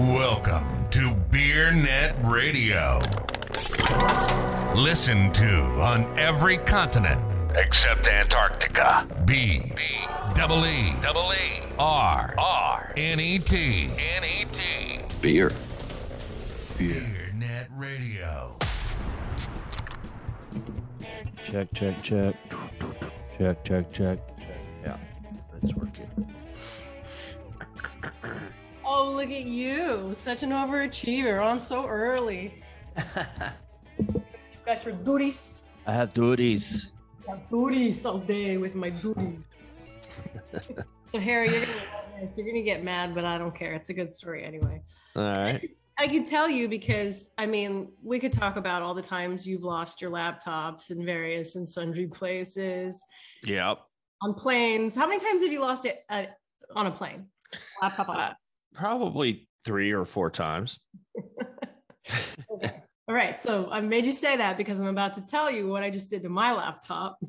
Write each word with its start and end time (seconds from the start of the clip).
Welcome 0.00 0.88
to 0.92 1.12
Beer 1.30 1.70
Net 1.72 2.16
Radio. 2.22 3.02
Listen 4.74 5.30
to 5.34 5.60
on 5.78 6.18
every 6.18 6.56
continent 6.56 7.20
except 7.54 8.06
Antarctica. 8.06 9.06
B 9.26 9.74
double 10.32 10.64
E 10.64 10.94
double 11.02 11.34
E 11.34 11.60
R 11.78 12.34
R 12.38 12.94
N 12.96 13.20
E 13.20 13.38
T 13.40 13.90
N 13.98 14.24
E 14.24 14.46
T 14.46 15.00
Beer. 15.20 15.52
Beer 16.78 17.30
Net 17.36 17.68
Radio. 17.76 18.56
Check, 21.44 21.68
check, 21.74 22.02
check. 22.02 22.36
Check, 23.36 23.64
check, 23.64 23.92
check. 23.92 24.18
Yeah, 24.82 24.96
it's 25.62 25.74
working. 25.74 26.08
Look 29.20 29.32
at 29.32 29.44
you. 29.44 30.14
Such 30.14 30.42
an 30.44 30.48
overachiever 30.48 31.44
on 31.44 31.58
so 31.58 31.86
early. 31.86 32.54
Got 34.64 34.86
your 34.86 34.94
duties. 34.94 35.64
I 35.86 35.92
have 35.92 36.14
duties. 36.14 36.92
Got 37.26 37.50
duties 37.50 38.06
all 38.06 38.16
day 38.16 38.56
with 38.56 38.74
my 38.74 38.88
duties. 38.88 39.80
so, 41.12 41.20
Harry, 41.20 41.50
you're 41.50 41.60
gonna 41.60 41.76
love 41.76 42.04
this. 42.18 42.38
You're 42.38 42.46
gonna 42.46 42.62
get 42.62 42.82
mad, 42.82 43.14
but 43.14 43.26
I 43.26 43.36
don't 43.36 43.54
care. 43.54 43.74
It's 43.74 43.90
a 43.90 43.92
good 43.92 44.08
story 44.08 44.42
anyway. 44.42 44.80
All 45.14 45.22
right. 45.24 45.68
I 45.98 46.08
can 46.08 46.24
tell 46.24 46.48
you 46.48 46.66
because 46.66 47.28
I 47.36 47.44
mean, 47.44 47.92
we 48.02 48.18
could 48.20 48.32
talk 48.32 48.56
about 48.56 48.80
all 48.80 48.94
the 48.94 49.02
times 49.02 49.46
you've 49.46 49.64
lost 49.64 50.00
your 50.00 50.10
laptops 50.10 50.90
in 50.90 51.04
various 51.04 51.56
and 51.56 51.68
sundry 51.68 52.06
places, 52.06 52.98
Yep. 53.44 53.80
on 54.22 54.32
planes. 54.32 54.96
How 54.96 55.06
many 55.06 55.20
times 55.20 55.42
have 55.42 55.52
you 55.52 55.60
lost 55.60 55.84
it 55.84 56.04
uh, 56.08 56.22
on 56.74 56.86
a 56.86 56.90
plane? 56.90 57.26
Laptop 57.82 58.08
on. 58.08 58.16
Uh, 58.18 58.32
probably 58.80 59.46
three 59.64 59.92
or 59.92 60.06
four 60.06 60.30
times. 60.30 60.80
All 63.08 63.14
right, 63.14 63.38
so 63.38 63.68
I 63.70 63.80
made 63.82 64.06
you 64.06 64.12
say 64.12 64.38
that 64.38 64.56
because 64.56 64.80
I'm 64.80 64.86
about 64.86 65.14
to 65.14 65.26
tell 65.26 65.50
you 65.50 65.68
what 65.68 65.82
I 65.82 65.90
just 65.90 66.10
did 66.10 66.22
to 66.22 66.28
my 66.28 66.52
laptop. 66.52 67.18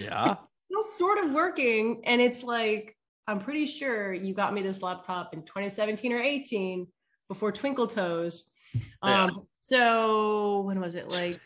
Yeah. 0.00 0.36
Still 0.70 0.82
sort 0.82 1.18
of 1.22 1.32
working, 1.32 2.00
and 2.06 2.18
it's 2.18 2.42
like 2.42 2.96
I'm 3.28 3.38
pretty 3.38 3.66
sure 3.66 4.14
you 4.14 4.32
got 4.32 4.54
me 4.54 4.62
this 4.62 4.80
laptop 4.80 5.34
in 5.34 5.42
2017 5.42 6.10
or 6.10 6.22
18 6.22 6.86
before 7.28 7.52
Twinkle 7.52 7.86
Toes. 7.86 8.44
Yeah. 9.04 9.24
Um, 9.24 9.42
so 9.60 10.62
when 10.62 10.80
was 10.80 10.94
it? 10.94 11.10
Like 11.10 11.36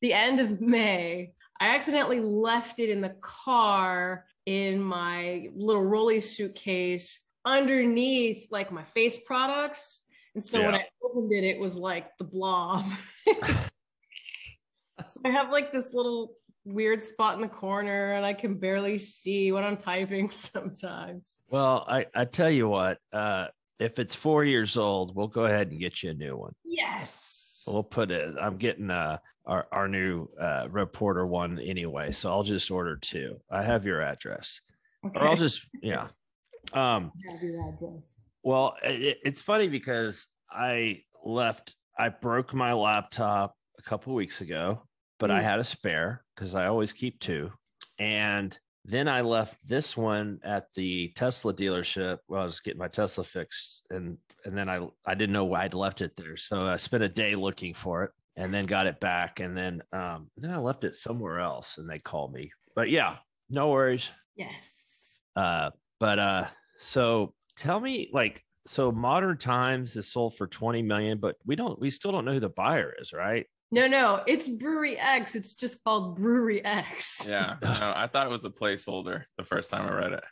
the 0.00 0.14
end 0.14 0.40
of 0.40 0.62
May. 0.62 1.34
I 1.60 1.74
accidentally 1.74 2.20
left 2.20 2.78
it 2.78 2.88
in 2.88 3.02
the 3.02 3.14
car 3.20 4.24
in 4.46 4.80
my 4.80 5.48
little 5.54 5.84
rolly 5.84 6.20
suitcase 6.20 7.20
underneath 7.44 8.46
like 8.50 8.72
my 8.72 8.84
face 8.84 9.18
products. 9.18 10.04
And 10.34 10.42
so 10.42 10.64
when 10.64 10.74
I 10.74 10.86
opened 11.02 11.32
it, 11.32 11.44
it 11.44 11.58
was 11.58 11.76
like 11.76 12.16
the 12.18 12.24
blob. 12.24 12.84
so 15.08 15.20
I 15.24 15.30
have 15.30 15.50
like 15.50 15.72
this 15.72 15.92
little 15.92 16.34
weird 16.64 17.02
spot 17.02 17.34
in 17.34 17.40
the 17.40 17.48
corner 17.48 18.12
and 18.12 18.24
I 18.24 18.32
can 18.32 18.54
barely 18.54 18.98
see 18.98 19.52
when 19.52 19.64
I'm 19.64 19.76
typing 19.76 20.30
sometimes. 20.30 21.38
Well, 21.50 21.84
I, 21.88 22.06
I 22.14 22.24
tell 22.24 22.50
you 22.50 22.68
what, 22.68 22.98
uh, 23.12 23.48
if 23.78 23.98
it's 23.98 24.14
four 24.14 24.44
years 24.44 24.76
old, 24.76 25.14
we'll 25.14 25.28
go 25.28 25.44
ahead 25.44 25.70
and 25.70 25.80
get 25.80 26.02
you 26.02 26.10
a 26.10 26.14
new 26.14 26.36
one. 26.36 26.54
Yes. 26.64 27.64
We'll 27.66 27.82
put 27.82 28.10
it, 28.10 28.34
I'm 28.40 28.56
getting 28.56 28.90
uh, 28.90 29.18
our, 29.44 29.66
our 29.72 29.88
new 29.88 30.28
uh, 30.40 30.68
reporter 30.70 31.26
one 31.26 31.58
anyway. 31.58 32.12
So 32.12 32.30
I'll 32.30 32.42
just 32.42 32.70
order 32.70 32.96
two. 32.96 33.40
I 33.50 33.62
have 33.62 33.84
your 33.84 34.00
address. 34.00 34.60
Okay. 35.04 35.18
Or 35.18 35.28
I'll 35.28 35.36
just, 35.36 35.66
yeah. 35.82 36.08
Um, 36.72 37.12
I 37.28 37.32
have 37.32 37.42
your 37.42 37.68
address. 37.68 38.16
Well, 38.42 38.74
it, 38.82 39.18
it's 39.24 39.42
funny 39.42 39.68
because 39.68 40.26
I 40.50 41.02
left, 41.24 41.76
I 41.98 42.08
broke 42.08 42.54
my 42.54 42.72
laptop 42.72 43.54
a 43.78 43.82
couple 43.82 44.14
weeks 44.14 44.40
ago, 44.40 44.82
but 45.18 45.30
I 45.30 45.40
Mm. 45.40 45.44
had 45.44 45.58
a 45.60 45.64
spare 45.64 46.24
because 46.34 46.54
I 46.54 46.66
always 46.66 46.92
keep 46.92 47.20
two. 47.20 47.52
And 47.98 48.58
then 48.84 49.06
I 49.06 49.20
left 49.20 49.56
this 49.66 49.96
one 49.96 50.40
at 50.42 50.66
the 50.74 51.12
Tesla 51.14 51.54
dealership 51.54 52.18
while 52.26 52.40
I 52.40 52.44
was 52.44 52.58
getting 52.60 52.80
my 52.80 52.88
Tesla 52.88 53.22
fixed. 53.22 53.84
And 53.90 54.18
and 54.44 54.56
then 54.58 54.68
I 54.68 54.88
I 55.06 55.14
didn't 55.14 55.32
know 55.34 55.44
why 55.44 55.62
I'd 55.64 55.74
left 55.74 56.00
it 56.00 56.16
there. 56.16 56.36
So 56.36 56.62
I 56.66 56.76
spent 56.78 57.04
a 57.04 57.08
day 57.08 57.36
looking 57.36 57.74
for 57.74 58.02
it 58.02 58.10
and 58.34 58.52
then 58.52 58.66
got 58.66 58.88
it 58.88 58.98
back. 58.98 59.38
And 59.38 59.56
then 59.56 59.82
um 59.92 60.30
then 60.36 60.50
I 60.50 60.56
left 60.58 60.82
it 60.82 60.96
somewhere 60.96 61.38
else 61.38 61.78
and 61.78 61.88
they 61.88 62.00
called 62.00 62.32
me. 62.32 62.50
But 62.74 62.90
yeah, 62.90 63.18
no 63.50 63.68
worries. 63.70 64.08
Yes. 64.34 65.20
Uh, 65.36 65.70
but 66.02 66.18
uh, 66.18 66.46
so 66.78 67.32
tell 67.56 67.78
me, 67.78 68.10
like, 68.12 68.42
so 68.66 68.90
Modern 68.90 69.38
Times 69.38 69.94
is 69.94 70.10
sold 70.10 70.36
for 70.36 70.48
twenty 70.48 70.82
million, 70.82 71.18
but 71.18 71.36
we 71.46 71.54
don't, 71.54 71.78
we 71.80 71.90
still 71.90 72.10
don't 72.10 72.24
know 72.24 72.32
who 72.32 72.40
the 72.40 72.48
buyer 72.48 72.92
is, 73.00 73.12
right? 73.12 73.46
No, 73.70 73.86
no, 73.86 74.24
it's 74.26 74.48
Brewery 74.48 74.98
X. 74.98 75.36
It's 75.36 75.54
just 75.54 75.84
called 75.84 76.16
Brewery 76.16 76.64
X. 76.64 77.24
Yeah, 77.28 77.54
no, 77.62 77.92
I 77.94 78.08
thought 78.08 78.26
it 78.26 78.30
was 78.30 78.44
a 78.44 78.50
placeholder 78.50 79.22
the 79.38 79.44
first 79.44 79.70
time 79.70 79.88
I 79.88 79.92
read 79.94 80.12
it. 80.12 80.24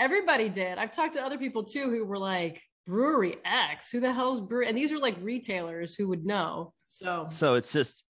Everybody 0.00 0.48
did. 0.48 0.78
I've 0.78 0.92
talked 0.92 1.12
to 1.14 1.22
other 1.22 1.36
people 1.36 1.62
too 1.62 1.90
who 1.90 2.06
were 2.06 2.18
like, 2.18 2.62
Brewery 2.86 3.36
X, 3.44 3.90
who 3.90 4.00
the 4.00 4.10
hell's 4.10 4.40
Brewery? 4.40 4.68
And 4.68 4.78
these 4.78 4.92
are 4.92 4.98
like 4.98 5.16
retailers 5.20 5.94
who 5.94 6.08
would 6.08 6.24
know. 6.24 6.72
So, 6.86 7.26
So 7.28 7.56
it's 7.56 7.70
just, 7.70 8.02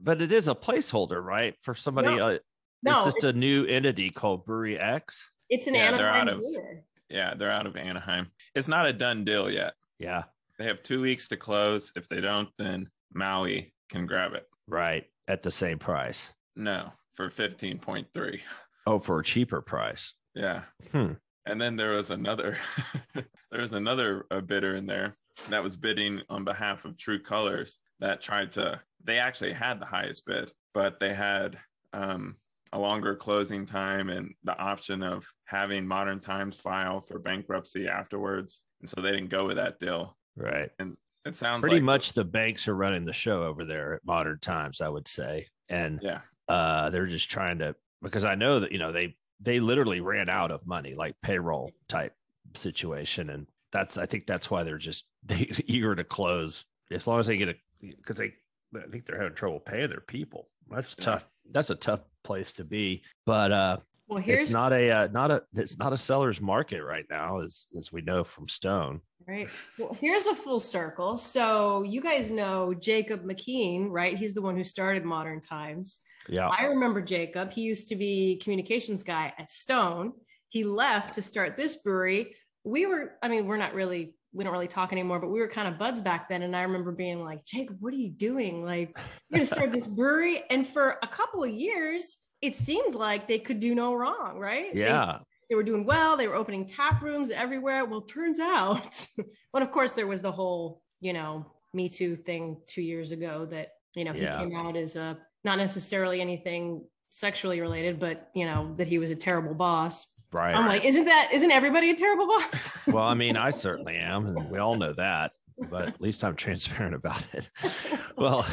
but 0.00 0.20
it 0.20 0.32
is 0.32 0.48
a 0.48 0.54
placeholder, 0.54 1.22
right? 1.22 1.54
For 1.62 1.74
somebody, 1.76 2.16
No. 2.16 2.30
uh, 2.30 2.38
no, 2.82 3.04
it's 3.04 3.14
just 3.14 3.24
a 3.24 3.32
new 3.32 3.64
entity 3.66 4.10
called 4.10 4.44
Brewery 4.44 4.80
X. 4.80 5.24
it's 5.50 5.66
an 5.66 5.74
Yeah, 5.74 5.96
they're 5.96 6.08
Anaheim 6.08 6.28
out 6.28 6.34
of- 6.34 6.40
brewer. 6.40 6.82
Yeah, 7.08 7.34
they're 7.34 7.50
out 7.52 7.66
of 7.66 7.76
Anaheim. 7.76 8.30
It's 8.54 8.68
not 8.68 8.86
a 8.86 8.92
done 8.92 9.24
deal 9.24 9.48
yet. 9.50 9.74
Yeah, 9.98 10.24
They 10.58 10.64
have 10.64 10.82
two 10.82 11.00
weeks 11.00 11.28
to 11.28 11.36
close. 11.36 11.92
If 11.96 12.08
they 12.08 12.20
don't, 12.20 12.48
then 12.58 12.88
Maui 13.14 13.72
can 13.88 14.06
grab 14.06 14.32
it. 14.34 14.46
right. 14.66 15.04
At 15.28 15.42
the 15.42 15.50
same 15.50 15.78
price. 15.78 16.32
No, 16.54 16.92
for 17.16 17.28
15.3. 17.30 18.40
Oh, 18.86 18.98
for 19.00 19.18
a 19.20 19.24
cheaper 19.24 19.60
price. 19.60 20.14
Yeah. 20.34 20.62
Hmm. 20.92 21.12
And 21.46 21.60
then 21.60 21.74
there 21.76 21.92
was 21.96 22.10
another 22.10 22.56
there 23.14 23.60
was 23.60 23.72
another 23.72 24.26
uh, 24.30 24.40
bidder 24.40 24.76
in 24.76 24.86
there 24.86 25.16
that 25.48 25.62
was 25.62 25.76
bidding 25.76 26.20
on 26.28 26.44
behalf 26.44 26.84
of 26.84 26.96
True 26.96 27.20
Colors 27.20 27.78
that 28.00 28.20
tried 28.20 28.52
to 28.52 28.80
they 29.04 29.18
actually 29.18 29.52
had 29.52 29.80
the 29.80 29.86
highest 29.86 30.26
bid, 30.26 30.50
but 30.74 30.98
they 31.00 31.14
had 31.14 31.58
um 31.92 32.36
a 32.72 32.78
longer 32.78 33.14
closing 33.14 33.64
time 33.66 34.08
and 34.08 34.34
the 34.44 34.56
option 34.58 35.02
of 35.02 35.26
having 35.44 35.86
Modern 35.86 36.20
Times 36.20 36.56
file 36.56 37.00
for 37.00 37.18
bankruptcy 37.18 37.88
afterwards. 37.88 38.62
And 38.80 38.90
so 38.90 39.00
they 39.00 39.10
didn't 39.12 39.30
go 39.30 39.46
with 39.46 39.56
that 39.56 39.78
deal. 39.78 40.16
Right. 40.36 40.70
And 40.78 40.96
it 41.24 41.34
sounds 41.36 41.62
Pretty 41.62 41.76
like 41.76 41.84
much 41.84 42.12
the 42.12 42.24
banks 42.24 42.68
are 42.68 42.74
running 42.74 43.04
the 43.04 43.12
show 43.12 43.44
over 43.44 43.64
there 43.64 43.94
at 43.94 44.04
Modern 44.04 44.38
Times, 44.40 44.80
I 44.80 44.88
would 44.88 45.08
say. 45.08 45.46
And 45.68 46.00
yeah. 46.02 46.20
uh 46.48 46.90
they're 46.90 47.06
just 47.06 47.28
trying 47.28 47.58
to 47.58 47.74
because 48.02 48.24
i 48.24 48.34
know 48.36 48.60
that 48.60 48.70
you 48.70 48.78
know 48.78 48.92
they 48.92 49.16
they 49.40 49.58
literally 49.58 50.00
ran 50.00 50.28
out 50.28 50.50
of 50.52 50.64
money 50.66 50.94
like 50.94 51.14
payroll 51.22 51.72
type 51.88 52.12
situation 52.54 53.30
and 53.30 53.46
that's 53.72 53.98
i 53.98 54.06
think 54.06 54.26
that's 54.26 54.50
why 54.50 54.62
they're 54.62 54.78
just 54.78 55.04
they 55.24 55.50
eager 55.66 55.94
to 55.94 56.04
close 56.04 56.64
as 56.92 57.06
long 57.06 57.18
as 57.18 57.26
they 57.26 57.36
get 57.36 57.48
a 57.48 57.54
because 57.80 58.16
they 58.16 58.32
i 58.76 58.86
think 58.90 59.06
they're 59.06 59.18
having 59.18 59.34
trouble 59.34 59.58
paying 59.58 59.88
their 59.88 60.00
people 60.00 60.48
that's 60.70 60.94
Yeah. 60.98 61.04
tough 61.04 61.28
that's 61.50 61.70
a 61.70 61.74
tough 61.74 62.00
place 62.26 62.52
to 62.52 62.64
be 62.64 63.02
but 63.24 63.52
uh 63.52 63.76
Well, 64.08 64.22
here's 64.22 64.44
it's 64.44 64.52
not 64.52 64.72
a 64.72 64.90
uh, 64.90 65.08
not 65.12 65.30
a 65.30 65.42
it's 65.54 65.78
not 65.78 65.92
a 65.92 65.98
seller's 65.98 66.40
market 66.40 66.82
right 66.82 67.06
now 67.10 67.40
as 67.40 67.66
as 67.76 67.92
we 67.92 68.02
know 68.02 68.24
from 68.24 68.48
stone 68.48 69.00
Right. 69.28 69.48
Well, 69.76 69.96
here's 70.00 70.26
a 70.26 70.34
full 70.34 70.60
circle. 70.60 71.18
So 71.18 71.82
you 71.82 72.00
guys 72.00 72.30
know 72.30 72.72
Jacob 72.74 73.24
McKean, 73.24 73.88
right? 73.90 74.16
He's 74.16 74.34
the 74.34 74.42
one 74.42 74.56
who 74.56 74.62
started 74.62 75.04
Modern 75.04 75.40
Times. 75.40 75.98
yeah 76.28 76.48
I 76.48 76.64
remember 76.66 77.02
Jacob. 77.02 77.52
He 77.52 77.62
used 77.62 77.88
to 77.88 77.96
be 77.96 78.36
communications 78.42 79.02
guy 79.02 79.32
at 79.36 79.50
Stone. 79.50 80.12
He 80.50 80.62
left 80.62 81.16
to 81.16 81.22
start 81.22 81.56
this 81.56 81.76
brewery. 81.76 82.36
We 82.62 82.86
were, 82.86 83.14
I 83.20 83.28
mean, 83.28 83.46
we're 83.46 83.56
not 83.56 83.74
really, 83.74 84.14
we 84.32 84.44
don't 84.44 84.52
really 84.52 84.68
talk 84.68 84.92
anymore, 84.92 85.18
but 85.18 85.30
we 85.30 85.40
were 85.40 85.48
kind 85.48 85.66
of 85.66 85.76
buds 85.76 86.00
back 86.00 86.28
then. 86.28 86.42
And 86.42 86.54
I 86.54 86.62
remember 86.62 86.92
being 86.92 87.24
like, 87.24 87.44
Jacob, 87.44 87.78
what 87.80 87.92
are 87.94 87.96
you 87.96 88.10
doing? 88.10 88.64
Like, 88.64 88.96
you're 89.28 89.38
gonna 89.38 89.44
start 89.44 89.72
this 89.72 89.86
brewery. 89.98 90.44
And 90.50 90.64
for 90.64 90.98
a 91.02 91.06
couple 91.08 91.42
of 91.42 91.50
years, 91.50 92.16
it 92.46 92.54
seemed 92.54 92.94
like 92.94 93.26
they 93.28 93.38
could 93.38 93.60
do 93.60 93.74
no 93.74 93.94
wrong, 93.94 94.38
right? 94.38 94.72
They- 94.74 94.80
yeah 94.80 95.18
they 95.48 95.54
were 95.54 95.62
doing 95.62 95.84
well. 95.86 96.16
They 96.16 96.26
were 96.26 96.34
opening 96.34 96.66
tap 96.66 97.00
rooms 97.02 97.30
everywhere. 97.30 97.84
Well, 97.84 98.00
turns 98.00 98.40
out, 98.40 99.06
well, 99.52 99.62
of 99.62 99.70
course, 99.70 99.92
there 99.92 100.08
was 100.08 100.20
the 100.20 100.32
whole, 100.32 100.82
you 101.00 101.12
know, 101.12 101.46
Me 101.72 101.88
Too 101.88 102.16
thing 102.16 102.56
two 102.66 102.82
years 102.82 103.12
ago 103.12 103.46
that, 103.52 103.68
you 103.94 104.02
know, 104.02 104.12
he 104.12 104.22
Yeah. 104.22 104.38
came 104.38 104.56
out 104.56 104.76
as 104.76 104.96
a 104.96 105.16
not 105.44 105.58
necessarily 105.58 106.20
anything 106.20 106.84
sexually 107.10 107.60
related, 107.60 108.00
but, 108.00 108.28
you 108.34 108.44
know, 108.44 108.74
that 108.78 108.88
he 108.88 108.98
was 108.98 109.12
a 109.12 109.14
terrible 109.14 109.54
boss. 109.54 110.08
right 110.32 110.52
I'm 110.52 110.66
like, 110.66 110.84
isn't 110.84 111.04
that, 111.04 111.28
isn't 111.32 111.52
everybody 111.52 111.90
a 111.90 111.94
terrible 111.94 112.26
boss? 112.26 112.76
well 112.88 113.04
i 113.04 113.14
mean 113.14 113.36
i 113.36 113.50
certainly 113.52 113.94
am 113.98 114.26
and 114.26 114.50
we 114.50 114.58
all 114.58 114.74
know 114.74 114.92
that 114.94 115.30
but 115.70 115.86
at 115.86 116.00
least 116.00 116.24
i'm 116.24 116.34
transparent 116.34 116.94
about 116.96 117.24
it 117.32 117.48
well 118.18 118.44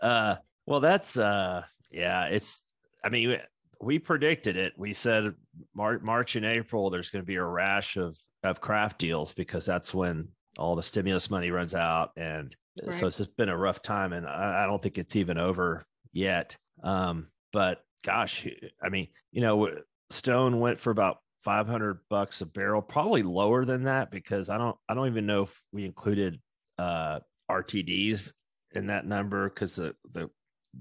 uh 0.00 0.36
well 0.64 0.80
that's 0.80 1.18
uh 1.18 1.62
yeah 1.90 2.24
it's 2.26 2.64
i 3.04 3.08
mean 3.08 3.38
we 3.80 3.98
predicted 3.98 4.56
it 4.56 4.72
we 4.76 4.92
said 4.92 5.34
Mar- 5.74 6.00
march 6.00 6.36
and 6.36 6.44
april 6.44 6.90
there's 6.90 7.10
going 7.10 7.22
to 7.22 7.26
be 7.26 7.36
a 7.36 7.44
rash 7.44 7.96
of 7.96 8.18
of 8.44 8.60
craft 8.60 8.98
deals 8.98 9.32
because 9.32 9.66
that's 9.66 9.92
when 9.92 10.28
all 10.58 10.74
the 10.76 10.82
stimulus 10.82 11.30
money 11.30 11.50
runs 11.50 11.74
out, 11.74 12.10
and 12.16 12.54
Right. 12.82 12.94
so 12.94 13.06
it's 13.08 13.16
just 13.18 13.36
been 13.36 13.48
a 13.48 13.56
rough 13.56 13.82
time, 13.82 14.12
and 14.12 14.26
I, 14.26 14.62
I 14.62 14.66
don't 14.66 14.80
think 14.80 14.98
it's 14.98 15.16
even 15.16 15.38
over 15.38 15.84
yet. 16.12 16.56
Um, 16.84 17.28
but 17.52 17.82
gosh, 18.04 18.46
I 18.82 18.88
mean, 18.88 19.08
you 19.32 19.40
know, 19.40 19.68
Stone 20.10 20.60
went 20.60 20.78
for 20.78 20.90
about 20.90 21.18
500 21.44 21.98
bucks 22.08 22.40
a 22.40 22.46
barrel, 22.46 22.80
probably 22.82 23.22
lower 23.22 23.64
than 23.64 23.84
that 23.84 24.10
because 24.12 24.48
I 24.48 24.58
don't, 24.58 24.76
I 24.88 24.94
don't 24.94 25.08
even 25.08 25.26
know 25.26 25.42
if 25.42 25.60
we 25.72 25.84
included 25.84 26.40
uh, 26.78 27.18
RTDs 27.50 28.32
in 28.72 28.86
that 28.86 29.06
number 29.06 29.48
because 29.48 29.74
the 29.76 29.94
the 30.12 30.30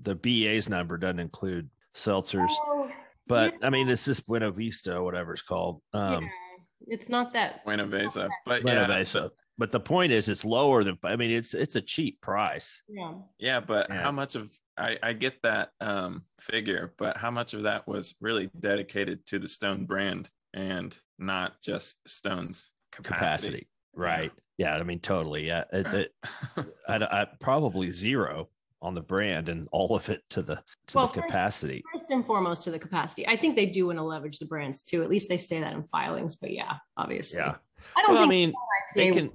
the 0.04 0.16
BA's 0.16 0.70
number 0.70 0.98
doesn't 0.98 1.20
include 1.20 1.70
seltzers. 1.98 2.52
Oh, 2.68 2.90
But 3.28 3.56
I 3.64 3.70
mean, 3.70 3.90
it's 3.90 4.06
this 4.06 4.20
Buena 4.22 4.52
Vista, 4.52 5.02
whatever 5.02 5.34
it's 5.34 5.42
called. 5.42 5.82
Um, 5.94 6.24
yeah. 6.24 6.30
It's 6.88 7.10
not 7.10 7.34
that. 7.34 7.66
Buena 7.66 7.86
Vesa. 7.88 8.30
But 8.46 8.62
Buena 8.62 8.82
yeah, 8.82 8.98
Vista. 8.98 9.32
But 9.58 9.72
the 9.72 9.80
point 9.80 10.12
is, 10.12 10.30
it's 10.30 10.46
lower 10.46 10.84
than. 10.84 10.98
I 11.04 11.16
mean, 11.16 11.32
it's 11.32 11.56
it's 11.56 11.76
a 11.76 11.82
cheap 11.82 12.22
price. 12.22 12.84
Yeah. 12.88 13.14
Yeah, 13.40 13.60
but 13.60 13.88
Yeah. 13.90 14.02
how 14.02 14.12
much 14.12 14.36
of 14.36 14.52
I, 14.78 14.98
I 15.02 15.14
get 15.14 15.42
that 15.42 15.70
um 15.82 16.24
figure, 16.40 16.94
but 17.00 17.18
how 17.18 17.32
much 17.32 17.56
of 17.56 17.64
that 17.64 17.88
was 17.88 18.14
really 18.22 18.52
dedicated 18.60 19.26
to 19.28 19.40
the 19.40 19.48
Stone 19.48 19.86
brand 19.86 20.30
and 20.54 20.96
not 21.18 21.60
just 21.64 21.98
Stone's 22.08 22.70
Capacity, 22.92 23.18
capacity? 23.18 23.68
right? 23.96 24.32
Yeah, 24.60 24.76
I 24.76 24.84
mean, 24.84 25.00
totally. 25.00 25.48
Yeah, 25.48 25.64
it, 25.74 25.88
it, 25.88 26.12
I, 26.88 26.96
I 26.98 27.28
probably 27.40 27.90
zero 27.92 28.50
on 28.82 28.94
the 28.94 29.02
brand 29.02 29.50
and 29.50 29.68
all 29.72 29.96
of 29.96 30.08
it 30.10 30.22
to 30.30 30.42
the 30.42 30.56
to 30.88 30.98
Well, 30.98 31.08
the 31.08 31.14
first- 31.16 31.26
capacity. 31.28 31.84
First 31.94 32.12
and 32.12 32.26
foremost 32.26 32.64
to 32.64 32.72
the 32.72 32.80
capacity. 32.80 33.28
I 33.28 33.36
think 33.36 33.56
they 33.56 33.66
do 33.66 33.88
want 33.88 33.98
to 34.00 34.04
leverage 34.04 34.38
the 34.40 34.46
brands 34.46 34.84
too. 34.84 35.02
At 35.04 35.10
least 35.10 35.30
they 35.30 35.38
say 35.38 35.60
that 35.62 35.74
in 35.74 35.84
filings. 35.84 36.36
But 36.36 36.52
yeah, 36.52 36.74
obviously. 36.96 37.40
Yeah. 37.40 37.56
I 37.96 38.02
don't 38.04 38.16
Well, 38.16 38.24
I 38.24 38.28
mean, 38.28 38.54
they 38.96 39.12
can 39.12 39.32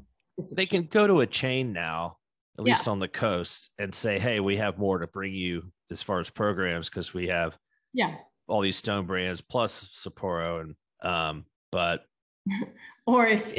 they 0.56 0.66
can 0.66 0.84
go 0.86 1.06
to 1.06 1.20
a 1.20 1.26
chain 1.26 1.72
now, 1.72 2.18
at 2.58 2.66
Yeah. 2.66 2.72
least 2.74 2.88
on 2.88 2.98
the 3.00 3.08
coast, 3.08 3.70
and 3.78 3.94
say, 3.94 4.18
"Hey, 4.18 4.40
we 4.40 4.56
have 4.58 4.78
more 4.78 4.98
to 4.98 5.06
bring 5.06 5.34
you 5.34 5.72
as 5.90 6.02
far 6.02 6.20
as 6.20 6.30
programs 6.30 6.88
because 6.88 7.12
we 7.12 7.28
have 7.28 7.56
Yeah. 7.92 8.16
all 8.48 8.60
these 8.60 8.76
Stone 8.76 9.06
brands 9.06 9.40
plus 9.40 9.84
Sapporo 9.88 10.60
and 10.60 10.76
um." 11.02 11.46
But 11.72 12.04
Or 13.06 13.26
if 13.26 13.52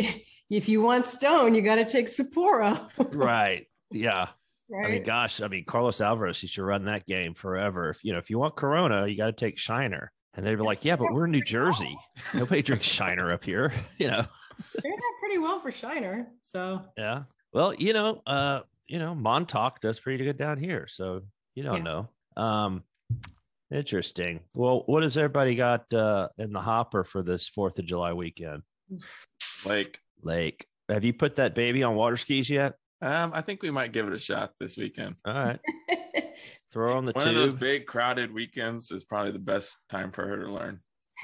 if 0.49 0.69
you 0.69 0.81
want 0.81 1.05
Stone, 1.05 1.55
you 1.55 1.61
got 1.61 1.75
to 1.75 1.85
take 1.85 2.07
Sapporo. 2.07 2.89
right, 3.13 3.67
yeah. 3.91 4.29
Right. 4.73 4.87
I 4.87 4.91
mean, 4.91 5.03
gosh, 5.03 5.41
I 5.41 5.47
mean, 5.47 5.65
Carlos 5.65 6.01
Alvarez 6.01 6.41
used 6.43 6.55
should 6.55 6.63
run 6.63 6.85
that 6.85 7.05
game 7.05 7.33
forever. 7.33 7.89
If 7.89 8.03
you 8.03 8.11
know, 8.13 8.19
if 8.19 8.29
you 8.29 8.39
want 8.39 8.55
Corona, 8.55 9.07
you 9.07 9.15
got 9.15 9.27
to 9.27 9.31
take 9.33 9.57
Shiner. 9.57 10.11
And 10.35 10.45
they'd 10.45 10.55
be 10.55 10.63
like, 10.63 10.83
"Yeah, 10.83 10.95
but 10.95 11.13
we're 11.13 11.25
in 11.25 11.31
New 11.31 11.43
Jersey. 11.43 11.95
Nobody 12.33 12.63
drinks 12.63 12.87
Shiner 12.87 13.31
up 13.31 13.43
here." 13.45 13.71
You 13.99 14.07
know. 14.07 14.25
They're 14.73 14.91
doing 14.91 14.99
pretty 15.19 15.37
well 15.39 15.59
for 15.59 15.71
Shiner. 15.71 16.27
So 16.43 16.81
Yeah. 16.97 17.23
Well, 17.53 17.73
you 17.73 17.93
know, 17.93 18.21
uh, 18.25 18.61
you 18.87 18.99
know, 18.99 19.13
Montauk 19.13 19.79
does 19.79 19.99
pretty 19.99 20.23
good 20.23 20.37
down 20.37 20.57
here, 20.57 20.87
so 20.87 21.21
you 21.55 21.63
don't 21.63 21.83
know. 21.83 22.09
Um, 22.35 22.83
interesting. 23.71 24.39
Well, 24.55 24.83
what 24.87 25.03
has 25.03 25.17
everybody 25.17 25.55
got 25.55 25.91
uh 25.93 26.29
in 26.37 26.51
the 26.51 26.61
hopper 26.61 27.03
for 27.03 27.21
this 27.21 27.47
Fourth 27.47 27.77
of 27.79 27.85
July 27.85 28.13
weekend? 28.13 28.63
like 29.65 29.99
Lake, 30.21 30.65
have 30.89 31.03
you 31.03 31.13
put 31.13 31.35
that 31.37 31.55
baby 31.55 31.83
on 31.83 31.95
water 31.95 32.17
skis 32.17 32.49
yet? 32.49 32.75
Um 33.03 33.31
I 33.33 33.41
think 33.41 33.61
we 33.61 33.71
might 33.71 33.91
give 33.91 34.07
it 34.07 34.13
a 34.13 34.19
shot 34.19 34.51
this 34.59 34.77
weekend. 34.77 35.15
All 35.25 35.33
right, 35.33 35.59
throw 36.71 36.97
on 36.97 37.05
the 37.05 37.11
One 37.11 37.27
of 37.27 37.35
those 37.35 37.53
big 37.53 37.85
crowded 37.85 38.33
weekends 38.33 38.91
is 38.91 39.03
probably 39.03 39.31
the 39.31 39.39
best 39.39 39.77
time 39.89 40.11
for 40.11 40.25
her 40.25 40.37
to 40.37 40.51
learn. 40.51 40.79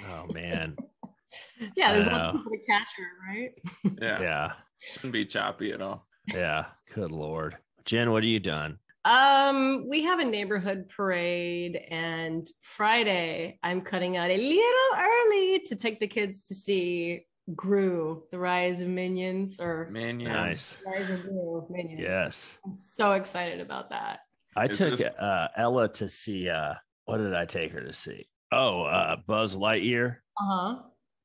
Oh 0.09 0.27
man, 0.33 0.75
yeah, 1.75 1.93
there's 1.93 2.07
I 2.07 2.13
lots 2.13 2.25
of 2.27 2.33
people 2.35 2.51
to 2.51 2.65
catch 2.67 2.89
her, 2.97 3.33
right? 3.33 3.51
Yeah, 4.01 4.21
yeah, 4.21 4.51
shouldn't 4.79 5.13
be 5.13 5.25
choppy 5.25 5.71
at 5.71 5.81
all. 5.81 6.05
yeah. 6.27 6.65
Good 6.93 7.11
lord, 7.11 7.57
Jen, 7.85 8.11
what 8.11 8.23
have 8.23 8.29
you 8.29 8.39
done? 8.39 8.77
Um, 9.05 9.87
we 9.87 10.03
have 10.03 10.19
a 10.19 10.25
neighborhood 10.25 10.89
parade, 10.89 11.79
and 11.89 12.45
Friday 12.59 13.57
I'm 13.63 13.81
cutting 13.81 14.17
out 14.17 14.29
a 14.29 14.37
little 14.37 14.97
early 14.97 15.59
to 15.67 15.75
take 15.75 15.99
the 15.99 16.07
kids 16.07 16.41
to 16.43 16.55
see 16.55 17.25
Gru, 17.56 18.24
the 18.31 18.40
Rise 18.40 18.81
of 18.81 18.88
Minions, 18.88 19.60
or 19.60 19.88
Minions. 19.92 20.34
Nice. 20.34 20.78
Rise 20.86 21.10
of 21.10 21.22
Gru 21.24 21.66
Minions. 21.69 22.01
Yes, 22.01 22.57
I'm 22.66 22.75
so 22.78 23.13
excited 23.13 23.60
about 23.60 23.90
that. 23.90 24.19
I 24.56 24.66
It's 24.66 24.78
took 24.78 24.90
just- 24.92 25.06
uh, 25.19 25.48
Ella 25.57 25.88
to 25.94 26.07
see. 26.07 26.50
uh 26.50 26.74
What 27.06 27.18
did 27.18 27.34
I 27.34 27.46
take 27.46 27.72
her 27.72 27.81
to 27.81 27.94
see? 27.94 28.28
Oh, 28.51 28.84
uh 28.84 29.16
Buzz 29.28 29.56
Lightyear. 29.56 30.18
Uh 30.42 30.46
huh. 30.46 30.75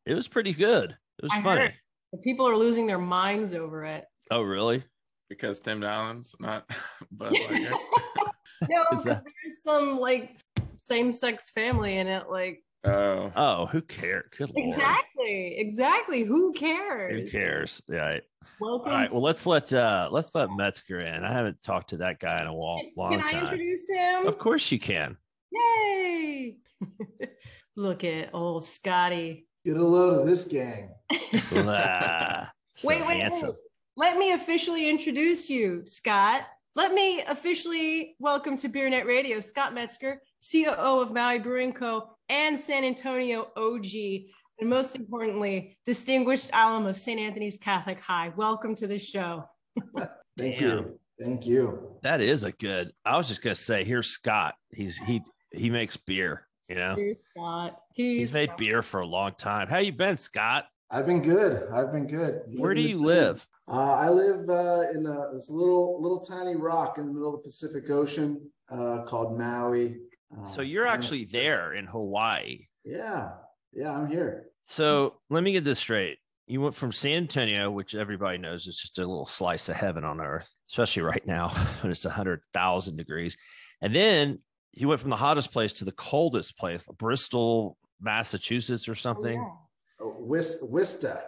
It 0.07 0.15
was 0.15 0.29
pretty 0.29 0.53
good. 0.53 0.91
It 0.91 1.23
was 1.23 1.33
I 1.33 1.43
funny. 1.43 1.61
heard. 1.63 1.75
The 2.13 2.19
people 2.19 2.49
are 2.49 2.57
losing 2.57 2.87
their 2.87 2.99
minds 2.99 3.55
over 3.55 3.85
it. 3.85 4.05
Oh, 4.31 4.43
really? 4.43 4.83
Because 5.29 5.61
Tim 5.61 5.83
Allen's 5.83 6.35
not 6.41 6.69
Buzz 7.13 7.33
Lightyear. 7.49 7.71
no, 8.69 8.85
because 8.91 9.05
that- 9.05 9.25
there's 9.25 9.63
some 9.63 9.99
like 10.01 10.39
same-sex 10.79 11.51
family 11.51 11.97
in 11.99 12.07
it. 12.07 12.29
Like 12.31 12.63
oh, 12.85 13.33
Oh, 13.37 13.67
who 13.67 13.81
cares? 13.83 14.25
Good 14.37 14.51
lord. 14.55 14.69
exactly, 14.69 15.55
exactly. 15.59 16.23
Who 16.25 16.53
cares? 16.53 17.13
Who 17.13 17.31
cares? 17.31 17.31
cares? 17.31 17.83
Yeah. 17.89 17.97
Right. 18.07 18.23
Welcome. 18.61 18.93
All 18.93 18.99
right. 18.99 19.13
Well, 19.13 19.23
let's 19.23 19.47
let 19.47 19.73
uh 19.73 20.09
let's 20.13 20.35
let 20.35 20.49
Metzger 20.57 21.01
in. 21.01 21.25
I 21.25 21.33
haven't 21.33 21.61
talked 21.63 21.91
to 21.91 21.97
that 21.99 22.21
guy 22.21 22.41
in 22.41 22.47
a 22.47 22.55
long, 22.55 22.91
long 22.97 23.11
Can 23.13 23.21
I 23.21 23.31
time. 23.33 23.41
introduce 23.43 23.89
him? 23.89 24.27
Of 24.27 24.39
course 24.39 24.71
you 24.71 24.79
can. 24.79 25.17
Yay! 25.51 26.57
Look 27.77 28.05
at 28.05 28.31
old 28.33 28.65
Scotty. 28.65 29.47
Get 29.65 29.77
a 29.77 29.83
load 29.83 30.19
of 30.21 30.27
this 30.27 30.45
gang. 30.47 30.91
Ah, 31.67 32.53
so 32.77 32.89
wait, 32.89 33.03
wait, 33.07 33.21
handsome. 33.21 33.51
wait. 33.51 33.59
Let 33.97 34.19
me 34.19 34.33
officially 34.33 34.89
introduce 34.89 35.49
you, 35.49 35.83
Scott. 35.85 36.43
Let 36.77 36.93
me 36.93 37.23
officially 37.23 38.17
welcome 38.19 38.57
to 38.59 38.69
BeerNet 38.69 39.05
Radio 39.05 39.39
Scott 39.41 39.75
Metzger, 39.75 40.21
COO 40.51 41.01
of 41.01 41.13
Maui 41.13 41.39
Brewing 41.39 41.73
Co. 41.73 42.11
and 42.29 42.59
San 42.59 42.85
Antonio 42.85 43.49
OG, 43.57 43.87
and 44.61 44.69
most 44.69 44.95
importantly, 44.95 45.79
distinguished 45.87 46.51
alum 46.53 46.87
of 46.87 46.99
St. 46.99 47.19
Anthony's 47.19 47.57
Catholic 47.57 47.99
High. 47.99 48.31
Welcome 48.37 48.75
to 48.77 48.87
the 48.87 48.99
show. 48.99 49.45
Thank 50.37 50.59
Damn. 50.59 50.63
you. 50.63 51.01
Thank 51.19 51.47
you. 51.47 51.97
That 52.03 52.21
is 52.21 52.45
a 52.45 52.53
good. 52.53 52.93
I 53.07 53.17
was 53.17 53.29
just 53.29 53.41
gonna 53.43 53.55
say, 53.55 53.85
here's 53.85 54.09
Scott. 54.09 54.55
He's 54.71 54.99
he 54.99 55.23
he 55.53 55.71
makes 55.71 55.97
beer. 55.97 56.47
You 56.69 56.77
know, 56.77 56.95
Here's 56.95 57.17
Scott. 57.31 57.81
he's 57.95 58.19
He's 58.19 58.33
made 58.35 58.57
beer 58.57 58.83
for 58.83 59.01
a 59.01 59.07
long 59.07 59.33
time. 59.39 59.69
How 59.69 59.79
you 59.79 59.93
been, 59.93 60.17
Scott? 60.17 60.67
I've 60.91 61.07
been 61.07 61.23
good. 61.23 61.69
I've 61.73 61.93
been 61.93 62.07
good. 62.07 62.43
Where 62.57 62.75
do 62.75 62.81
you 62.81 62.99
the 62.99 63.05
live? 63.05 63.47
Uh, 63.69 63.95
I 63.95 64.09
live 64.09 64.49
uh, 64.49 64.83
in 64.95 65.07
a, 65.07 65.33
this 65.33 65.49
little 65.51 66.03
little 66.03 66.21
tiny 66.21 66.57
rock 66.57 66.99
in 66.99 67.07
the 67.07 67.13
middle 67.13 67.35
of 67.35 67.43
the 67.43 67.45
Pacific 67.45 67.91
Ocean 67.91 68.41
uh, 68.71 69.05
called 69.07 69.39
Maui. 69.39 69.99
Uh, 70.33 70.47
So 70.47 70.63
you're 70.63 70.87
I'm- 70.87 70.95
actually 70.95 71.25
there 71.25 71.73
in 71.75 71.87
Hawaii. 71.87 72.67
Yeah, 72.85 73.31
yeah, 73.73 73.97
I'm 73.97 74.07
here. 74.09 74.47
So 74.67 75.21
let 75.31 75.43
me 75.43 75.53
get 75.53 75.65
this 75.65 75.79
straight. 75.79 76.19
You 76.47 76.61
went 76.61 76.75
from 76.75 76.93
San 76.93 77.17
Antonio, 77.19 77.71
which 77.71 77.95
everybody 77.95 78.37
knows 78.39 78.67
is 78.67 78.77
just 78.79 78.99
a 78.99 79.03
little 79.07 79.27
slice 79.27 79.69
of 79.71 79.77
heaven 79.77 80.05
on 80.05 80.21
earth, 80.21 80.51
especially 80.71 81.03
right 81.03 81.27
now 81.27 81.49
when 81.81 81.91
it's 81.91 82.05
100,000 82.05 82.97
degrees. 82.97 83.37
And 83.81 83.95
then 83.95 84.39
you 84.73 84.89
went 84.89 85.01
from 85.01 85.11
the 85.11 85.17
hottest 85.17 85.53
place 85.53 85.73
to 85.75 85.85
the 85.85 85.93
coldest 85.93 86.59
place, 86.59 86.87
Bristol, 86.99 87.77
Massachusetts, 88.01 88.89
or 88.89 88.95
something. 88.95 89.39
Oh, 90.01 90.17
Wis- 90.19 90.63
Wista. 90.71 91.23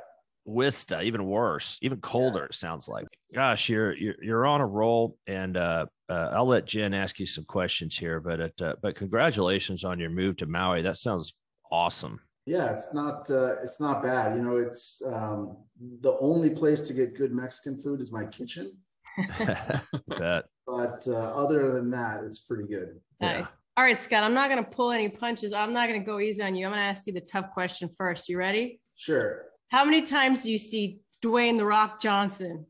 Wista, 0.46 1.02
even 1.04 1.24
worse, 1.26 1.78
even 1.82 2.00
colder. 2.00 2.44
It 2.44 2.54
sounds 2.54 2.86
like. 2.88 3.06
Gosh, 3.34 3.68
you're 3.68 3.94
you're 3.96 4.14
you're 4.22 4.46
on 4.46 4.60
a 4.60 4.66
roll, 4.66 5.16
and 5.26 5.56
uh, 5.56 5.86
uh, 6.08 6.30
I'll 6.32 6.46
let 6.46 6.66
Jen 6.66 6.94
ask 6.94 7.18
you 7.18 7.26
some 7.26 7.44
questions 7.44 7.96
here. 7.96 8.20
But 8.20 8.40
it, 8.40 8.62
uh, 8.62 8.74
but 8.82 8.94
congratulations 8.94 9.84
on 9.84 9.98
your 9.98 10.10
move 10.10 10.36
to 10.38 10.46
Maui. 10.46 10.82
That 10.82 10.98
sounds 10.98 11.34
awesome. 11.70 12.20
Yeah, 12.46 12.72
it's 12.72 12.94
not 12.94 13.28
uh, 13.30 13.54
it's 13.62 13.80
not 13.80 14.02
bad. 14.02 14.36
You 14.36 14.42
know, 14.42 14.56
it's 14.56 15.02
um, 15.04 15.56
the 16.00 16.16
only 16.20 16.50
place 16.50 16.82
to 16.88 16.94
get 16.94 17.16
good 17.16 17.32
Mexican 17.32 17.80
food 17.80 18.00
is 18.00 18.12
my 18.12 18.24
kitchen. 18.26 18.76
Bet. 19.38 20.44
But 20.66 21.04
uh, 21.08 21.34
other 21.34 21.72
than 21.72 21.90
that, 21.90 22.22
it's 22.24 22.40
pretty 22.40 22.68
good. 22.68 23.00
Yeah. 23.20 23.40
Nice. 23.40 23.48
All 23.78 23.84
right, 23.84 24.00
Scott, 24.00 24.22
I'm 24.22 24.32
not 24.32 24.48
going 24.48 24.64
to 24.64 24.70
pull 24.70 24.90
any 24.90 25.08
punches. 25.08 25.52
I'm 25.52 25.74
not 25.74 25.88
going 25.88 26.00
to 26.00 26.06
go 26.06 26.18
easy 26.18 26.42
on 26.42 26.54
you. 26.54 26.64
I'm 26.66 26.72
going 26.72 26.80
to 26.80 26.86
ask 26.86 27.06
you 27.06 27.12
the 27.12 27.20
tough 27.20 27.50
question 27.52 27.90
first. 27.90 28.28
You 28.28 28.38
ready? 28.38 28.80
Sure. 28.94 29.42
How 29.68 29.84
many 29.84 30.02
times 30.02 30.44
do 30.44 30.50
you 30.50 30.56
see 30.56 31.00
Dwayne 31.22 31.58
the 31.58 31.66
Rock 31.66 32.00
Johnson? 32.00 32.64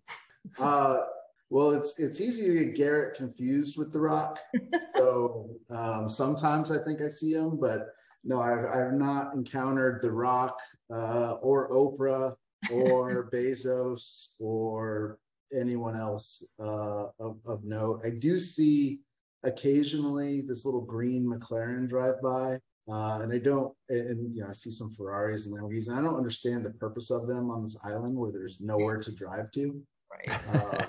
Well, 1.51 1.71
it's 1.71 1.99
it's 1.99 2.21
easy 2.21 2.47
to 2.47 2.65
get 2.65 2.77
Garrett 2.77 3.17
confused 3.17 3.79
with 3.79 3.93
The 3.93 4.01
Rock. 4.01 4.39
So 4.95 5.51
um, 5.71 6.09
sometimes 6.09 6.71
I 6.71 6.83
think 6.83 7.03
I 7.03 7.09
see 7.09 7.33
him, 7.33 7.59
but 7.61 7.89
no, 8.25 8.41
I've 8.41 8.65
I've 8.65 8.93
not 8.93 9.35
encountered 9.35 10.01
The 10.03 10.11
Rock 10.11 10.59
uh, 10.93 11.35
or 11.43 11.71
Oprah 11.71 12.35
or 12.73 13.31
Bezos 13.33 14.35
or 14.41 15.19
anyone 15.57 15.97
else 15.97 16.45
uh, 16.59 17.07
of, 17.21 17.39
of 17.47 17.65
note. 17.65 18.01
I 18.05 18.11
do 18.11 18.41
see 18.41 19.01
occasionally 19.45 20.43
this 20.43 20.65
little 20.65 20.81
green 20.81 21.25
McLaren 21.25 21.89
drive 21.89 22.21
by. 22.23 22.59
Uh, 22.89 23.19
and 23.23 23.33
I 23.33 23.39
don't, 23.39 23.75
and, 23.89 24.09
and 24.09 24.37
you 24.37 24.43
know, 24.43 24.49
I 24.49 24.53
see 24.53 24.71
some 24.71 24.91
Ferraris 24.91 25.47
and 25.47 25.57
Lamborghinis, 25.57 25.89
and 25.89 25.99
I 25.99 26.03
don't 26.03 26.17
understand 26.17 26.65
the 26.65 26.71
purpose 26.71 27.11
of 27.11 27.27
them 27.27 27.51
on 27.51 27.63
this 27.63 27.77
island 27.85 28.17
where 28.17 28.31
there's 28.31 28.61
nowhere 28.61 28.99
to 28.99 29.13
drive 29.13 29.51
to. 29.53 29.83
Right. 30.11 30.41
Uh, 30.55 30.87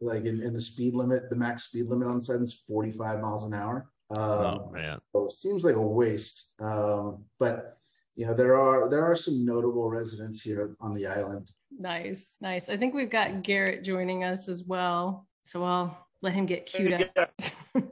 like 0.00 0.24
in, 0.24 0.42
in 0.42 0.52
the 0.52 0.60
speed 0.60 0.94
limit, 0.94 1.28
the 1.30 1.36
max 1.36 1.64
speed 1.64 1.88
limit 1.88 2.08
on 2.08 2.20
Seddon's 2.20 2.64
45 2.66 3.20
miles 3.20 3.44
an 3.44 3.54
hour. 3.54 3.90
Um, 4.10 4.18
oh 4.18 4.70
man. 4.72 4.98
so 5.12 5.26
it 5.26 5.32
seems 5.32 5.64
like 5.64 5.76
a 5.76 5.86
waste. 5.86 6.60
Um, 6.60 7.24
but 7.38 7.78
you 8.16 8.26
know, 8.26 8.34
there 8.34 8.56
are 8.56 8.88
there 8.88 9.04
are 9.04 9.16
some 9.16 9.44
notable 9.44 9.88
residents 9.88 10.42
here 10.42 10.74
on 10.80 10.92
the 10.94 11.06
island. 11.06 11.50
Nice, 11.78 12.36
nice. 12.40 12.68
I 12.68 12.76
think 12.76 12.94
we've 12.94 13.10
got 13.10 13.42
Garrett 13.42 13.84
joining 13.84 14.24
us 14.24 14.48
as 14.48 14.64
well. 14.64 15.26
So 15.42 15.62
I'll 15.62 16.06
let 16.22 16.34
him 16.34 16.46
get 16.46 16.66
queued 16.66 17.08
up. 17.16 17.42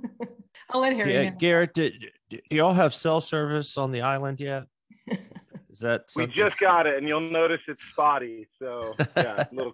I'll 0.71 0.81
let 0.81 0.93
Harry. 0.93 1.15
Yeah, 1.15 1.23
handle 1.23 1.39
Garrett, 1.39 1.75
did, 1.75 1.95
do 2.29 2.39
y'all 2.51 2.75
have 2.75 2.95
cell 2.95 3.21
service 3.21 3.79
on 3.79 3.91
the 3.91 4.03
island 4.03 4.41
yet? 4.41 4.65
Is 5.71 5.79
that 5.81 6.11
We 6.17 6.27
just 6.27 6.59
got 6.59 6.87
it, 6.87 6.97
and 6.97 7.07
you'll 7.07 7.21
notice 7.21 7.61
it's 7.69 7.81
spotty. 7.93 8.49
So 8.59 8.95
yeah, 9.17 9.47
a 9.53 9.55
little. 9.55 9.73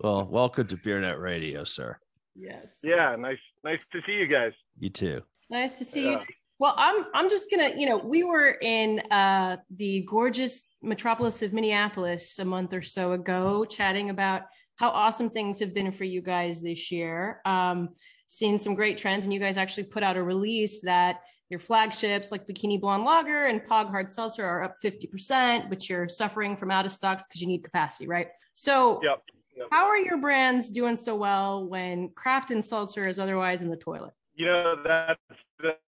Well, 0.00 0.26
welcome 0.26 0.66
to 0.68 0.76
BeerNet 0.76 1.20
Radio, 1.20 1.64
sir. 1.64 1.96
Yes. 2.34 2.78
Yeah, 2.82 3.16
nice, 3.18 3.38
nice 3.64 3.80
to 3.92 4.00
see 4.06 4.12
you 4.12 4.26
guys. 4.26 4.52
You 4.78 4.90
too. 4.90 5.22
Nice 5.50 5.78
to 5.78 5.84
see 5.84 6.04
you. 6.04 6.12
Yeah. 6.12 6.18
too. 6.20 6.26
Well, 6.60 6.74
I'm 6.76 7.04
I'm 7.14 7.30
just 7.30 7.50
gonna, 7.50 7.70
you 7.76 7.88
know, 7.88 7.98
we 7.98 8.24
were 8.24 8.56
in 8.60 9.00
uh, 9.12 9.58
the 9.76 10.04
gorgeous 10.08 10.74
metropolis 10.82 11.40
of 11.42 11.52
Minneapolis 11.52 12.38
a 12.40 12.44
month 12.44 12.74
or 12.74 12.82
so 12.82 13.12
ago, 13.12 13.64
chatting 13.64 14.10
about 14.10 14.42
how 14.76 14.90
awesome 14.90 15.30
things 15.30 15.60
have 15.60 15.72
been 15.72 15.92
for 15.92 16.04
you 16.04 16.20
guys 16.20 16.60
this 16.60 16.90
year. 16.90 17.40
Um, 17.44 17.90
seeing 18.26 18.58
some 18.58 18.74
great 18.74 18.98
trends, 18.98 19.24
and 19.24 19.32
you 19.32 19.40
guys 19.40 19.56
actually 19.56 19.84
put 19.84 20.02
out 20.02 20.16
a 20.16 20.22
release 20.22 20.80
that 20.82 21.20
your 21.48 21.60
flagships 21.60 22.30
like 22.30 22.46
Bikini 22.46 22.80
Blonde 22.80 23.04
Lager 23.04 23.46
and 23.46 23.62
Pog 23.62 23.88
Hard 23.90 24.10
Seltzer 24.10 24.44
are 24.44 24.62
up 24.64 24.74
50%, 24.84 25.70
but 25.70 25.88
you're 25.88 26.08
suffering 26.08 26.56
from 26.56 26.70
out 26.70 26.84
of 26.84 26.92
stocks 26.92 27.26
because 27.26 27.40
you 27.40 27.46
need 27.46 27.64
capacity, 27.64 28.06
right? 28.06 28.28
So, 28.54 29.00
Yep. 29.02 29.22
How 29.70 29.86
are 29.86 29.98
your 29.98 30.18
brands 30.18 30.68
doing 30.68 30.96
so 30.96 31.16
well 31.16 31.66
when 31.66 32.10
craft 32.10 32.50
and 32.50 32.64
seltzer 32.64 33.06
is 33.06 33.18
otherwise 33.18 33.62
in 33.62 33.68
the 33.68 33.76
toilet? 33.76 34.12
You 34.34 34.46
know 34.46 34.76
that's 34.84 35.20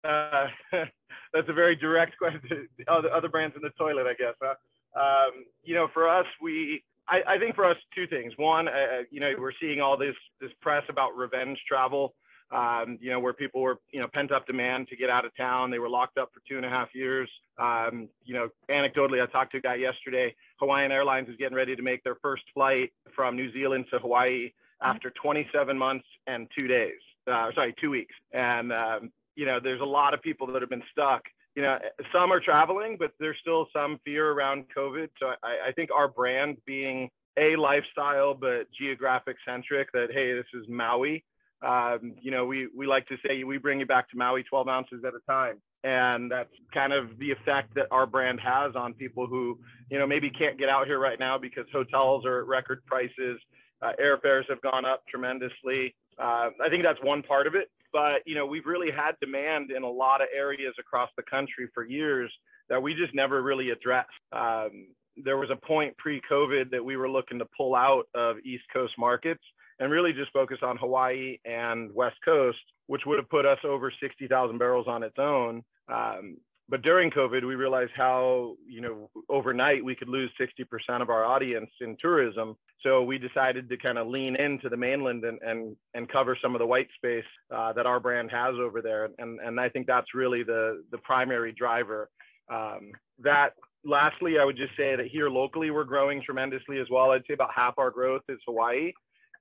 uh, 0.04 0.48
that's 1.34 1.50
a 1.50 1.54
very 1.54 1.76
direct 1.76 2.18
question. 2.18 2.68
Other 2.88 3.12
other 3.12 3.30
brands 3.30 3.56
in 3.56 3.62
the 3.62 3.70
toilet, 3.78 4.08
I 4.08 4.14
guess. 4.14 4.36
Huh? 4.42 4.56
Um, 5.00 5.46
you 5.64 5.76
know, 5.76 5.88
for 5.94 6.10
us, 6.10 6.26
we 6.42 6.84
I, 7.08 7.22
I 7.28 7.40
think 7.40 7.56
for 7.56 7.66
us 7.66 7.78
two 7.96 8.08
things. 8.08 8.34
One, 8.38 8.68
uh, 8.68 9.04
you 9.10 9.20
know, 9.20 9.32
we're 9.38 9.54
seeing 9.60 9.82
all 9.82 9.98
this 9.98 10.16
this 10.40 10.52
press 10.62 10.84
about 10.90 11.16
revenge 11.16 11.60
travel. 11.68 12.16
Um, 12.52 12.98
you 13.00 13.10
know, 13.10 13.20
where 13.22 13.32
people 13.32 13.62
were, 13.62 13.78
you 13.94 14.02
know, 14.02 14.08
pent 14.14 14.34
up 14.34 14.46
demand 14.46 14.90
to 14.90 14.98
get 14.98 15.10
out 15.10 15.24
of 15.24 15.34
town. 15.38 15.72
They 15.72 15.80
were 15.80 15.88
locked 15.88 16.18
up 16.18 16.32
for 16.34 16.42
two 16.50 16.58
and 16.58 16.66
a 16.66 16.70
half 16.70 16.90
years. 16.94 17.30
Um, 17.62 18.10
you 18.26 18.34
know, 18.34 18.50
anecdotally, 18.70 19.22
I 19.22 19.28
talked 19.28 19.52
to 19.52 19.60
a 19.60 19.62
guy 19.62 19.76
yesterday. 19.76 20.36
Hawaiian 20.60 20.92
Airlines 20.92 21.30
is 21.30 21.36
getting 21.38 21.56
ready 21.56 21.76
to 21.76 21.82
make 21.82 22.04
their 22.04 22.16
first 22.16 22.44
flight 22.54 22.92
from 23.16 23.36
New 23.36 23.54
Zealand 23.54 23.86
to 23.92 24.00
Hawaii 24.00 24.52
after 24.82 25.12
27 25.12 25.78
months 25.78 26.06
and 26.26 26.48
two 26.58 26.68
days. 26.68 27.00
Uh, 27.32 27.50
sorry, 27.54 27.76
two 27.80 27.92
weeks. 27.92 28.16
And 28.34 28.74
um, 28.74 29.12
you 29.36 29.46
know, 29.46 29.60
there's 29.62 29.82
a 29.82 29.86
lot 29.86 30.14
of 30.14 30.22
people 30.22 30.48
that 30.48 30.62
have 30.62 30.70
been 30.70 30.84
stuck. 30.92 31.24
You 31.56 31.62
know, 31.62 31.78
some 32.14 32.32
are 32.32 32.40
traveling, 32.40 32.96
but 32.98 33.12
there's 33.20 33.38
still 33.42 33.68
some 33.74 34.00
fear 34.04 34.32
around 34.32 34.66
COVID. 34.76 35.10
So 35.20 35.28
I, 35.44 35.70
I 35.70 35.72
think 35.74 35.90
our 35.96 36.08
brand 36.08 36.58
being 36.66 37.10
a 37.38 37.56
lifestyle 37.56 38.34
but 38.34 38.72
geographic 38.78 39.38
centric, 39.48 39.92
that 39.92 40.08
hey, 40.12 40.34
this 40.34 40.46
is 40.54 40.68
Maui. 40.68 41.24
Um, 41.62 42.16
you 42.22 42.32
know, 42.32 42.46
we 42.46 42.70
we 42.76 42.88
like 42.88 43.08
to 43.08 43.18
say 43.26 43.44
we 43.44 43.58
bring 43.58 43.80
you 43.80 43.86
back 43.86 44.10
to 44.10 44.18
Maui 44.18 44.44
12 44.44 44.68
ounces 44.68 45.04
at 45.06 45.14
a 45.14 45.20
time, 45.32 45.62
and 45.84 46.32
that's 46.32 46.54
kind 46.74 46.94
of 46.94 47.18
the 47.20 47.32
effect 47.32 47.74
that 47.76 47.88
our 47.92 48.06
brand 48.06 48.40
has 48.40 48.76
on 48.76 48.94
people 48.94 49.28
who 49.28 49.60
you 49.90 50.00
know 50.00 50.08
maybe 50.08 50.30
can't 50.30 50.58
get 50.58 50.70
out 50.70 50.88
here 50.88 51.00
right 51.00 51.20
now 51.20 51.38
because 51.38 51.66
hotels 51.72 52.26
are 52.26 52.42
at 52.42 52.48
record 52.48 52.86
prices, 52.86 53.40
uh, 53.82 53.92
airfares 54.02 54.44
have 54.50 54.62
gone 54.62 54.86
up 54.86 55.04
tremendously. 55.08 55.96
Uh, 56.20 56.50
I 56.64 56.70
think 56.70 56.84
that's 56.84 57.00
one 57.02 57.24
part 57.24 57.48
of 57.48 57.56
it 57.56 57.70
but 57.94 58.22
you 58.26 58.36
know 58.36 58.46
we've 58.46 58.66
really 58.66 58.92
had 58.92 59.14
demand 59.20 59.72
in 59.72 59.84
a 59.84 59.90
lot 59.90 60.22
of 60.22 60.28
areas 60.36 60.74
across 60.80 61.10
the 61.18 61.24
country 61.24 61.68
for 61.74 61.84
years 61.84 62.32
that 62.70 62.82
we 62.82 62.94
just 62.94 63.14
never 63.14 63.42
really 63.42 63.72
addressed. 63.72 64.10
Um, 64.32 64.88
there 65.18 65.38
was 65.38 65.50
a 65.50 65.56
point 65.68 65.98
pre-COVID 65.98 66.72
that 66.72 66.84
we 66.84 66.96
were 66.96 67.10
looking 67.10 67.38
to 67.40 67.46
pull 67.58 67.76
out 67.76 68.08
of 68.16 68.38
East 68.46 68.64
Coast 68.72 68.94
markets 68.98 69.44
and 69.82 69.92
really 69.92 70.14
just 70.14 70.32
focus 70.32 70.60
on 70.62 70.78
Hawaii 70.78 71.40
and 71.44 71.92
West 71.92 72.18
Coast, 72.24 72.60
which 72.86 73.02
would 73.08 73.18
have 73.18 73.30
put 73.30 73.48
us 73.48 73.58
over 73.66 73.92
60,000 74.00 74.58
barrels 74.60 74.88
on 74.88 75.02
its 75.02 75.18
own. 75.18 75.64
Um, 75.92 76.38
but 76.70 76.84
during 76.84 77.10
COVID, 77.10 77.46
we 77.46 77.56
realized 77.56 77.92
how, 77.96 78.56
you 78.66 78.80
know, 78.80 79.10
overnight 79.28 79.84
we 79.84 79.96
could 79.96 80.08
lose 80.08 80.32
60% 80.40 81.02
of 81.02 81.10
our 81.10 81.26
audience 81.26 81.72
in 81.82 81.98
tourism. 81.98 82.56
So 82.84 83.02
we 83.02 83.18
decided 83.18 83.68
to 83.70 83.78
kind 83.78 83.98
of 83.98 84.08
lean 84.08 84.36
into 84.36 84.70
the 84.70 84.78
mainland 84.78 85.26
and, 85.26 85.40
and, 85.42 85.76
and 85.96 86.08
cover 86.08 86.38
some 86.40 86.54
of 86.54 86.60
the 86.60 86.68
white 86.68 86.88
space 86.96 87.26
uh, 87.54 87.74
that 87.74 87.88
our 87.88 88.00
brand 88.00 88.30
has 88.32 88.54
over 88.56 88.82
there. 88.82 89.10
And, 89.18 89.40
and 89.40 89.60
I 89.60 89.68
think 89.68 89.88
that's 89.88 90.14
really 90.14 90.44
the, 90.44 90.84
the 90.92 91.00
primary 91.00 91.52
driver. 91.52 92.08
Um, 92.50 92.92
that 93.20 93.56
lastly, 93.84 94.38
I 94.40 94.46
would 94.46 94.58
just 94.58 94.78
say 94.78 94.96
that 94.96 95.08
here 95.08 95.30
locally, 95.30 95.72
we're 95.72 95.86
growing 95.86 96.22
tremendously 96.22 96.80
as 96.80 96.88
well. 96.90 97.12
I'd 97.12 97.24
say 97.28 97.34
about 97.34 97.50
half 97.54 97.80
our 97.80 97.90
growth 97.90 98.22
is 98.30 98.40
Hawaii. 98.46 98.92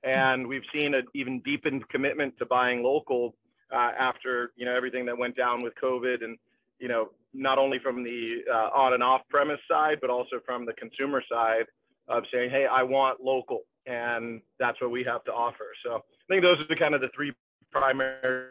And 0.02 0.46
we've 0.46 0.64
seen 0.72 0.94
an 0.94 1.04
even 1.14 1.40
deepened 1.40 1.88
commitment 1.88 2.34
to 2.38 2.46
buying 2.46 2.82
local 2.82 3.34
uh, 3.72 3.90
after, 3.98 4.52
you 4.56 4.64
know, 4.64 4.74
everything 4.74 5.04
that 5.06 5.16
went 5.16 5.36
down 5.36 5.62
with 5.62 5.74
COVID 5.82 6.24
and, 6.24 6.38
you 6.78 6.88
know, 6.88 7.10
not 7.32 7.58
only 7.58 7.78
from 7.78 8.02
the 8.02 8.38
uh, 8.50 8.70
on 8.74 8.94
and 8.94 9.02
off 9.02 9.20
premise 9.28 9.60
side, 9.70 9.98
but 10.00 10.10
also 10.10 10.40
from 10.44 10.66
the 10.66 10.72
consumer 10.72 11.22
side 11.30 11.66
of 12.08 12.24
saying, 12.32 12.50
hey, 12.50 12.66
I 12.66 12.82
want 12.82 13.20
local. 13.20 13.60
And 13.86 14.40
that's 14.58 14.80
what 14.80 14.90
we 14.90 15.04
have 15.04 15.22
to 15.24 15.32
offer. 15.32 15.66
So 15.84 15.96
I 15.96 16.26
think 16.28 16.42
those 16.42 16.58
are 16.60 16.66
the 16.68 16.76
kind 16.76 16.94
of 16.94 17.00
the 17.00 17.10
three 17.14 17.32
primary 17.70 18.48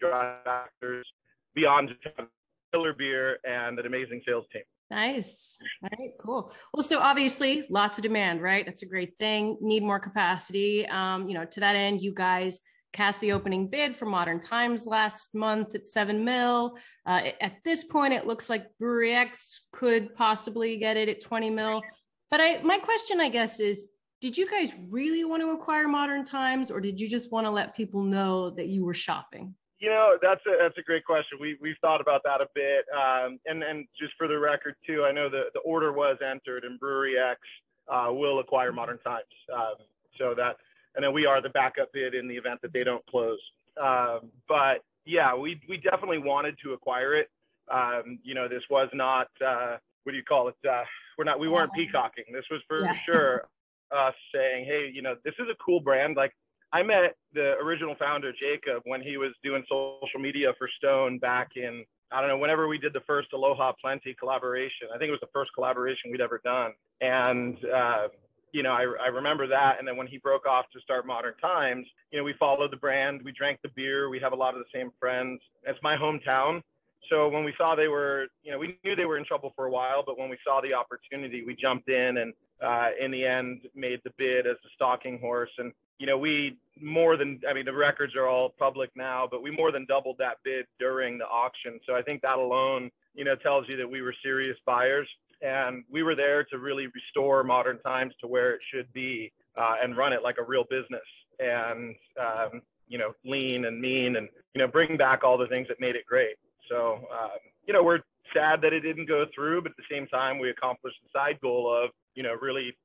drive 0.00 0.44
factors 0.44 1.06
beyond 1.54 1.90
killer 2.72 2.92
beer 2.92 3.38
and 3.44 3.78
an 3.78 3.86
amazing 3.86 4.22
sales 4.26 4.44
team. 4.52 4.62
Nice. 4.92 5.56
All 5.82 5.88
right, 5.98 6.10
cool. 6.20 6.52
Well, 6.74 6.82
so 6.82 7.00
obviously 7.00 7.64
lots 7.70 7.96
of 7.96 8.02
demand, 8.02 8.42
right? 8.42 8.66
That's 8.66 8.82
a 8.82 8.86
great 8.86 9.16
thing. 9.16 9.56
Need 9.62 9.82
more 9.82 9.98
capacity. 9.98 10.86
Um, 10.86 11.26
you 11.26 11.32
know, 11.32 11.46
to 11.46 11.60
that 11.60 11.76
end, 11.76 12.02
you 12.02 12.12
guys 12.12 12.60
cast 12.92 13.22
the 13.22 13.32
opening 13.32 13.68
bid 13.68 13.96
for 13.96 14.04
Modern 14.04 14.38
Times 14.38 14.86
last 14.86 15.34
month 15.34 15.74
at 15.74 15.86
seven 15.86 16.26
mil. 16.26 16.76
Uh, 17.06 17.30
at 17.40 17.54
this 17.64 17.84
point, 17.84 18.12
it 18.12 18.26
looks 18.26 18.50
like 18.50 18.66
Brewery 18.78 19.14
X 19.14 19.62
could 19.72 20.14
possibly 20.14 20.76
get 20.76 20.98
it 20.98 21.08
at 21.08 21.22
20 21.22 21.48
mil. 21.48 21.80
But 22.30 22.42
I, 22.42 22.62
my 22.62 22.76
question, 22.76 23.18
I 23.18 23.30
guess, 23.30 23.60
is 23.60 23.88
did 24.20 24.36
you 24.36 24.46
guys 24.46 24.74
really 24.90 25.24
want 25.24 25.40
to 25.42 25.52
acquire 25.52 25.88
Modern 25.88 26.22
Times 26.22 26.70
or 26.70 26.82
did 26.82 27.00
you 27.00 27.08
just 27.08 27.32
want 27.32 27.46
to 27.46 27.50
let 27.50 27.74
people 27.74 28.02
know 28.02 28.50
that 28.50 28.66
you 28.66 28.84
were 28.84 28.92
shopping? 28.92 29.54
You 29.82 29.88
know, 29.90 30.16
that's 30.22 30.40
a 30.46 30.52
that's 30.62 30.78
a 30.78 30.82
great 30.82 31.04
question. 31.04 31.38
We 31.40 31.58
we've 31.60 31.74
thought 31.80 32.00
about 32.00 32.22
that 32.22 32.40
a 32.40 32.46
bit, 32.54 32.84
um, 32.94 33.40
and 33.46 33.64
and 33.64 33.84
just 34.00 34.12
for 34.16 34.28
the 34.28 34.38
record 34.38 34.76
too, 34.86 35.02
I 35.04 35.10
know 35.10 35.28
the 35.28 35.46
the 35.54 35.60
order 35.60 35.92
was 35.92 36.18
entered, 36.22 36.62
and 36.62 36.78
Brewery 36.78 37.16
X 37.18 37.40
uh, 37.88 38.06
will 38.12 38.38
acquire 38.38 38.70
Modern 38.70 38.98
Times, 38.98 39.24
um, 39.52 39.74
so 40.20 40.34
that 40.36 40.54
and 40.94 41.04
then 41.04 41.12
we 41.12 41.26
are 41.26 41.42
the 41.42 41.48
backup 41.48 41.92
bid 41.92 42.14
in 42.14 42.28
the 42.28 42.36
event 42.36 42.62
that 42.62 42.72
they 42.72 42.84
don't 42.84 43.04
close. 43.06 43.40
Um, 43.76 44.30
but 44.46 44.84
yeah, 45.04 45.34
we 45.34 45.60
we 45.68 45.78
definitely 45.78 46.18
wanted 46.18 46.54
to 46.62 46.74
acquire 46.74 47.16
it. 47.16 47.28
Um, 47.68 48.20
you 48.22 48.36
know, 48.36 48.46
this 48.46 48.62
was 48.70 48.88
not 48.94 49.30
uh, 49.44 49.78
what 50.04 50.12
do 50.12 50.16
you 50.16 50.22
call 50.22 50.46
it? 50.46 50.54
Uh, 50.64 50.84
we're 51.18 51.24
not 51.24 51.40
we 51.40 51.48
weren't 51.48 51.72
peacocking. 51.72 52.26
This 52.32 52.44
was 52.52 52.60
for 52.68 52.82
Yeah. 52.82 52.94
sure 53.04 53.48
us 53.90 54.14
saying, 54.32 54.64
hey, 54.64 54.90
you 54.94 55.02
know, 55.02 55.16
this 55.24 55.34
is 55.40 55.46
a 55.50 55.56
cool 55.62 55.80
brand. 55.80 56.16
Like 56.16 56.34
I 56.72 56.82
met 56.82 57.16
the 57.34 57.54
original 57.62 57.94
founder, 57.98 58.32
Jacob, 58.32 58.82
when 58.84 59.02
he 59.02 59.16
was 59.18 59.32
doing 59.44 59.62
social 59.68 60.18
media 60.18 60.52
for 60.58 60.68
Stone 60.78 61.18
back 61.18 61.50
in, 61.56 61.84
I 62.10 62.20
don't 62.20 62.28
know, 62.28 62.38
whenever 62.38 62.66
we 62.66 62.78
did 62.78 62.92
the 62.94 63.02
first 63.06 63.28
Aloha 63.34 63.72
Plenty 63.80 64.14
collaboration. 64.14 64.88
I 64.94 64.98
think 64.98 65.08
it 65.08 65.12
was 65.12 65.20
the 65.20 65.32
first 65.32 65.50
collaboration 65.54 66.10
we'd 66.10 66.22
ever 66.22 66.40
done. 66.42 66.72
And, 67.00 67.58
uh, 67.64 68.08
you 68.52 68.62
know, 68.62 68.72
I, 68.72 68.82
I 69.02 69.06
remember 69.08 69.46
that. 69.48 69.78
And 69.78 69.86
then 69.86 69.96
when 69.96 70.06
he 70.06 70.18
broke 70.18 70.46
off 70.46 70.66
to 70.72 70.80
start 70.80 71.06
Modern 71.06 71.34
Times, 71.38 71.86
you 72.10 72.18
know, 72.18 72.24
we 72.24 72.34
followed 72.38 72.72
the 72.72 72.76
brand, 72.76 73.20
we 73.22 73.32
drank 73.32 73.60
the 73.62 73.70
beer, 73.74 74.08
we 74.08 74.18
have 74.20 74.32
a 74.32 74.36
lot 74.36 74.54
of 74.54 74.60
the 74.60 74.78
same 74.78 74.90
friends. 74.98 75.40
It's 75.64 75.78
my 75.82 75.96
hometown. 75.96 76.62
So 77.10 77.28
when 77.28 77.44
we 77.44 77.52
saw 77.58 77.74
they 77.74 77.88
were, 77.88 78.26
you 78.42 78.52
know, 78.52 78.58
we 78.58 78.78
knew 78.84 78.96
they 78.96 79.04
were 79.04 79.18
in 79.18 79.24
trouble 79.24 79.52
for 79.56 79.66
a 79.66 79.70
while, 79.70 80.02
but 80.04 80.18
when 80.18 80.28
we 80.28 80.38
saw 80.44 80.60
the 80.60 80.74
opportunity, 80.74 81.44
we 81.44 81.54
jumped 81.54 81.88
in 81.88 82.18
and 82.18 82.32
uh, 82.62 82.90
in 83.00 83.10
the 83.10 83.24
end 83.26 83.62
made 83.74 84.00
the 84.04 84.12
bid 84.16 84.46
as 84.46 84.56
the 84.62 84.70
stalking 84.74 85.18
horse. 85.18 85.50
And 85.58 85.72
you 86.02 86.06
know, 86.06 86.18
we 86.18 86.56
more 86.80 87.16
than, 87.16 87.40
I 87.48 87.52
mean, 87.52 87.64
the 87.64 87.72
records 87.72 88.16
are 88.16 88.26
all 88.26 88.48
public 88.58 88.90
now, 88.96 89.28
but 89.30 89.40
we 89.40 89.52
more 89.52 89.70
than 89.70 89.86
doubled 89.86 90.16
that 90.18 90.38
bid 90.42 90.66
during 90.80 91.16
the 91.16 91.26
auction. 91.26 91.78
So 91.86 91.94
I 91.94 92.02
think 92.02 92.22
that 92.22 92.38
alone, 92.38 92.90
you 93.14 93.24
know, 93.24 93.36
tells 93.36 93.68
you 93.68 93.76
that 93.76 93.88
we 93.88 94.02
were 94.02 94.12
serious 94.20 94.56
buyers 94.66 95.08
and 95.42 95.84
we 95.88 96.02
were 96.02 96.16
there 96.16 96.42
to 96.44 96.58
really 96.58 96.88
restore 96.88 97.44
modern 97.44 97.78
times 97.82 98.14
to 98.20 98.26
where 98.26 98.52
it 98.52 98.60
should 98.72 98.92
be 98.92 99.32
uh, 99.56 99.74
and 99.80 99.96
run 99.96 100.12
it 100.12 100.24
like 100.24 100.38
a 100.38 100.42
real 100.42 100.64
business 100.64 101.06
and, 101.38 101.94
um, 102.20 102.62
you 102.88 102.98
know, 102.98 103.14
lean 103.24 103.66
and 103.66 103.80
mean 103.80 104.16
and, 104.16 104.28
you 104.54 104.60
know, 104.60 104.66
bring 104.66 104.96
back 104.96 105.22
all 105.22 105.38
the 105.38 105.46
things 105.46 105.68
that 105.68 105.78
made 105.80 105.94
it 105.94 106.04
great. 106.04 106.34
So, 106.68 107.06
um, 107.12 107.38
you 107.66 107.72
know, 107.72 107.82
we're 107.82 108.00
sad 108.34 108.60
that 108.62 108.72
it 108.72 108.80
didn't 108.80 109.06
go 109.06 109.26
through, 109.34 109.62
but 109.62 109.72
at 109.72 109.76
the 109.76 109.94
same 109.94 110.06
time, 110.08 110.38
we 110.38 110.50
accomplished 110.50 110.96
the 111.02 111.18
side 111.18 111.38
goal 111.40 111.72
of, 111.72 111.90
you 112.14 112.22
know, 112.22 112.34
really 112.40 112.76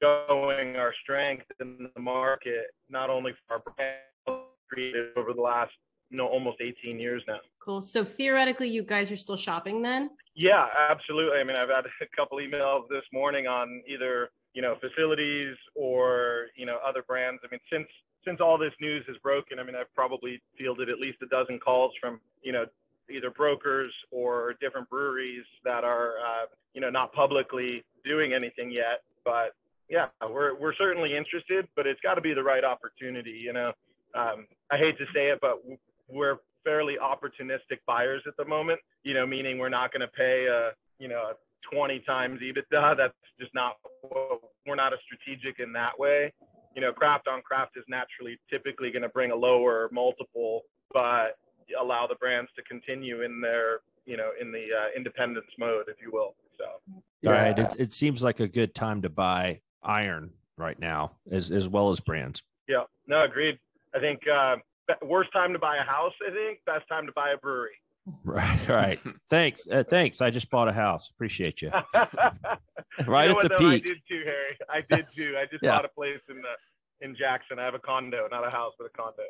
showing 0.00 0.76
our 0.76 0.94
strength 1.02 1.46
in 1.60 1.88
the 1.94 2.00
market, 2.00 2.66
not 2.88 3.10
only 3.10 3.32
for 3.46 3.54
our 3.56 3.62
brand 3.74 4.40
created 4.68 5.06
over 5.16 5.32
the 5.32 5.40
last 5.40 5.72
you 6.10 6.16
know 6.16 6.26
almost 6.26 6.58
18 6.60 6.98
years 6.98 7.22
now. 7.26 7.38
Cool. 7.60 7.82
So 7.82 8.04
theoretically, 8.04 8.68
you 8.68 8.82
guys 8.82 9.10
are 9.10 9.16
still 9.16 9.36
shopping 9.36 9.82
then? 9.82 10.10
Yeah, 10.34 10.66
absolutely. 10.90 11.38
I 11.38 11.44
mean, 11.44 11.56
I've 11.56 11.68
had 11.68 11.84
a 11.86 12.16
couple 12.16 12.38
emails 12.38 12.88
this 12.88 13.04
morning 13.12 13.46
on 13.46 13.82
either 13.86 14.30
you 14.54 14.62
know 14.62 14.76
facilities 14.80 15.56
or 15.74 16.46
you 16.56 16.66
know 16.66 16.78
other 16.86 17.02
brands. 17.02 17.40
I 17.44 17.48
mean, 17.50 17.60
since 17.70 17.88
since 18.24 18.40
all 18.40 18.58
this 18.58 18.72
news 18.80 19.04
is 19.08 19.16
broken, 19.22 19.58
I 19.58 19.64
mean, 19.64 19.74
I've 19.74 19.92
probably 19.94 20.40
fielded 20.58 20.88
at 20.88 20.98
least 20.98 21.18
a 21.22 21.26
dozen 21.26 21.58
calls 21.58 21.92
from 22.00 22.20
you 22.42 22.52
know 22.52 22.64
either 23.10 23.30
brokers 23.30 23.92
or 24.10 24.54
different 24.60 24.88
breweries 24.88 25.44
that 25.64 25.84
are 25.84 26.14
uh, 26.18 26.46
you 26.74 26.80
know 26.80 26.90
not 26.90 27.12
publicly 27.12 27.84
doing 28.04 28.32
anything 28.32 28.70
yet. 28.70 29.02
But 29.24 29.54
yeah, 29.88 30.06
we're 30.22 30.58
we're 30.58 30.74
certainly 30.74 31.16
interested, 31.16 31.66
but 31.76 31.86
it's 31.86 32.00
got 32.00 32.14
to 32.14 32.20
be 32.20 32.34
the 32.34 32.42
right 32.42 32.64
opportunity. 32.64 33.40
You 33.42 33.52
know, 33.52 33.72
um, 34.14 34.46
I 34.70 34.76
hate 34.76 34.98
to 34.98 35.04
say 35.14 35.28
it, 35.28 35.38
but 35.40 35.62
we're 36.08 36.36
fairly 36.64 36.96
opportunistic 37.02 37.78
buyers 37.86 38.22
at 38.26 38.36
the 38.36 38.44
moment. 38.44 38.80
You 39.04 39.14
know, 39.14 39.26
meaning 39.26 39.58
we're 39.58 39.68
not 39.68 39.92
going 39.92 40.02
to 40.02 40.08
pay 40.08 40.46
a 40.46 40.72
you 40.98 41.08
know 41.08 41.32
a 41.32 41.34
20 41.74 42.00
times 42.00 42.40
EBITDA. 42.40 42.96
That's 42.96 43.14
just 43.40 43.54
not 43.54 43.76
we're 44.66 44.76
not 44.76 44.92
a 44.92 44.96
strategic 45.04 45.60
in 45.60 45.72
that 45.72 45.98
way. 45.98 46.32
You 46.74 46.82
know, 46.82 46.92
craft 46.92 47.26
on 47.28 47.42
craft 47.42 47.76
is 47.76 47.84
naturally 47.88 48.38
typically 48.50 48.90
going 48.90 49.02
to 49.02 49.08
bring 49.08 49.30
a 49.30 49.36
lower 49.36 49.88
multiple, 49.90 50.62
but 50.92 51.38
allow 51.80 52.06
the 52.06 52.14
brands 52.16 52.50
to 52.56 52.62
continue 52.62 53.22
in 53.22 53.40
their 53.40 53.80
you 54.06 54.16
know 54.16 54.30
in 54.40 54.52
the 54.52 54.64
uh, 54.64 54.96
independence 54.96 55.50
mode, 55.58 55.84
if 55.88 55.96
you 56.02 56.10
will. 56.12 56.34
So, 56.58 56.64
yeah. 57.22 57.30
right, 57.30 57.58
it, 57.58 57.76
it 57.78 57.92
seems 57.92 58.22
like 58.22 58.40
a 58.40 58.48
good 58.48 58.74
time 58.74 59.02
to 59.02 59.08
buy 59.08 59.60
iron 59.82 60.30
right 60.56 60.78
now, 60.78 61.12
as 61.30 61.50
as 61.50 61.68
well 61.68 61.90
as 61.90 62.00
brands. 62.00 62.42
Yeah, 62.68 62.84
no, 63.06 63.24
agreed. 63.24 63.58
I 63.94 64.00
think 64.00 64.20
uh, 64.28 64.56
worst 65.02 65.32
time 65.32 65.52
to 65.52 65.58
buy 65.58 65.76
a 65.76 65.84
house. 65.84 66.12
I 66.26 66.30
think 66.32 66.60
best 66.66 66.88
time 66.88 67.06
to 67.06 67.12
buy 67.12 67.30
a 67.30 67.36
brewery. 67.38 67.76
Right, 68.24 68.68
right. 68.68 69.00
thanks, 69.30 69.68
uh, 69.70 69.84
thanks. 69.88 70.20
I 70.20 70.30
just 70.30 70.50
bought 70.50 70.68
a 70.68 70.72
house. 70.72 71.10
Appreciate 71.10 71.62
you. 71.62 71.70
right 73.06 73.28
you 73.28 73.34
know 73.34 73.40
at 73.40 73.42
the 73.42 73.48
though, 73.48 73.58
peak. 73.58 73.84
I 73.84 73.86
did 73.86 73.98
too, 74.08 74.22
Harry. 74.24 74.58
I 74.68 74.96
did 74.96 75.06
too. 75.10 75.34
I 75.38 75.44
just 75.44 75.62
yeah. 75.62 75.72
bought 75.72 75.84
a 75.84 75.88
place 75.88 76.20
in 76.28 76.36
the 76.36 76.54
in 77.00 77.16
Jackson. 77.16 77.58
I 77.58 77.64
have 77.64 77.74
a 77.74 77.78
condo, 77.78 78.28
not 78.30 78.46
a 78.46 78.50
house, 78.50 78.72
but 78.78 78.86
a 78.86 78.90
condo. 78.90 79.22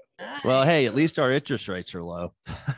Well, 0.44 0.64
hey, 0.64 0.86
at 0.86 0.94
least 0.94 1.18
our 1.18 1.32
interest 1.32 1.68
rates 1.68 1.94
are 1.94 2.02
low. 2.02 2.32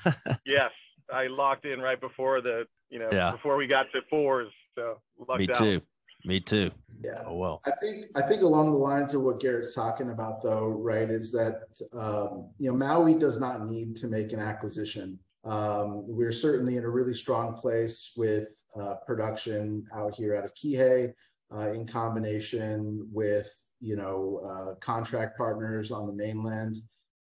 yes, 0.46 0.70
I 1.12 1.26
locked 1.26 1.64
in 1.64 1.80
right 1.80 2.00
before 2.00 2.40
the 2.40 2.64
you 2.88 2.98
know 2.98 3.08
yeah. 3.12 3.32
before 3.32 3.56
we 3.56 3.66
got 3.66 3.86
to 3.92 4.00
fours. 4.08 4.50
So 4.74 5.00
me 5.36 5.46
too. 5.46 5.80
Me 6.24 6.38
too. 6.38 6.70
Yeah. 7.02 7.22
Oh 7.26 7.34
well. 7.34 7.62
I 7.66 7.72
think 7.80 8.06
I 8.16 8.22
think 8.22 8.42
along 8.42 8.72
the 8.72 8.78
lines 8.78 9.14
of 9.14 9.22
what 9.22 9.40
Garrett's 9.40 9.74
talking 9.74 10.10
about, 10.10 10.42
though, 10.42 10.68
right, 10.68 11.08
is 11.08 11.32
that 11.32 11.64
um, 11.94 12.50
you 12.58 12.70
know 12.70 12.76
Maui 12.76 13.14
does 13.14 13.40
not 13.40 13.66
need 13.66 13.96
to 13.96 14.08
make 14.08 14.32
an 14.32 14.40
acquisition. 14.40 15.18
Um, 15.44 16.04
we're 16.06 16.32
certainly 16.32 16.76
in 16.76 16.84
a 16.84 16.90
really 16.90 17.14
strong 17.14 17.54
place 17.54 18.12
with 18.16 18.48
uh, 18.78 18.96
production 19.06 19.84
out 19.94 20.14
here 20.14 20.36
out 20.36 20.44
of 20.44 20.54
Kihei, 20.54 21.12
uh, 21.54 21.72
in 21.72 21.86
combination 21.86 23.08
with 23.10 23.50
you 23.80 23.96
know 23.96 24.40
uh, 24.44 24.74
contract 24.76 25.36
partners 25.36 25.90
on 25.90 26.06
the 26.06 26.12
mainland. 26.12 26.76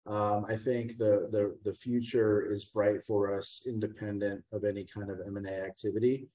Um, 0.06 0.46
I 0.48 0.56
think 0.56 0.96
the, 0.98 1.28
the 1.30 1.56
the 1.64 1.72
future 1.72 2.46
is 2.46 2.64
bright 2.64 3.02
for 3.02 3.36
us, 3.36 3.64
independent 3.66 4.44
of 4.52 4.64
any 4.64 4.84
kind 4.84 5.10
of 5.10 5.20
M 5.26 5.36
and 5.36 5.46
A 5.46 5.64
activity. 5.64 6.28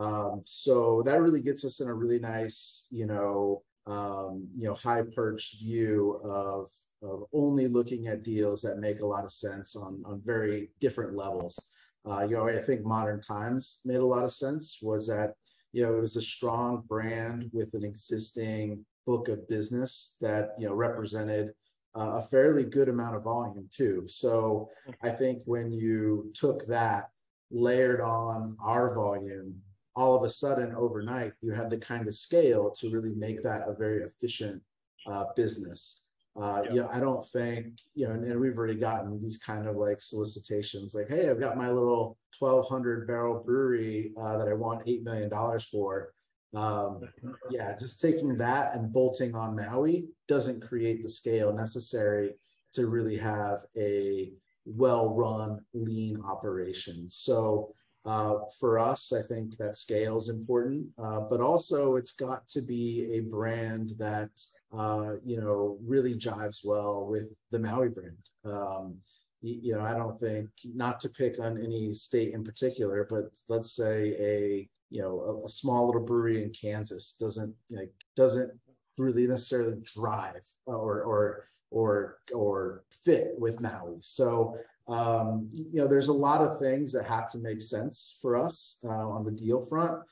Um, 0.00 0.42
so 0.44 1.02
that 1.02 1.20
really 1.20 1.42
gets 1.42 1.64
us 1.64 1.80
in 1.80 1.88
a 1.88 1.94
really 1.94 2.18
nice, 2.18 2.86
you 2.90 3.06
know, 3.06 3.62
um, 3.86 4.48
you 4.56 4.66
know, 4.66 4.74
high 4.74 5.02
perched 5.14 5.60
view 5.60 6.20
of 6.24 6.70
of 7.02 7.24
only 7.32 7.66
looking 7.66 8.06
at 8.06 8.22
deals 8.22 8.62
that 8.62 8.78
make 8.78 9.00
a 9.00 9.06
lot 9.06 9.24
of 9.24 9.32
sense 9.32 9.76
on 9.76 10.02
on 10.06 10.20
very 10.24 10.70
different 10.80 11.16
levels. 11.16 11.58
Uh, 12.04 12.26
you 12.28 12.36
know, 12.36 12.48
I 12.48 12.58
think 12.58 12.84
Modern 12.84 13.20
Times 13.20 13.80
made 13.84 13.96
a 13.96 14.06
lot 14.06 14.24
of 14.24 14.32
sense. 14.32 14.78
Was 14.82 15.06
that 15.06 15.34
you 15.72 15.82
know 15.82 15.96
it 15.96 16.00
was 16.00 16.16
a 16.16 16.22
strong 16.22 16.82
brand 16.88 17.50
with 17.52 17.74
an 17.74 17.84
existing 17.84 18.84
book 19.06 19.28
of 19.28 19.48
business 19.48 20.16
that 20.20 20.50
you 20.58 20.66
know 20.66 20.74
represented 20.74 21.52
uh, 21.94 22.20
a 22.20 22.22
fairly 22.22 22.64
good 22.64 22.88
amount 22.88 23.16
of 23.16 23.22
volume 23.22 23.68
too. 23.70 24.04
So 24.06 24.70
I 25.02 25.10
think 25.10 25.42
when 25.46 25.72
you 25.72 26.30
took 26.34 26.66
that 26.66 27.10
layered 27.50 28.00
on 28.00 28.56
our 28.64 28.94
volume 28.94 29.54
all 29.94 30.16
of 30.16 30.22
a 30.22 30.30
sudden 30.30 30.74
overnight 30.74 31.32
you 31.42 31.52
had 31.52 31.68
the 31.68 31.76
kind 31.76 32.08
of 32.08 32.14
scale 32.14 32.70
to 32.70 32.90
really 32.90 33.14
make 33.14 33.42
that 33.42 33.68
a 33.68 33.74
very 33.74 34.02
efficient 34.02 34.62
uh, 35.06 35.26
business. 35.36 36.04
Uh, 36.34 36.62
yeah. 36.64 36.72
You 36.72 36.80
know, 36.80 36.88
I 36.90 37.00
don't 37.00 37.24
think 37.26 37.66
you 37.94 38.06
know, 38.06 38.14
and, 38.14 38.24
and, 38.24 38.40
we've 38.40 38.56
already 38.56 38.76
gotten 38.76 39.20
these 39.20 39.36
kind 39.36 39.68
of 39.68 39.76
like 39.76 40.00
solicitations, 40.00 40.94
like, 40.94 41.08
"Hey, 41.08 41.28
I've 41.28 41.40
got 41.40 41.58
my 41.58 41.68
little 41.68 42.16
1,200 42.38 43.06
barrel 43.06 43.42
brewery 43.44 44.12
uh, 44.16 44.38
that 44.38 44.48
I 44.48 44.54
want 44.54 44.82
eight 44.86 45.02
million 45.02 45.28
dollars 45.28 45.66
for." 45.66 46.14
Um, 46.54 47.00
yeah, 47.50 47.76
just 47.76 48.00
taking 48.00 48.36
that 48.38 48.74
and 48.74 48.92
bolting 48.92 49.34
on 49.34 49.56
Maui 49.56 50.08
doesn't 50.28 50.66
create 50.66 51.02
the 51.02 51.08
scale 51.08 51.52
necessary 51.52 52.34
to 52.72 52.86
really 52.86 53.16
have 53.16 53.60
a 53.76 54.32
well-run, 54.64 55.60
lean 55.74 56.20
operation. 56.24 57.08
So 57.08 57.74
uh, 58.04 58.38
for 58.58 58.78
us, 58.78 59.12
I 59.12 59.22
think 59.22 59.56
that 59.56 59.76
scale 59.76 60.18
is 60.18 60.28
important, 60.28 60.88
uh, 60.98 61.20
but 61.20 61.40
also 61.40 61.96
it's 61.96 62.12
got 62.12 62.46
to 62.48 62.60
be 62.60 63.12
a 63.14 63.20
brand 63.20 63.92
that 63.98 64.30
uh, 64.72 65.16
you 65.24 65.40
know 65.40 65.78
really 65.84 66.14
jives 66.14 66.60
well 66.64 67.06
with 67.06 67.28
the 67.50 67.60
Maui 67.60 67.90
brand. 67.90 68.16
Um, 68.44 68.96
you, 69.40 69.60
you, 69.62 69.74
know, 69.76 69.82
I 69.82 69.94
don't 69.94 70.18
think 70.18 70.48
not 70.64 70.98
to 71.00 71.10
pick 71.10 71.38
on 71.38 71.62
any 71.62 71.94
state 71.94 72.34
in 72.34 72.42
particular, 72.42 73.06
but 73.08 73.26
let's 73.48 73.76
say 73.76 74.16
a 74.18 74.68
you 74.92 75.02
know 75.02 75.20
a, 75.20 75.46
a 75.46 75.48
small 75.48 75.86
little 75.86 76.04
brewery 76.04 76.42
in 76.42 76.50
Kansas 76.50 77.16
doesn't 77.18 77.54
like 77.70 77.92
doesn't 78.14 78.52
really 78.98 79.26
necessarily 79.26 79.76
drive 79.82 80.46
or 80.66 81.02
or 81.02 81.48
or 81.70 82.18
or 82.32 82.84
fit 82.90 83.34
with 83.38 83.60
Maui. 83.60 83.96
So 84.00 84.56
um, 84.88 85.48
you 85.52 85.80
know, 85.80 85.86
there's 85.86 86.08
a 86.08 86.12
lot 86.12 86.40
of 86.40 86.58
things 86.58 86.92
that 86.92 87.06
have 87.06 87.30
to 87.32 87.38
make 87.38 87.62
sense 87.62 88.18
for 88.20 88.36
us 88.36 88.78
uh, 88.84 89.08
on 89.08 89.24
the 89.24 89.32
deal 89.32 89.64
front. 89.64 90.02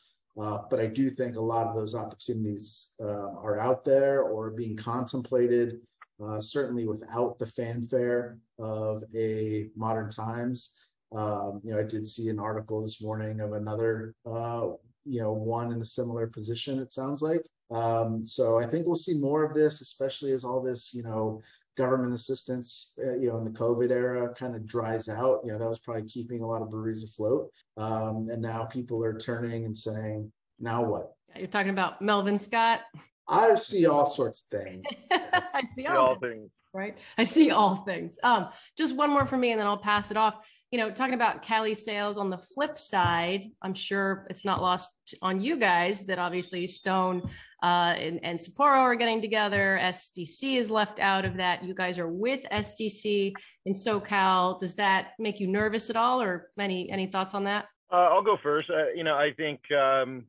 Uh, 0.40 0.58
but 0.70 0.80
I 0.80 0.86
do 0.86 1.10
think 1.10 1.36
a 1.36 1.40
lot 1.40 1.66
of 1.66 1.74
those 1.74 1.94
opportunities 1.94 2.94
uh, 3.00 3.30
are 3.42 3.58
out 3.58 3.84
there 3.84 4.22
or 4.22 4.50
being 4.50 4.76
contemplated, 4.76 5.80
uh, 6.24 6.40
certainly 6.40 6.86
without 6.86 7.38
the 7.38 7.46
fanfare 7.46 8.38
of 8.58 9.02
a 9.14 9.68
modern 9.76 10.08
times. 10.08 10.76
Um, 11.12 11.60
you 11.64 11.72
know, 11.72 11.80
I 11.80 11.82
did 11.82 12.06
see 12.06 12.28
an 12.28 12.38
article 12.38 12.82
this 12.82 13.02
morning 13.02 13.40
of 13.40 13.52
another, 13.52 14.14
uh, 14.26 14.68
you 15.04 15.20
know, 15.20 15.32
one 15.32 15.72
in 15.72 15.80
a 15.80 15.84
similar 15.84 16.26
position, 16.26 16.78
it 16.78 16.92
sounds 16.92 17.22
like. 17.22 17.42
Um, 17.70 18.24
so 18.24 18.58
I 18.58 18.66
think 18.66 18.86
we'll 18.86 18.96
see 18.96 19.18
more 19.18 19.44
of 19.44 19.54
this, 19.54 19.80
especially 19.80 20.32
as 20.32 20.44
all 20.44 20.62
this, 20.62 20.92
you 20.94 21.02
know, 21.02 21.40
government 21.76 22.12
assistance, 22.12 22.94
uh, 23.04 23.14
you 23.14 23.28
know, 23.28 23.38
in 23.38 23.44
the 23.44 23.50
COVID 23.50 23.90
era 23.90 24.32
kind 24.34 24.54
of 24.54 24.66
dries 24.66 25.08
out. 25.08 25.40
You 25.44 25.52
know, 25.52 25.58
that 25.58 25.68
was 25.68 25.78
probably 25.78 26.04
keeping 26.04 26.42
a 26.42 26.46
lot 26.46 26.62
of 26.62 26.70
breweries 26.70 27.04
afloat. 27.04 27.50
Um, 27.76 28.28
and 28.30 28.42
now 28.42 28.64
people 28.64 29.04
are 29.04 29.16
turning 29.16 29.64
and 29.64 29.76
saying, 29.76 30.30
now 30.58 30.84
what? 30.84 31.12
You're 31.36 31.46
talking 31.46 31.70
about 31.70 32.02
Melvin 32.02 32.38
Scott. 32.38 32.82
I 33.28 33.54
see 33.54 33.86
all 33.86 34.06
sorts 34.06 34.46
of 34.50 34.60
things. 34.60 34.84
I 35.10 35.62
see 35.74 35.86
all, 35.86 36.08
all 36.08 36.18
things. 36.18 36.50
Right. 36.72 36.98
I 37.16 37.22
see 37.22 37.50
all 37.50 37.76
things. 37.76 38.18
Um, 38.22 38.48
just 38.76 38.96
one 38.96 39.10
more 39.10 39.24
for 39.24 39.36
me, 39.36 39.52
and 39.52 39.60
then 39.60 39.66
I'll 39.66 39.78
pass 39.78 40.10
it 40.10 40.16
off 40.16 40.34
you 40.70 40.78
know, 40.78 40.90
talking 40.90 41.14
about 41.14 41.42
Cali 41.42 41.74
sales 41.74 42.16
on 42.16 42.30
the 42.30 42.38
flip 42.38 42.78
side, 42.78 43.44
I'm 43.60 43.74
sure 43.74 44.26
it's 44.30 44.44
not 44.44 44.62
lost 44.62 45.16
on 45.20 45.40
you 45.40 45.56
guys 45.56 46.06
that 46.06 46.20
obviously 46.20 46.66
Stone 46.68 47.28
uh, 47.62 47.94
and, 47.98 48.20
and 48.22 48.38
Sapporo 48.38 48.78
are 48.78 48.94
getting 48.94 49.20
together. 49.20 49.80
SDC 49.82 50.56
is 50.56 50.70
left 50.70 51.00
out 51.00 51.24
of 51.24 51.36
that. 51.38 51.64
You 51.64 51.74
guys 51.74 51.98
are 51.98 52.08
with 52.08 52.44
SDC 52.52 53.34
in 53.66 53.72
SoCal. 53.72 54.60
Does 54.60 54.76
that 54.76 55.12
make 55.18 55.40
you 55.40 55.48
nervous 55.48 55.90
at 55.90 55.96
all, 55.96 56.22
or 56.22 56.50
any 56.58 56.88
any 56.90 57.06
thoughts 57.06 57.34
on 57.34 57.44
that? 57.44 57.66
Uh, 57.92 58.08
I'll 58.12 58.22
go 58.22 58.36
first. 58.40 58.70
Uh, 58.70 58.90
you 58.94 59.02
know, 59.02 59.16
I 59.16 59.32
think 59.36 59.60
um, 59.72 60.24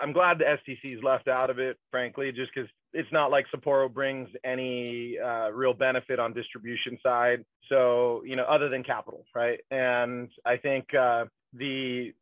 I'm 0.00 0.12
glad 0.12 0.38
the 0.38 0.44
SDC 0.44 0.96
is 0.96 1.02
left 1.02 1.26
out 1.26 1.50
of 1.50 1.58
it, 1.58 1.76
frankly, 1.90 2.30
just 2.30 2.52
because 2.54 2.70
it's 2.96 3.12
not 3.12 3.30
like 3.30 3.46
Sapporo 3.54 3.92
brings 3.92 4.28
any 4.44 5.18
uh, 5.18 5.50
real 5.50 5.74
benefit 5.74 6.18
on 6.18 6.32
distribution 6.32 6.98
side. 7.02 7.44
So 7.68 8.22
you 8.24 8.36
know, 8.36 8.44
other 8.44 8.68
than 8.68 8.82
capital, 8.82 9.24
right? 9.34 9.60
And 9.70 10.28
I 10.44 10.56
think 10.56 10.94
uh, 10.94 11.26
the 11.52 12.14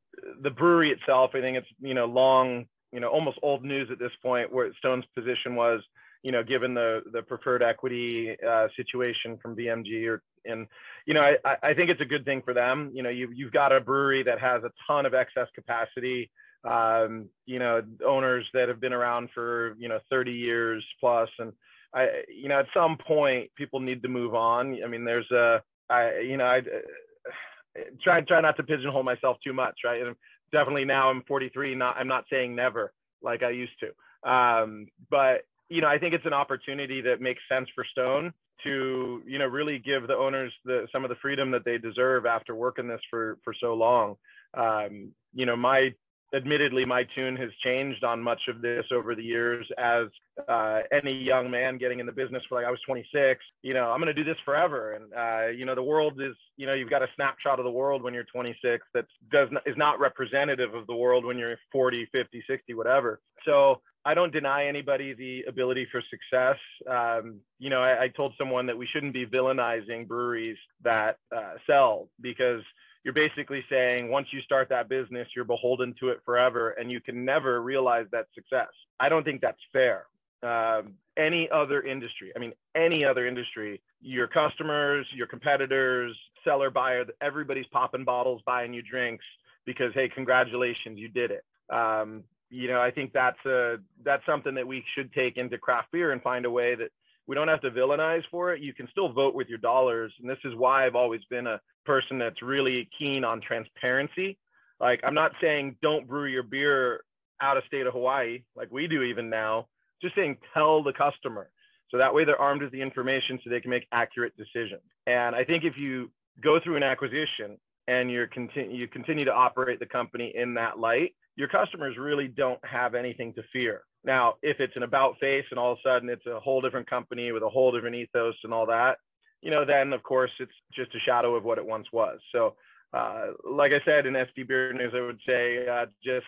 the 0.43 0.51
brewery 0.51 0.91
itself, 0.91 1.31
I 1.35 1.41
think 1.41 1.59
it's 1.59 1.69
you 1.81 1.95
know 1.95 2.07
long, 2.07 2.67
you 2.93 3.01
know, 3.01 3.09
almost 3.09 3.39
old 3.43 3.65
news 3.65 3.89
at 3.91 3.99
this 3.99 4.13
point, 4.23 4.53
where 4.53 4.73
Stone's 4.79 5.05
position 5.15 5.55
was, 5.55 5.81
you 6.23 6.33
know, 6.33 6.43
given 6.43 6.75
the 6.75 7.03
the 7.13 7.23
preferred 7.23 7.63
equity 7.63 8.37
uh, 8.47 8.67
situation 8.77 9.39
from 9.41 9.57
BMG 9.57 10.09
or 10.09 10.23
and 10.45 10.67
you 11.07 11.15
know, 11.15 11.23
I, 11.45 11.57
I 11.63 11.75
think 11.75 11.91
it's 11.91 12.01
a 12.01 12.07
good 12.07 12.25
thing 12.25 12.43
for 12.43 12.53
them. 12.53 12.91
You 12.95 13.03
know, 13.03 13.11
you 13.11 13.31
you've 13.33 13.53
got 13.53 13.73
a 13.73 13.81
brewery 13.81 14.25
that 14.25 14.41
has 14.41 14.63
a 14.65 14.71
ton 14.87 15.07
of 15.07 15.15
excess 15.15 15.49
capacity 15.55 16.31
um, 16.65 17.29
you 17.47 17.59
know, 17.59 17.83
owners 18.07 18.47
that 18.55 18.69
have 18.69 18.81
been 18.81 18.93
around 18.93 19.29
for, 19.35 19.75
you 19.79 19.89
know, 19.89 19.99
30 20.11 20.33
years 20.33 20.85
plus. 20.99 21.29
And 21.39 21.53
I, 21.95 22.23
you 22.29 22.49
know, 22.49 22.59
at 22.59 22.67
some 22.75 22.97
point 22.97 23.51
people 23.57 23.81
need 23.81 24.03
to 24.03 24.09
move 24.09 24.35
on. 24.35 24.79
I 24.83 24.89
mean, 24.89 25.05
there's 25.05 25.31
a, 25.31 25.63
I, 25.91 26.21
you 26.21 26.37
know, 26.37 26.45
I 26.45 26.59
uh, 26.59 27.83
try, 28.03 28.21
try 28.23 28.41
not 28.41 28.57
to 28.57 28.63
pigeonhole 28.63 29.03
myself 29.03 29.37
too 29.45 29.53
much, 29.53 29.81
right? 29.85 30.03
And 30.03 30.17
definitely 30.53 30.85
now 30.85 31.11
I'm 31.11 31.23
43, 31.29 31.75
not, 31.75 31.97
I'm 31.97 32.09
not 32.09 32.25
saying 32.31 32.55
never 32.55 32.93
like 33.23 33.43
I 33.43 33.51
used 33.51 33.73
to. 33.81 34.31
Um, 34.31 34.87
but, 35.11 35.43
you 35.69 35.83
know, 35.83 35.89
I 35.89 35.99
think 35.99 36.15
it's 36.15 36.27
an 36.27 36.33
opportunity 36.33 37.03
that 37.03 37.21
makes 37.21 37.43
sense 37.49 37.69
for 37.75 37.85
Stone 37.85 38.33
to 38.63 39.23
you 39.27 39.39
know 39.39 39.47
really 39.47 39.79
give 39.79 40.07
the 40.07 40.15
owners 40.15 40.53
the 40.65 40.87
some 40.93 41.05
of 41.05 41.09
the 41.09 41.17
freedom 41.17 41.51
that 41.51 41.65
they 41.65 41.77
deserve 41.77 42.25
after 42.25 42.55
working 42.55 42.87
this 42.87 43.01
for 43.11 43.37
for 43.43 43.55
so 43.61 43.75
long 43.75 44.15
um, 44.57 45.11
you 45.35 45.45
know 45.45 45.57
my 45.57 45.93
admittedly 46.35 46.85
my 46.85 47.05
tune 47.15 47.37
has 47.37 47.51
changed 47.63 48.05
on 48.05 48.21
much 48.21 48.41
of 48.49 48.61
this 48.61 48.85
over 48.93 49.15
the 49.15 49.23
years 49.23 49.67
as 49.79 50.07
uh, 50.49 50.81
any 50.93 51.13
young 51.13 51.51
man 51.51 51.79
getting 51.79 52.01
in 52.01 52.07
the 52.07 52.13
business 52.13 52.43
for 52.49 52.57
like 52.57 52.67
i 52.67 52.71
was 52.71 52.81
26 52.87 53.41
you 53.63 53.75
know 53.75 53.91
i'm 53.91 54.01
going 54.01 54.15
to 54.15 54.15
do 54.15 54.25
this 54.25 54.41
forever 54.45 54.95
and 54.95 55.13
uh, 55.15 55.49
you 55.49 55.65
know 55.65 55.75
the 55.75 55.83
world 55.83 56.21
is 56.21 56.35
you 56.57 56.67
know 56.67 56.75
you've 56.75 56.91
got 56.91 57.03
a 57.03 57.09
snapshot 57.15 57.59
of 57.59 57.65
the 57.65 57.71
world 57.71 58.03
when 58.03 58.15
you're 58.15 58.25
26 58.25 58.85
that 58.95 59.07
does 59.31 59.49
not, 59.51 59.63
is 59.67 59.77
not 59.77 60.01
representative 60.01 60.75
of 60.75 60.87
the 60.87 60.95
world 60.95 61.25
when 61.25 61.39
you're 61.39 61.57
40 61.73 62.07
50 62.13 62.43
60 62.49 62.75
whatever 62.75 63.21
so 63.45 63.81
I 64.07 64.13
don't 64.13 64.33
deny 64.33 64.67
anybody 64.67 65.15
the 65.15 65.45
ability 65.49 65.87
for 65.91 66.03
success. 66.11 66.59
Um, 66.89 67.41
you 67.59 67.71
know, 67.71 67.81
I, 67.83 68.03
I, 68.03 68.09
told 68.09 68.35
someone 68.37 68.67
that 68.67 68.77
we 68.77 68.87
shouldn't 68.87 69.15
be 69.15 69.25
villainizing 69.25 70.07
breweries 70.07 70.59
that 70.83 71.17
uh, 71.35 71.55
sell 71.67 72.09
because 72.21 72.61
you're 73.05 73.15
basically 73.15 73.63
saying 73.69 74.11
once 74.11 74.29
you 74.33 74.41
start 74.41 74.69
that 74.71 74.89
business, 74.89 75.29
you're 75.37 75.45
beholden 75.45 75.95
to 76.01 76.09
it 76.09 76.21
forever 76.25 76.71
and 76.71 76.91
you 76.91 77.01
can 77.01 77.25
never 77.25 77.63
realize 77.63 78.07
that 78.13 78.27
success. 78.35 78.69
I 78.99 79.09
don't 79.11 79.25
think 79.25 79.43
that's 79.43 79.61
fair. 79.73 80.07
Um, 80.43 80.95
any 81.17 81.49
other 81.51 81.83
industry, 81.83 82.33
I 82.35 82.39
mean, 82.39 82.53
any 82.75 83.05
other 83.05 83.27
industry, 83.27 83.81
your 84.01 84.27
customers, 84.27 85.07
your 85.15 85.27
competitors, 85.27 86.17
seller, 86.43 86.71
buyer, 86.71 87.05
everybody's 87.21 87.67
popping 87.73 88.05
bottles, 88.05 88.43
buying 88.45 88.73
you 88.73 88.83
drinks 88.83 89.25
because, 89.65 89.93
hey, 89.95 90.09
congratulations, 90.09 90.99
you 90.99 91.09
did 91.09 91.31
it. 91.31 91.45
Um, 91.71 92.25
you 92.51 92.69
know, 92.69 92.81
I 92.81 92.91
think 92.91 93.13
that's 93.13 93.43
a 93.47 93.77
that's 94.05 94.25
something 94.27 94.55
that 94.55 94.67
we 94.67 94.85
should 94.95 95.13
take 95.13 95.37
into 95.37 95.59
craft 95.59 95.93
beer 95.93 96.13
and 96.13 96.23
find 96.23 96.45
a 96.45 96.51
way 96.51 96.75
that 96.75 96.91
we 97.27 97.35
don't 97.35 97.49
have 97.49 97.61
to 97.63 97.71
villainize 97.71 98.23
for 98.31 98.53
it. 98.53 98.61
You 98.61 98.75
can 98.75 98.89
still 98.91 99.13
vote 99.13 99.35
with 99.35 99.49
your 99.49 99.59
dollars, 99.59 100.13
and 100.21 100.29
this 100.29 100.39
is 100.45 100.55
why 100.55 100.87
I've 100.87 100.95
always 100.95 101.23
been 101.31 101.47
a 101.47 101.61
person 101.87 102.19
that's 102.19 102.43
really 102.43 102.89
keen 102.99 103.25
on 103.25 103.41
transparency. 103.41 104.39
Like, 104.81 105.01
I'm 105.05 105.15
not 105.15 105.33
saying 105.41 105.77
don't 105.83 106.07
brew 106.07 106.27
your 106.27 106.43
beer 106.43 107.05
out 107.41 107.57
of 107.57 107.65
state 107.67 107.87
of 107.87 107.93
Hawaii 107.93 108.43
like 108.57 108.71
we 108.71 108.87
do 108.87 109.03
even 109.03 109.31
now. 109.31 109.69
Just 110.03 110.15
saying 110.15 110.37
tell 110.53 110.83
the 110.83 110.93
customer 110.93 111.51
so 111.91 111.99
that 111.99 112.13
way 112.13 112.25
they're 112.25 112.41
armed 112.41 112.63
with 112.63 112.73
the 112.73 112.83
information 112.83 113.39
so 113.43 113.51
they 113.51 113.61
can 113.61 113.71
make 113.71 113.87
accurate 113.93 114.35
decisions. 114.37 114.83
And 115.07 115.35
I 115.35 115.45
think 115.45 115.65
if 115.65 115.75
you 115.77 116.11
go 116.43 116.59
through 116.61 116.77
an 116.77 116.83
acquisition 116.83 117.57
and 117.87 118.11
you're 118.11 118.27
continue 118.27 118.77
you 118.77 118.89
continue 118.89 119.25
to 119.25 119.33
operate 119.33 119.79
the 119.79 119.87
company 119.87 120.33
in 120.35 120.55
that 120.55 120.79
light, 120.79 121.15
your 121.37 121.49
customers 121.49 121.97
really 121.99 122.29
don't 122.29 122.59
have 122.65 122.95
anything 122.95 123.33
to 123.35 123.43
fear. 123.53 123.83
Now, 124.05 124.35
if 124.43 124.61
it's 124.61 124.77
an 124.77 124.83
about 124.83 125.19
face 125.19 125.45
and 125.51 125.59
all 125.59 125.73
of 125.73 125.79
a 125.79 125.89
sudden 125.89 126.09
it's 126.09 126.27
a 126.27 126.39
whole 126.41 126.61
different 126.61 126.89
company 126.89 127.33
with 127.33 127.43
a 127.43 127.49
whole 127.49 127.73
different 127.73 127.97
ethos 127.97 128.35
and 128.45 128.53
all 128.53 128.67
that, 128.67 128.99
you 129.41 129.51
know, 129.51 129.65
then 129.65 129.93
of 129.93 130.03
course 130.03 130.31
it's 130.41 130.53
just 130.73 130.95
a 130.95 131.01
shadow 131.01 131.35
of 131.35 131.45
what 131.45 131.59
it 131.59 131.67
once 131.67 131.87
was. 131.93 132.19
So, 132.33 132.55
uh, 132.93 133.33
like 133.49 133.73
I 133.73 133.85
said 133.85 134.07
in 134.07 134.15
SD 134.15 134.47
Beer 134.47 134.73
News, 134.73 134.93
I 134.95 135.01
would 135.01 135.21
say 135.27 135.67
uh, 135.67 135.87
just 136.05 136.27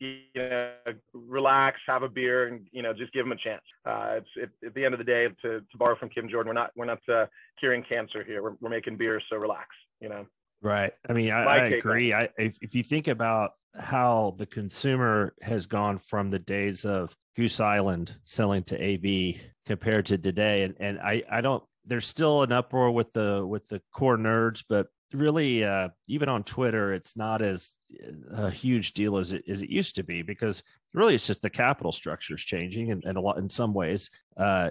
you 0.00 0.18
know 0.34 0.72
relax, 1.12 1.78
have 1.86 2.02
a 2.02 2.08
beer, 2.08 2.48
and 2.48 2.66
you 2.72 2.82
know 2.82 2.92
just 2.92 3.12
give 3.12 3.24
them 3.24 3.32
a 3.32 3.36
chance. 3.36 3.62
Uh, 3.86 4.18
it's 4.18 4.28
it, 4.36 4.66
at 4.66 4.74
the 4.74 4.84
end 4.84 4.94
of 4.94 4.98
the 4.98 5.04
day, 5.04 5.28
to, 5.42 5.60
to 5.60 5.76
borrow 5.76 5.96
from 5.96 6.08
Kim 6.08 6.28
Jordan, 6.28 6.48
we're 6.48 6.54
not 6.54 6.70
we're 6.76 6.86
not 6.86 7.08
uh, 7.08 7.26
curing 7.60 7.84
cancer 7.88 8.24
here. 8.24 8.42
We're, 8.42 8.54
we're 8.60 8.70
making 8.70 8.96
beer, 8.96 9.20
so 9.30 9.36
relax. 9.36 9.68
You 10.00 10.08
know. 10.08 10.26
Right. 10.60 10.92
I 11.08 11.12
mean, 11.12 11.30
I, 11.30 11.44
I 11.44 11.56
agree. 11.68 12.12
I, 12.12 12.28
if, 12.36 12.56
if 12.60 12.74
you 12.74 12.82
think 12.82 13.06
about 13.06 13.52
how 13.74 14.34
the 14.38 14.46
consumer 14.46 15.34
has 15.42 15.66
gone 15.66 15.98
from 15.98 16.30
the 16.30 16.38
days 16.38 16.84
of 16.84 17.14
Goose 17.36 17.60
Island 17.60 18.14
selling 18.24 18.64
to 18.64 18.82
AB 18.82 19.40
compared 19.66 20.06
to 20.06 20.18
today, 20.18 20.62
and 20.62 20.74
and 20.80 20.98
I 20.98 21.22
I 21.30 21.40
don't. 21.40 21.62
There's 21.86 22.06
still 22.06 22.42
an 22.42 22.52
uproar 22.52 22.90
with 22.90 23.12
the 23.12 23.46
with 23.46 23.66
the 23.68 23.80
core 23.92 24.18
nerds, 24.18 24.64
but 24.68 24.88
really, 25.12 25.64
uh, 25.64 25.88
even 26.06 26.28
on 26.28 26.42
Twitter, 26.44 26.92
it's 26.92 27.16
not 27.16 27.40
as 27.40 27.76
uh, 28.36 28.42
a 28.44 28.50
huge 28.50 28.92
deal 28.92 29.18
as 29.18 29.32
it 29.32 29.44
as 29.48 29.62
it 29.62 29.70
used 29.70 29.94
to 29.96 30.02
be 30.02 30.22
because 30.22 30.62
really 30.94 31.14
it's 31.14 31.26
just 31.26 31.42
the 31.42 31.50
capital 31.50 31.92
structure 31.92 32.34
is 32.34 32.42
changing, 32.42 32.90
and, 32.90 33.04
and 33.04 33.16
a 33.16 33.20
lot 33.20 33.38
in 33.38 33.48
some 33.48 33.72
ways, 33.72 34.10
uh, 34.36 34.70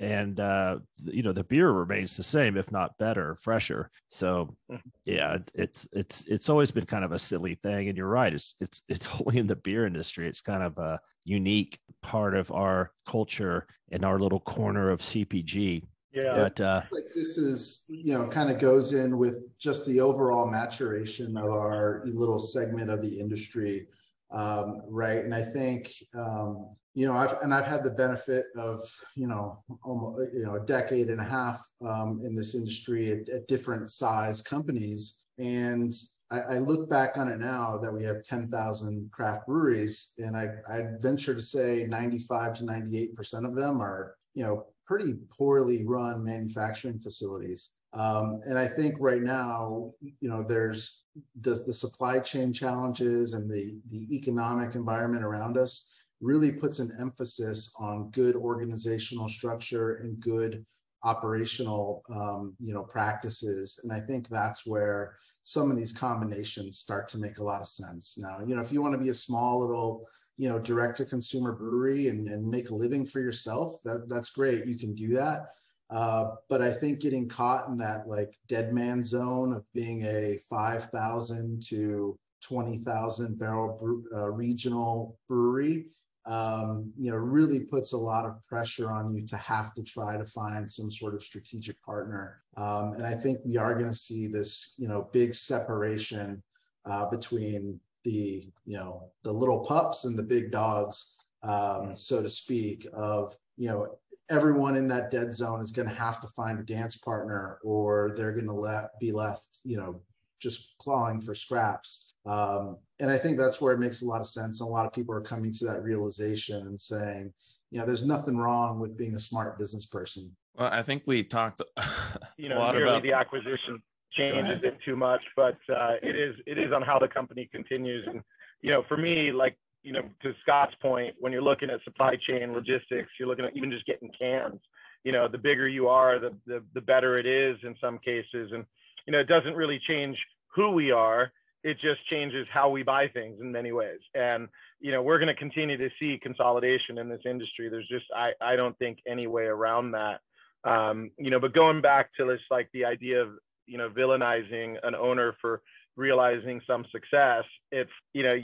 and 0.00 0.40
uh, 0.40 0.78
you 1.04 1.22
know 1.22 1.32
the 1.32 1.44
beer 1.44 1.70
remains 1.70 2.16
the 2.16 2.22
same, 2.22 2.56
if 2.56 2.72
not 2.72 2.96
better, 2.98 3.36
fresher. 3.42 3.90
So 4.08 4.56
mm-hmm. 4.70 4.88
yeah, 5.04 5.38
it's 5.54 5.86
it's 5.92 6.24
it's 6.24 6.48
always 6.48 6.70
been 6.70 6.86
kind 6.86 7.04
of 7.04 7.12
a 7.12 7.18
silly 7.18 7.56
thing, 7.62 7.88
and 7.88 7.96
you're 7.96 8.08
right. 8.08 8.32
It's 8.32 8.54
it's 8.60 8.82
it's 8.88 9.08
only 9.20 9.38
in 9.38 9.46
the 9.46 9.56
beer 9.56 9.86
industry. 9.86 10.26
It's 10.26 10.40
kind 10.40 10.62
of 10.62 10.78
a 10.78 10.98
unique 11.26 11.78
part 12.02 12.34
of 12.34 12.50
our 12.50 12.92
culture 13.06 13.66
in 13.90 14.02
our 14.02 14.18
little 14.18 14.40
corner 14.40 14.90
of 14.90 15.02
CPG. 15.02 15.84
Yeah, 16.12 16.32
but 16.34 16.60
uh, 16.60 16.82
like 16.90 17.04
this 17.14 17.36
is 17.36 17.84
you 17.88 18.14
know 18.14 18.26
kind 18.26 18.50
of 18.50 18.58
goes 18.58 18.94
in 18.94 19.18
with 19.18 19.56
just 19.58 19.86
the 19.86 20.00
overall 20.00 20.46
maturation 20.46 21.36
of 21.36 21.50
our 21.50 22.02
little 22.06 22.40
segment 22.40 22.90
of 22.90 23.02
the 23.02 23.20
industry, 23.20 23.86
um, 24.30 24.80
right? 24.88 25.22
And 25.22 25.34
I 25.34 25.42
think 25.42 25.90
um, 26.14 26.74
you 26.94 27.06
know, 27.06 27.12
I've 27.12 27.32
and 27.42 27.54
I've 27.54 27.66
had 27.66 27.84
the 27.84 27.92
benefit 27.92 28.46
of 28.56 28.80
you 29.14 29.26
know 29.26 29.62
almost 29.84 30.32
you 30.34 30.42
know 30.42 30.56
a 30.56 30.66
decade 30.66 31.08
and 31.08 31.20
a 31.20 31.24
half 31.24 31.64
um, 31.86 32.20
in 32.24 32.34
this 32.34 32.54
industry 32.54 33.12
at, 33.12 33.28
at, 33.28 33.48
different 33.48 33.90
size 33.90 34.42
companies, 34.42 35.20
and 35.38 35.92
I, 36.30 36.40
I, 36.40 36.58
look 36.58 36.90
back 36.90 37.16
on 37.16 37.28
it 37.28 37.38
now 37.38 37.78
that 37.78 37.92
we 37.92 38.02
have 38.04 38.24
ten 38.24 38.50
thousand 38.50 39.08
craft 39.12 39.46
breweries, 39.46 40.14
and 40.18 40.36
I 40.36 40.48
I 40.68 40.86
venture 40.98 41.34
to 41.34 41.42
say 41.42 41.86
ninety 41.88 42.18
five 42.18 42.54
to 42.54 42.64
ninety 42.64 42.98
eight 42.98 43.14
percent 43.14 43.46
of 43.46 43.54
them 43.54 43.80
are 43.80 44.16
you 44.34 44.42
know 44.42 44.66
pretty 44.84 45.14
poorly 45.30 45.86
run 45.86 46.24
manufacturing 46.24 46.98
facilities. 46.98 47.70
Um, 47.92 48.40
and 48.46 48.58
I 48.58 48.66
think 48.66 48.96
right 49.00 49.22
now, 49.22 49.92
you 50.00 50.28
know, 50.28 50.42
there's 50.42 51.02
the, 51.40 51.62
the 51.66 51.74
supply 51.74 52.20
chain 52.20 52.52
challenges 52.52 53.34
and 53.34 53.48
the 53.48 53.78
the 53.90 54.14
economic 54.14 54.74
environment 54.74 55.24
around 55.24 55.56
us 55.56 55.88
really 56.20 56.52
puts 56.52 56.78
an 56.78 56.92
emphasis 57.00 57.72
on 57.78 58.10
good 58.10 58.36
organizational 58.36 59.28
structure 59.28 59.96
and 59.96 60.20
good 60.20 60.64
operational 61.02 62.02
um, 62.14 62.54
you 62.60 62.74
know 62.74 62.82
practices. 62.84 63.80
And 63.82 63.92
i 63.92 64.00
think 64.00 64.28
that's 64.28 64.66
where 64.66 65.16
some 65.44 65.70
of 65.70 65.76
these 65.76 65.92
combinations 65.92 66.78
start 66.78 67.08
to 67.08 67.18
make 67.18 67.38
a 67.38 67.44
lot 67.44 67.60
of 67.60 67.66
sense. 67.66 68.18
Now 68.18 68.38
you 68.46 68.54
know 68.54 68.60
if 68.60 68.72
you 68.72 68.82
want 68.82 68.94
to 68.94 69.00
be 69.00 69.08
a 69.08 69.14
small 69.14 69.60
little 69.60 70.06
you 70.36 70.48
know 70.48 70.58
direct 70.58 70.98
to 70.98 71.04
consumer 71.04 71.52
brewery 71.52 72.08
and, 72.08 72.28
and 72.28 72.46
make 72.46 72.70
a 72.70 72.74
living 72.74 73.06
for 73.06 73.20
yourself 73.20 73.74
that, 73.84 74.08
that's 74.08 74.30
great 74.30 74.66
you 74.66 74.76
can 74.76 74.94
do 74.94 75.08
that. 75.14 75.46
Uh, 75.90 76.36
but 76.48 76.62
i 76.62 76.70
think 76.70 77.00
getting 77.00 77.28
caught 77.28 77.68
in 77.68 77.76
that 77.76 78.06
like 78.06 78.38
dead 78.46 78.72
man 78.72 79.02
zone 79.02 79.52
of 79.52 79.64
being 79.74 80.04
a 80.04 80.38
5000 80.48 81.60
to 81.62 82.16
20000 82.42 83.38
barrel 83.38 84.02
uh, 84.14 84.30
regional 84.30 85.18
brewery 85.28 85.86
um, 86.26 86.92
you 86.98 87.10
know, 87.10 87.16
really 87.16 87.60
puts 87.60 87.92
a 87.92 87.98
lot 87.98 88.26
of 88.26 88.44
pressure 88.46 88.90
on 88.90 89.14
you 89.14 89.26
to 89.26 89.36
have 89.36 89.72
to 89.74 89.82
try 89.82 90.16
to 90.16 90.24
find 90.24 90.70
some 90.70 90.90
sort 90.90 91.14
of 91.14 91.22
strategic 91.22 91.80
partner. 91.82 92.42
Um, 92.56 92.92
and 92.94 93.06
I 93.06 93.14
think 93.14 93.38
we 93.44 93.56
are 93.56 93.74
going 93.74 93.88
to 93.88 93.94
see 93.94 94.26
this, 94.26 94.74
you 94.78 94.88
know, 94.88 95.08
big 95.12 95.34
separation 95.34 96.42
uh, 96.84 97.08
between 97.10 97.80
the, 98.04 98.46
you 98.66 98.76
know, 98.76 99.10
the 99.22 99.32
little 99.32 99.60
pups 99.60 100.04
and 100.04 100.18
the 100.18 100.22
big 100.22 100.50
dogs, 100.50 101.16
um, 101.42 101.94
so 101.96 102.22
to 102.22 102.28
speak, 102.28 102.86
of, 102.92 103.34
you 103.56 103.68
know, 103.68 103.98
everyone 104.30 104.76
in 104.76 104.88
that 104.88 105.10
dead 105.10 105.32
zone 105.32 105.60
is 105.60 105.70
going 105.70 105.88
to 105.88 105.94
have 105.94 106.20
to 106.20 106.28
find 106.28 106.58
a 106.58 106.62
dance 106.62 106.96
partner 106.96 107.58
or 107.64 108.12
they're 108.16 108.32
going 108.32 108.46
to 108.46 108.52
let 108.52 108.90
be 109.00 109.10
left, 109.10 109.58
you 109.64 109.76
know, 109.76 110.00
just 110.38 110.74
clawing 110.78 111.20
for 111.20 111.34
scraps. 111.34 112.14
Um, 112.26 112.78
and 113.00 113.10
I 113.10 113.18
think 113.18 113.38
that's 113.38 113.60
where 113.60 113.72
it 113.72 113.80
makes 113.80 114.02
a 114.02 114.06
lot 114.06 114.20
of 114.20 114.26
sense. 114.26 114.60
And 114.60 114.68
a 114.68 114.72
lot 114.72 114.86
of 114.86 114.92
people 114.92 115.14
are 115.14 115.20
coming 115.20 115.52
to 115.52 115.64
that 115.66 115.82
realization 115.82 116.66
and 116.66 116.80
saying, 116.80 117.32
you 117.70 117.78
know, 117.78 117.86
there's 117.86 118.04
nothing 118.04 118.36
wrong 118.36 118.78
with 118.78 118.96
being 118.96 119.14
a 119.14 119.18
smart 119.18 119.58
business 119.58 119.86
person. 119.86 120.34
Well, 120.56 120.68
I 120.72 120.82
think 120.82 121.04
we 121.06 121.22
talked 121.22 121.62
you 122.36 122.48
know, 122.48 122.58
a 122.58 122.60
lot 122.60 122.80
about 122.80 123.02
the 123.02 123.12
acquisition 123.12 123.82
changes 124.12 124.60
it 124.62 124.76
too 124.84 124.96
much, 124.96 125.22
but 125.36 125.56
uh, 125.68 125.94
it 126.02 126.16
is 126.16 126.34
it 126.46 126.58
is 126.58 126.72
on 126.72 126.82
how 126.82 126.98
the 126.98 127.08
company 127.08 127.48
continues. 127.50 128.06
And 128.06 128.22
you 128.60 128.70
know, 128.70 128.82
for 128.88 128.96
me, 128.96 129.32
like 129.32 129.56
you 129.82 129.92
know, 129.92 130.02
to 130.22 130.34
Scott's 130.42 130.74
point, 130.82 131.14
when 131.18 131.32
you're 131.32 131.42
looking 131.42 131.70
at 131.70 131.82
supply 131.84 132.16
chain 132.28 132.52
logistics, 132.52 133.08
you're 133.18 133.28
looking 133.28 133.44
at 133.44 133.56
even 133.56 133.70
just 133.70 133.86
getting 133.86 134.10
cans. 134.20 134.60
You 135.04 135.12
know, 135.12 135.28
the 135.28 135.38
bigger 135.38 135.68
you 135.68 135.88
are, 135.88 136.18
the 136.18 136.34
the, 136.46 136.62
the 136.74 136.80
better 136.80 137.16
it 137.16 137.26
is 137.26 137.56
in 137.62 137.74
some 137.80 137.98
cases. 137.98 138.50
And 138.52 138.64
you 139.06 139.12
know, 139.12 139.20
it 139.20 139.28
doesn't 139.28 139.54
really 139.54 139.80
change 139.86 140.18
who 140.54 140.72
we 140.72 140.90
are. 140.90 141.32
It 141.62 141.74
just 141.80 142.06
changes 142.08 142.46
how 142.52 142.70
we 142.70 142.82
buy 142.82 143.08
things 143.08 143.38
in 143.40 143.52
many 143.52 143.72
ways. 143.72 144.00
And 144.14 144.48
you 144.80 144.92
know, 144.92 145.02
we're 145.02 145.18
going 145.18 145.28
to 145.28 145.34
continue 145.34 145.76
to 145.76 145.90
see 145.98 146.18
consolidation 146.22 146.98
in 146.98 147.08
this 147.08 147.20
industry. 147.24 147.68
There's 147.68 147.88
just 147.88 148.06
I 148.14 148.32
I 148.40 148.56
don't 148.56 148.78
think 148.78 148.98
any 149.06 149.26
way 149.26 149.44
around 149.44 149.92
that. 149.92 150.20
Um, 150.64 151.10
you 151.18 151.30
know, 151.30 151.40
but 151.40 151.54
going 151.54 151.80
back 151.80 152.10
to 152.18 152.24
this 152.26 152.40
like 152.50 152.68
the 152.72 152.84
idea 152.84 153.22
of 153.22 153.30
you 153.66 153.78
know 153.78 153.88
villainizing 153.90 154.76
an 154.82 154.94
owner 154.94 155.34
for 155.40 155.62
realizing 155.96 156.60
some 156.66 156.84
success, 156.90 157.44
it's 157.70 157.90
you 158.14 158.22
know 158.22 158.36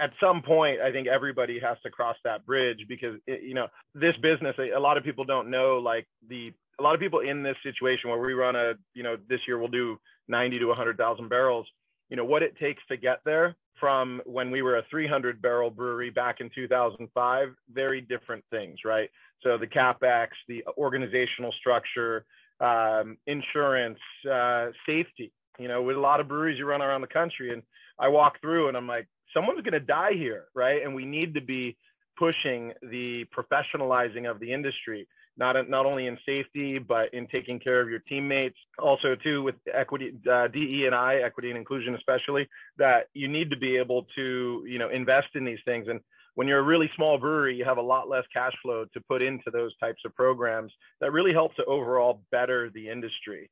at 0.00 0.10
some 0.20 0.42
point 0.42 0.80
i 0.80 0.90
think 0.90 1.06
everybody 1.06 1.60
has 1.60 1.76
to 1.82 1.88
cross 1.88 2.16
that 2.24 2.44
bridge 2.44 2.84
because 2.88 3.16
it, 3.28 3.42
you 3.42 3.54
know 3.54 3.68
this 3.94 4.16
business 4.22 4.56
a 4.58 4.80
lot 4.80 4.96
of 4.96 5.04
people 5.04 5.24
don't 5.24 5.48
know 5.48 5.78
like 5.78 6.04
the 6.28 6.52
a 6.80 6.82
lot 6.82 6.94
of 6.94 7.00
people 7.00 7.20
in 7.20 7.44
this 7.44 7.56
situation 7.62 8.10
where 8.10 8.18
we 8.18 8.32
run 8.32 8.56
a 8.56 8.72
you 8.94 9.02
know 9.02 9.16
this 9.28 9.40
year 9.46 9.58
we'll 9.58 9.68
do 9.68 9.96
90 10.28 10.58
to 10.58 10.66
100,000 10.66 11.28
barrels 11.28 11.66
you 12.10 12.16
know 12.16 12.24
what 12.24 12.42
it 12.42 12.56
takes 12.58 12.82
to 12.88 12.96
get 12.96 13.20
there 13.24 13.56
from 13.80 14.22
when 14.24 14.50
we 14.50 14.62
were 14.62 14.76
a 14.76 14.84
300 14.90 15.42
barrel 15.42 15.70
brewery 15.70 16.10
back 16.10 16.40
in 16.40 16.50
2005 16.54 17.48
very 17.72 18.00
different 18.00 18.44
things 18.50 18.78
right? 18.84 19.10
So 19.42 19.58
the 19.58 19.66
capex 19.66 20.28
the 20.48 20.64
organizational 20.78 21.52
structure 21.52 22.24
um, 22.60 23.18
insurance 23.26 23.98
uh, 24.30 24.68
safety 24.88 25.32
you 25.58 25.68
know 25.68 25.82
with 25.82 25.96
a 25.96 26.00
lot 26.00 26.20
of 26.20 26.28
breweries 26.28 26.58
you 26.58 26.66
run 26.66 26.82
around 26.82 27.00
the 27.00 27.06
country. 27.06 27.52
And 27.52 27.62
i 27.98 28.08
walk 28.08 28.40
through 28.40 28.66
and 28.68 28.76
i'm 28.76 28.88
like 28.88 29.06
someone's 29.34 29.60
going 29.60 29.72
to 29.72 29.80
die 29.80 30.12
here, 30.14 30.46
right? 30.54 30.82
And 30.82 30.94
we 30.94 31.04
need 31.04 31.34
to 31.34 31.40
be 31.40 31.76
pushing 32.16 32.72
the 32.82 33.26
professionalizing 33.36 34.30
of 34.30 34.38
the 34.38 34.52
industry, 34.52 35.06
not 35.36 35.68
not 35.68 35.86
only 35.86 36.06
in 36.06 36.18
safety 36.26 36.78
but 36.78 37.12
in 37.12 37.26
taking 37.26 37.58
care 37.58 37.80
of 37.80 37.88
your 37.88 38.00
teammates. 38.00 38.56
Also, 38.78 39.14
too, 39.16 39.42
with 39.42 39.56
equity, 39.72 40.12
uh, 40.30 40.48
DE 40.48 40.86
and 40.86 40.94
I, 40.94 41.16
equity 41.16 41.50
and 41.50 41.58
inclusion, 41.58 41.94
especially, 41.94 42.48
that 42.78 43.08
you 43.14 43.28
need 43.28 43.50
to 43.50 43.56
be 43.56 43.76
able 43.76 44.06
to 44.16 44.64
you 44.66 44.78
know 44.78 44.88
invest 44.88 45.28
in 45.34 45.44
these 45.44 45.58
things. 45.64 45.86
And 45.88 46.00
when 46.34 46.48
you're 46.48 46.58
a 46.58 46.62
really 46.62 46.90
small 46.96 47.18
brewery, 47.18 47.56
you 47.56 47.64
have 47.64 47.78
a 47.78 47.82
lot 47.82 48.08
less 48.08 48.24
cash 48.32 48.54
flow 48.62 48.84
to 48.92 49.00
put 49.08 49.22
into 49.22 49.50
those 49.52 49.76
types 49.78 50.02
of 50.04 50.14
programs 50.14 50.72
that 51.00 51.12
really 51.12 51.32
help 51.32 51.54
to 51.56 51.64
overall 51.64 52.22
better 52.30 52.70
the 52.70 52.88
industry. 52.88 53.50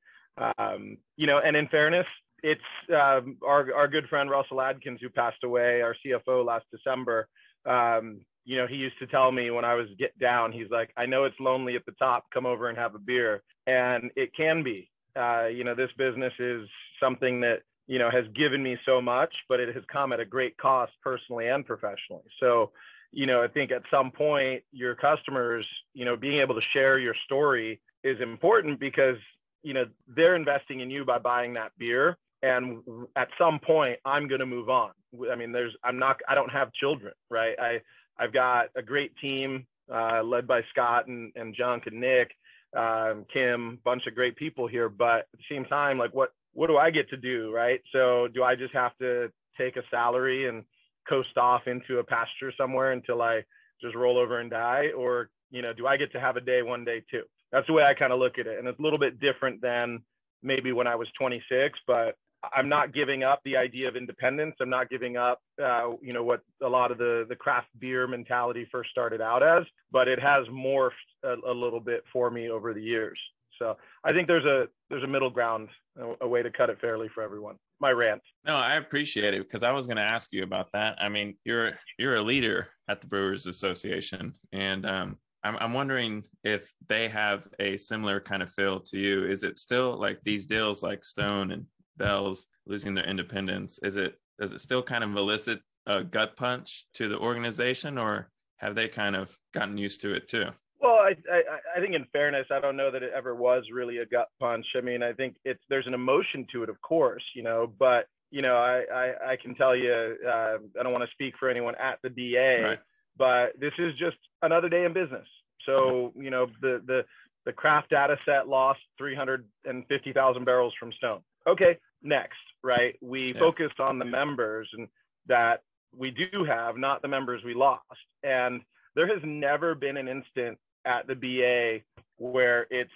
Um, 0.59 0.97
you 1.17 1.27
know, 1.27 1.39
and 1.39 1.57
in 1.57 1.69
fairness, 1.69 2.07
it's 2.43 2.61
um, 2.91 3.37
our 3.47 3.73
our 3.75 3.89
good 3.89 4.09
friend 4.09 4.31
Russell 4.31 4.61
Adkins 4.61 5.01
who 5.01 5.09
passed 5.09 5.45
away, 5.45 5.83
our 5.83 5.95
CFO 6.05 6.45
last 6.45 6.65
December. 6.73 7.29
Um, 7.65 8.21
you 8.45 8.57
know, 8.57 8.67
he 8.67 8.77
used 8.77 8.99
to 8.99 9.07
tell 9.07 9.31
me 9.31 9.51
when 9.51 9.65
I 9.65 9.75
was 9.75 9.89
get 9.99 10.19
down, 10.19 10.53
he's 10.53 10.71
like, 10.71 10.91
I 10.97 11.07
know 11.07 11.25
it's 11.25 11.39
lonely 11.39 11.77
at 11.77 11.87
the 11.87 11.93
top. 11.93 12.27
Come 12.33 12.47
over 12.47 12.69
and 12.69 12.79
have 12.79 12.95
a 12.95 12.99
beer, 12.99 13.43
and 13.67 14.11
it 14.17 14.35
can 14.37 14.63
be. 14.63 14.91
Uh, 15.15 15.47
you 15.47 15.65
know, 15.65 15.75
this 15.75 15.91
business 15.99 16.33
is 16.39 16.69
something 17.01 17.41
that 17.41 17.63
you 17.87 17.99
know 17.99 18.11
has 18.11 18.25
given 18.35 18.63
me 18.63 18.77
so 18.85 19.01
much, 19.01 19.35
but 19.49 19.61
it 19.61 19.75
has 19.75 19.85
come 19.93 20.13
at 20.13 20.21
a 20.21 20.25
great 20.25 20.57
cost 20.57 20.93
personally 21.03 21.49
and 21.49 21.67
professionally. 21.67 22.25
So, 22.41 22.73
you 23.13 23.27
know, 23.27 23.43
I 23.43 23.49
think 23.49 23.71
at 23.71 23.83
some 23.91 24.11
point 24.11 24.63
your 24.73 24.95
customers, 24.95 25.67
you 25.95 26.05
know, 26.05 26.17
being 26.17 26.41
able 26.41 26.55
to 26.55 26.67
share 26.73 26.99
your 26.99 27.15
story 27.27 27.81
is 28.03 28.21
important 28.21 28.81
because 28.81 29.19
you 29.63 29.75
know 29.75 29.87
they're 30.09 30.37
investing 30.37 30.81
in 30.81 30.91
you 30.91 31.05
by 31.05 31.19
buying 31.19 31.55
that 31.55 31.73
beer 31.79 32.17
and 32.43 32.83
at 33.17 33.29
some 33.39 33.59
point 33.59 33.99
i'm 34.05 34.29
going 34.29 34.41
to 34.41 34.47
move 34.47 34.69
on 34.69 34.91
i 35.31 35.35
mean 35.35 35.53
there's 35.53 35.75
i'm 35.85 35.99
not 35.99 36.21
i 36.29 36.35
don't 36.35 36.51
have 36.51 36.73
children 36.73 37.13
right 37.31 37.55
i 37.61 37.81
i've 38.23 38.33
got 38.33 38.67
a 38.77 38.83
great 38.83 39.13
team 39.19 39.67
uh, 39.93 40.23
led 40.23 40.47
by 40.47 40.61
scott 40.71 41.09
and, 41.09 41.33
and 41.37 41.55
junk 41.55 41.85
and 41.87 42.01
nick 42.01 42.31
um, 42.77 43.27
kim 43.33 43.79
bunch 43.85 44.07
of 44.07 44.15
great 44.15 44.37
people 44.37 44.67
here 44.67 44.89
but 44.89 45.27
at 45.33 45.39
the 45.39 45.55
same 45.55 45.65
time 45.65 45.99
like 45.99 46.15
what 46.15 46.31
what 46.55 46.69
do 46.69 46.77
i 46.77 46.91
get 46.91 47.09
to 47.11 47.17
do 47.17 47.53
right? 47.55 47.81
So 47.93 48.29
do 48.35 48.43
i 48.43 48.55
just 48.55 48.75
have 48.75 48.97
to 48.99 49.31
take 49.59 49.77
a 49.77 49.83
salary 49.91 50.49
and 50.49 50.65
coast 51.09 51.37
off 51.37 51.63
into 51.67 51.99
a 51.99 52.05
pasture 52.05 52.53
somewhere 52.57 52.93
until 52.93 53.21
i 53.21 53.43
just 53.83 53.95
roll 53.95 54.17
over 54.17 54.39
and 54.41 54.51
die? 54.51 54.87
Or 54.97 55.29
you 55.53 55.63
know 55.63 55.73
do 55.73 55.87
i 55.87 55.97
get 55.97 56.11
to 56.13 56.21
have 56.21 56.37
a 56.37 56.41
day 56.41 56.63
one 56.63 56.85
day 56.85 57.05
too 57.11 57.23
that's 57.53 57.67
the 57.69 57.73
way 57.73 57.85
i 57.85 57.95
kind 57.95 58.13
of 58.13 58.19
look 58.19 58.39
at 58.39 58.47
it 58.49 58.59
and 58.59 58.67
it's 58.67 58.79
a 58.81 58.83
little 58.83 58.99
bit 58.99 59.21
different 59.21 59.61
than 59.61 60.01
maybe 60.43 60.73
when 60.73 60.89
i 60.89 60.97
was 60.97 61.07
26 61.17 61.79
but 61.87 62.17
I'm 62.55 62.69
not 62.69 62.93
giving 62.93 63.23
up 63.23 63.41
the 63.45 63.57
idea 63.57 63.89
of 63.89 63.97
independence. 63.97 64.57
I'm 64.61 64.71
not 64.71 64.91
giving 64.91 65.17
up, 65.17 65.41
uh, 65.63 65.93
you 66.01 66.13
know, 66.13 66.25
what 66.25 66.41
a 66.63 66.69
lot 66.69 66.91
of 66.91 66.99
the 66.99 67.25
the 67.29 67.37
craft 67.37 67.69
beer 67.79 68.07
mentality 68.07 68.67
first 68.71 68.91
started 68.91 69.21
out 69.21 69.43
as, 69.43 69.65
but 69.91 70.09
it 70.09 70.21
has 70.21 70.47
morphed 70.49 70.91
a, 71.25 71.35
a 71.47 71.53
little 71.53 71.81
bit 71.81 72.03
for 72.13 72.31
me 72.31 72.51
over 72.51 72.75
the 72.75 72.83
years. 72.83 73.19
So 73.59 73.77
I 74.03 74.13
think 74.13 74.27
there's 74.27 74.45
a 74.45 74.67
there's 74.91 75.05
a 75.05 75.09
middle 75.09 75.31
ground, 75.31 75.69
a, 75.97 76.25
a 76.25 76.29
way 76.29 76.43
to 76.43 76.51
cut 76.51 76.71
it 76.71 76.81
fairly 76.81 77.09
for 77.09 77.23
everyone. 77.23 77.57
My 77.81 77.93
rant. 77.93 78.23
No, 78.45 78.57
I 78.57 78.75
appreciate 78.75 79.35
it 79.35 79.43
because 79.43 79.63
I 79.63 79.73
was 79.73 79.87
going 79.87 79.97
to 79.97 80.03
ask 80.03 80.33
you 80.33 80.43
about 80.43 80.73
that. 80.73 80.97
I 81.01 81.09
mean, 81.09 81.37
you're 81.45 81.79
you're 81.99 82.17
a 82.17 82.23
leader 82.23 82.69
at 82.89 83.01
the 83.01 83.07
Brewers 83.07 83.47
Association, 83.47 84.35
and 84.53 84.85
um, 84.85 85.19
I'm, 85.45 85.57
I'm 85.57 85.73
wondering 85.73 86.25
if 86.45 86.73
they 86.89 87.09
have 87.09 87.47
a 87.59 87.77
similar 87.77 88.21
kind 88.21 88.43
of 88.43 88.51
feel 88.53 88.81
to 88.81 88.99
you. 88.99 89.27
Is 89.27 89.43
it 89.43 89.57
still 89.57 89.99
like 89.99 90.21
these 90.25 90.47
deals 90.47 90.83
like 90.83 91.05
Stone 91.05 91.51
and 91.53 91.67
Bell's 91.97 92.49
losing 92.67 92.95
their 92.95 93.07
independence, 93.07 93.79
is 93.83 93.97
it 93.97 94.19
does 94.41 94.53
it 94.53 94.61
still 94.61 94.83
kind 94.83 95.05
of 95.05 95.15
elicit 95.17 95.61
a 95.87 96.03
gut 96.03 96.37
punch 96.37 96.87
to 96.95 97.09
the 97.09 97.19
organization, 97.19 97.99
or 97.99 98.31
have 98.57 98.75
they 98.75 98.89
kind 98.89 99.17
of 99.17 99.37
gotten 99.53 99.77
used 99.77 100.01
to 100.03 100.15
it 100.15 100.29
too? 100.29 100.47
Well, 100.81 100.95
I, 100.95 101.15
I, 101.31 101.43
I 101.77 101.81
think 101.81 101.95
in 101.95 102.05
fairness, 102.13 102.47
I 102.51 102.61
don't 102.61 102.77
know 102.77 102.91
that 102.91 103.03
it 103.03 103.13
ever 103.15 103.37
was 103.37 103.65
really 103.73 103.99
a 103.99 104.07
gut 104.07 104.29
punch. 104.41 104.67
I 104.77 104.81
mean, 104.81 105.03
I 105.03 105.13
think 105.13 105.37
it's 105.45 105.63
there's 105.69 105.87
an 105.87 105.95
emotion 105.95 106.47
to 106.53 106.63
it, 106.63 106.69
of 106.69 106.81
course, 106.81 107.23
you 107.35 107.43
know, 107.43 107.73
but 107.79 108.07
you 108.31 108.43
know, 108.43 108.57
I 108.57 108.83
I, 108.93 109.33
I 109.33 109.37
can 109.37 109.55
tell 109.55 109.77
you, 109.77 110.17
uh, 110.27 110.59
I 110.79 110.83
don't 110.83 110.93
want 110.93 111.05
to 111.05 111.11
speak 111.13 111.35
for 111.39 111.49
anyone 111.49 111.75
at 111.77 111.99
the 112.03 112.11
BA, 112.11 112.63
right. 112.63 112.79
but 113.17 113.53
this 113.61 113.73
is 113.79 113.97
just 113.99 114.17
another 114.43 114.69
day 114.69 114.85
in 114.85 114.93
business. 114.93 115.27
So 115.67 116.13
you 116.17 116.31
know, 116.31 116.47
the 116.61 116.83
the 116.87 117.05
the 117.45 117.53
craft 117.53 117.91
data 117.91 118.17
set 118.25 118.49
lost 118.49 118.81
350,000 118.99 120.45
barrels 120.45 120.73
from 120.79 120.93
Stone 120.93 121.23
okay, 121.47 121.79
next, 122.03 122.39
right? 122.63 122.97
We 123.01 123.33
yeah. 123.33 123.41
focused 123.41 123.81
on 123.81 123.99
the 123.99 124.05
members 124.05 124.69
and 124.77 124.89
that 125.27 125.63
we 125.97 126.11
do 126.11 126.45
have, 126.45 126.77
not 126.77 127.03
the 127.03 127.09
members 127.09 127.43
we 127.45 127.55
lost. 127.55 127.83
And 128.23 128.63
there 128.95 129.07
has 129.07 129.21
never 129.25 129.75
been 129.75 129.97
an 129.97 130.09
instant 130.09 130.59
at 130.85 131.07
the 131.07 131.15
BA 131.15 131.85
where 132.17 132.67
it's 132.71 132.91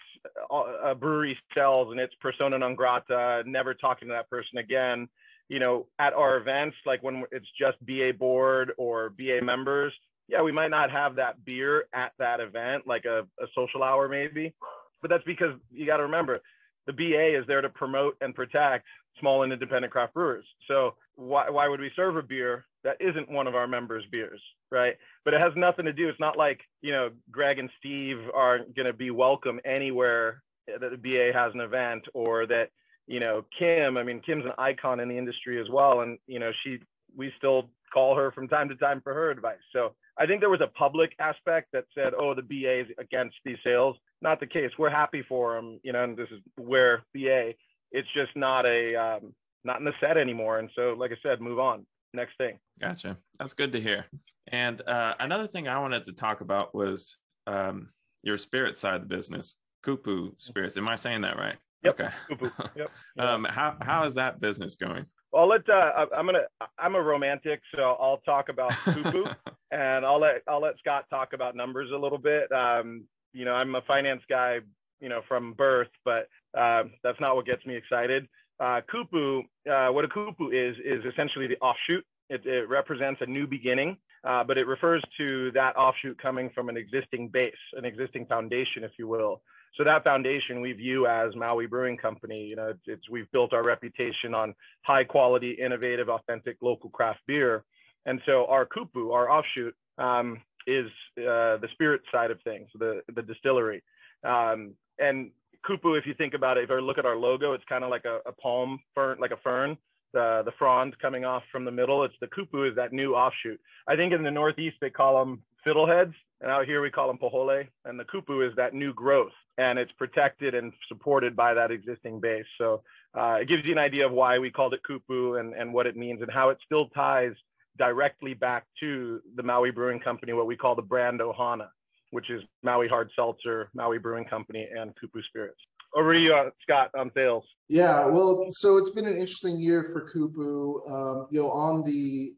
uh, 0.53 0.91
a 0.91 0.95
brewery 0.95 1.37
sells 1.55 1.91
and 1.91 2.01
it's 2.01 2.15
persona 2.21 2.59
non 2.59 2.75
grata, 2.75 3.43
never 3.47 3.75
talking 3.75 4.09
to 4.09 4.15
that 4.15 4.31
person 4.31 4.59
again. 4.59 5.09
You 5.49 5.61
know, 5.61 5.87
at 5.99 6.13
our 6.13 6.39
events, 6.39 6.77
like 6.87 7.03
when 7.03 7.25
it's 7.31 7.47
just 7.59 7.85
BA 7.87 8.13
board 8.19 8.73
or 8.79 9.11
BA 9.11 9.41
members, 9.43 9.93
yeah, 10.29 10.43
we 10.43 10.51
might 10.51 10.71
not 10.71 10.91
have 10.91 11.17
that 11.17 11.45
beer 11.45 11.85
at 11.93 12.13
that 12.19 12.41
event, 12.41 12.87
like 12.87 13.05
a, 13.05 13.21
a 13.41 13.47
social 13.55 13.83
hour 13.83 14.09
maybe. 14.09 14.55
But 15.01 15.11
that's 15.11 15.25
because 15.25 15.55
you 15.73 15.87
got 15.87 15.99
to 15.99 16.05
remember 16.05 16.41
the 16.87 16.92
BA 16.92 17.38
is 17.38 17.46
there 17.46 17.61
to 17.61 17.68
promote 17.68 18.16
and 18.20 18.35
protect 18.35 18.87
small 19.20 19.42
and 19.42 19.53
independent 19.53 19.92
craft 19.92 20.14
brewers. 20.14 20.44
So 20.68 20.94
why, 21.16 21.51
why 21.51 21.68
would 21.68 21.81
we 21.81 21.90
serve 21.96 22.16
a 22.16 22.22
beer 22.22 22.66
that 22.85 22.96
isn't 23.01 23.31
one 23.31 23.46
of 23.46 23.55
our 23.55 23.66
members' 23.66 24.05
beers, 24.11 24.40
right? 24.70 24.94
But 25.25 25.35
it 25.35 25.40
has 25.40 25.53
nothing 25.57 25.87
to 25.87 25.92
do. 25.92 26.09
It's 26.09 26.20
not 26.20 26.37
like 26.37 26.61
you 26.83 26.92
know 26.92 27.11
Greg 27.31 27.59
and 27.59 27.70
Steve 27.79 28.18
aren't 28.35 28.75
going 28.77 28.87
to 28.87 28.92
be 28.92 29.11
welcome 29.11 29.61
anywhere 29.64 30.42
that 30.66 30.90
the 30.90 30.96
BA 30.96 31.31
has 31.33 31.53
an 31.55 31.61
event, 31.61 32.05
or 32.14 32.46
that 32.46 32.70
you 33.07 33.20
know 33.20 33.44
Kim. 33.59 33.96
I 33.96 34.03
mean, 34.03 34.20
Kim's 34.20 34.44
an 34.44 34.53
icon 34.59 35.01
in 35.01 35.09
the 35.09 35.18
industry 35.18 35.61
as 35.61 35.68
well, 35.70 36.01
and 36.01 36.18
you 36.27 36.38
know 36.38 36.51
she 36.62 36.79
we 37.16 37.33
still 37.38 37.70
call 37.97 38.15
her 38.15 38.31
from 38.31 38.47
time 38.47 38.69
to 38.69 38.77
time 38.77 39.01
for 39.03 39.15
her 39.15 39.31
advice. 39.31 39.65
So 39.73 39.95
I 40.19 40.27
think 40.27 40.41
there 40.41 40.51
was 40.51 40.61
a 40.61 40.67
public 40.67 41.15
aspect 41.19 41.69
that 41.73 41.85
said, 41.95 42.13
oh, 42.13 42.35
the 42.35 42.43
BA 42.43 42.81
is 42.81 42.87
against 42.99 43.37
these 43.43 43.57
sales. 43.65 43.97
Not 44.21 44.39
the 44.39 44.47
case. 44.47 44.71
We're 44.79 44.91
happy 44.91 45.25
for 45.27 45.55
them, 45.55 45.81
you 45.83 45.95
know, 45.95 46.05
and 46.05 46.15
this 46.15 46.29
is 46.31 46.41
where 46.59 47.05
BA, 47.15 47.55
it's 47.93 48.09
just 48.15 48.37
not 48.37 48.67
a, 48.67 48.95
um, 48.97 49.35
not 49.65 49.79
in 49.79 49.87
the 49.87 49.95
set 49.99 50.19
anymore. 50.19 50.59
And 50.59 50.69
so, 50.75 50.95
like 50.99 51.11
I 51.11 51.17
said, 51.23 51.41
move 51.41 51.59
on. 51.59 51.87
Next 52.13 52.37
thing. 52.37 52.59
Gotcha. 52.79 53.17
That's 53.39 53.55
good 53.55 53.73
to 53.73 53.81
hear. 53.81 54.05
And 54.49 54.83
uh, 54.87 55.15
another 55.19 55.47
thing 55.47 55.67
I 55.67 55.79
wanted 55.79 56.05
to 56.05 56.13
talk 56.13 56.43
about 56.43 56.75
was 56.75 57.17
um, 57.47 57.89
your 58.23 58.37
spirit 58.37 58.77
side 58.77 58.97
of 58.97 59.09
the 59.09 59.17
business, 59.17 59.57
Kupu 59.87 60.33
Spirits. 60.39 60.77
Am 60.77 60.89
I 60.89 60.97
saying 60.97 61.23
that 61.23 61.39
right? 61.39 61.57
Yep. 61.83 62.01
Okay. 62.01 62.11
Kupu. 62.31 62.53
Yep. 62.77 62.91
um, 63.19 63.45
how 63.49 63.77
how 63.81 64.05
is 64.05 64.15
that 64.15 64.41
business 64.41 64.77
going? 64.77 65.07
Well, 65.33 65.49
let 65.49 65.69
uh, 65.69 66.07
I'm 66.17 66.27
gonna 66.27 66.47
I'm 66.79 66.95
a 66.95 67.03
romantic, 67.03 67.61
so 67.75 67.97
I'll 68.01 68.19
talk 68.25 68.49
about 68.49 68.71
Kupu, 68.87 69.35
and 69.71 70.07
I'll 70.07 70.21
let 70.21 70.43
I'll 70.49 70.62
let 70.62 70.79
Scott 70.79 71.07
talk 71.11 71.33
about 71.33 71.55
numbers 71.57 71.91
a 71.93 71.99
little 71.99 72.19
bit. 72.19 72.51
Um, 72.53 73.05
you 73.33 73.45
know, 73.45 73.53
I'm 73.55 73.75
a 73.75 73.83
finance 73.83 74.23
guy, 74.29 74.61
you 75.01 75.09
know, 75.09 75.21
from 75.29 75.53
birth, 75.53 75.91
but 76.05 76.29
uh, 76.57 76.85
that's 77.03 77.21
not 77.21 77.37
what 77.37 77.45
gets 77.45 77.67
me 77.67 77.77
excited. 77.77 78.29
Uh, 78.59 78.81
Kupu, 78.91 79.41
uh, 79.71 79.93
what 79.93 80.05
a 80.05 80.09
Kupu 80.09 80.53
is 80.53 80.77
is 80.85 81.05
essentially 81.05 81.47
the 81.47 81.59
offshoot. 81.59 82.05
It, 82.31 82.47
it 82.47 82.69
represents 82.69 83.21
a 83.21 83.27
new 83.27 83.47
beginning. 83.47 83.99
uh, 84.27 84.43
but 84.45 84.59
it 84.59 84.67
refers 84.67 85.03
to 85.17 85.53
that 85.53 85.77
offshoot 85.77 86.21
coming 86.21 86.51
from 86.55 86.69
an 86.69 86.77
existing 86.77 87.29
base, 87.29 87.55
an 87.75 87.85
existing 87.85 88.27
foundation, 88.27 88.83
if 88.83 88.91
you 88.99 89.07
will. 89.07 89.41
So 89.77 89.85
that 89.85 90.05
foundation 90.05 90.61
we 90.61 90.73
view 90.73 91.07
as 91.07 91.35
Maui 91.37 91.67
Brewing 91.67 91.99
Company. 91.99 92.45
You 92.45 92.57
know, 92.57 92.73
it's, 92.87 93.09
we've 93.11 93.31
built 93.33 93.53
our 93.53 93.62
reputation 93.62 94.35
on 94.35 94.55
high 94.83 95.05
quality, 95.05 95.53
innovative, 95.53 96.09
authentic 96.09 96.57
local 96.62 96.89
craft 96.91 97.21
beer. 97.27 97.65
And 98.07 98.21
so 98.25 98.47
our 98.47 98.67
kupu, 98.67 99.12
our 99.12 99.31
offshoot, 99.31 99.75
um, 99.99 100.41
is 100.67 100.87
uh, 101.19 101.59
the 101.59 101.69
spirit 101.73 102.01
side 102.11 102.31
of 102.31 102.39
things, 102.43 102.69
the 102.79 103.03
the 103.15 103.23
distillery. 103.23 103.83
Um, 104.25 104.75
and 104.99 105.31
kupu, 105.69 105.99
if 105.99 106.07
you 106.07 106.15
think 106.15 106.35
about 106.35 106.57
it, 106.57 106.65
if 106.65 106.71
you 106.71 106.81
look 106.81 106.99
at 106.99 107.07
our 107.07 107.17
logo, 107.17 107.53
it's 107.53 107.65
kind 107.69 107.85
of 107.85 107.91
like 107.91 108.05
a, 108.05 108.19
a, 108.27 108.33
palm 108.33 108.81
fern, 108.95 109.19
like 109.21 109.31
a 109.31 109.37
fern. 109.43 109.77
The 110.12 110.43
the 110.45 110.53
frond 110.59 110.97
coming 111.01 111.25
off 111.25 111.43
from 111.53 111.65
the 111.65 111.71
middle. 111.71 112.05
It's 112.05 112.15
the 112.21 112.29
kupu 112.29 112.69
is 112.69 112.77
that 112.77 112.93
new 112.93 113.15
offshoot. 113.15 113.61
I 113.87 113.97
think 113.97 114.12
in 114.12 114.23
the 114.23 114.31
Northeast 114.31 114.77
they 114.81 114.91
call 114.91 115.19
them 115.19 115.43
fiddleheads, 115.67 116.15
and 116.41 116.51
out 116.51 116.67
here 116.67 116.81
we 116.81 116.91
call 116.91 117.09
them 117.09 117.19
pohole. 117.19 117.67
And 117.85 117.99
the 117.99 118.05
kupu 118.05 118.49
is 118.49 118.55
that 118.57 118.75
new 118.75 118.93
growth, 118.95 119.33
and 119.59 119.79
it's 119.79 119.93
protected 119.93 120.55
and 120.55 120.73
supported 120.89 121.35
by 121.35 121.55
that 121.55 121.71
existing 121.71 122.21
base. 122.21 122.47
So 122.59 122.83
uh, 123.19 123.39
it 123.41 123.49
gives 123.49 123.65
you 123.65 123.73
an 123.73 123.79
idea 123.79 124.07
of 124.07 124.13
why 124.13 124.39
we 124.39 124.51
called 124.51 124.75
it 124.75 124.81
kupu 124.89 125.41
and 125.41 125.55
and 125.55 125.73
what 125.73 125.87
it 125.87 125.97
means 125.97 126.23
and 126.23 126.31
how 126.31 126.51
it 126.51 126.59
still 126.65 126.89
ties 126.91 127.33
directly 127.79 128.35
back 128.35 128.65
to 128.81 129.21
the 129.35 129.43
Maui 129.43 129.71
Brewing 129.71 130.01
Company, 130.01 130.33
what 130.33 130.47
we 130.47 130.57
call 130.57 130.75
the 130.75 130.83
brand 130.83 131.21
Ohana, 131.21 131.69
which 132.11 132.31
is 132.31 132.43
Maui 132.63 132.89
Hard 132.89 133.11
Seltzer, 133.15 133.69
Maui 133.75 133.99
Brewing 133.99 134.25
Company, 134.25 134.67
and 134.75 134.93
Kupu 134.93 135.23
Spirits. 135.25 135.61
Over 135.97 136.13
to 136.13 136.21
you, 136.21 136.35
uh, 136.35 136.51
Scott, 136.63 136.91
on 136.95 137.11
sales. 137.15 137.45
Yeah, 137.69 138.07
well, 138.07 138.47
so 138.51 138.77
it's 138.77 138.91
been 138.91 139.07
an 139.07 139.15
interesting 139.15 139.59
year 139.59 139.83
for 139.83 140.07
Kupu. 140.07 140.93
Um, 140.93 141.27
you 141.31 141.41
know, 141.41 141.51
on 141.51 141.83
the 141.85 141.91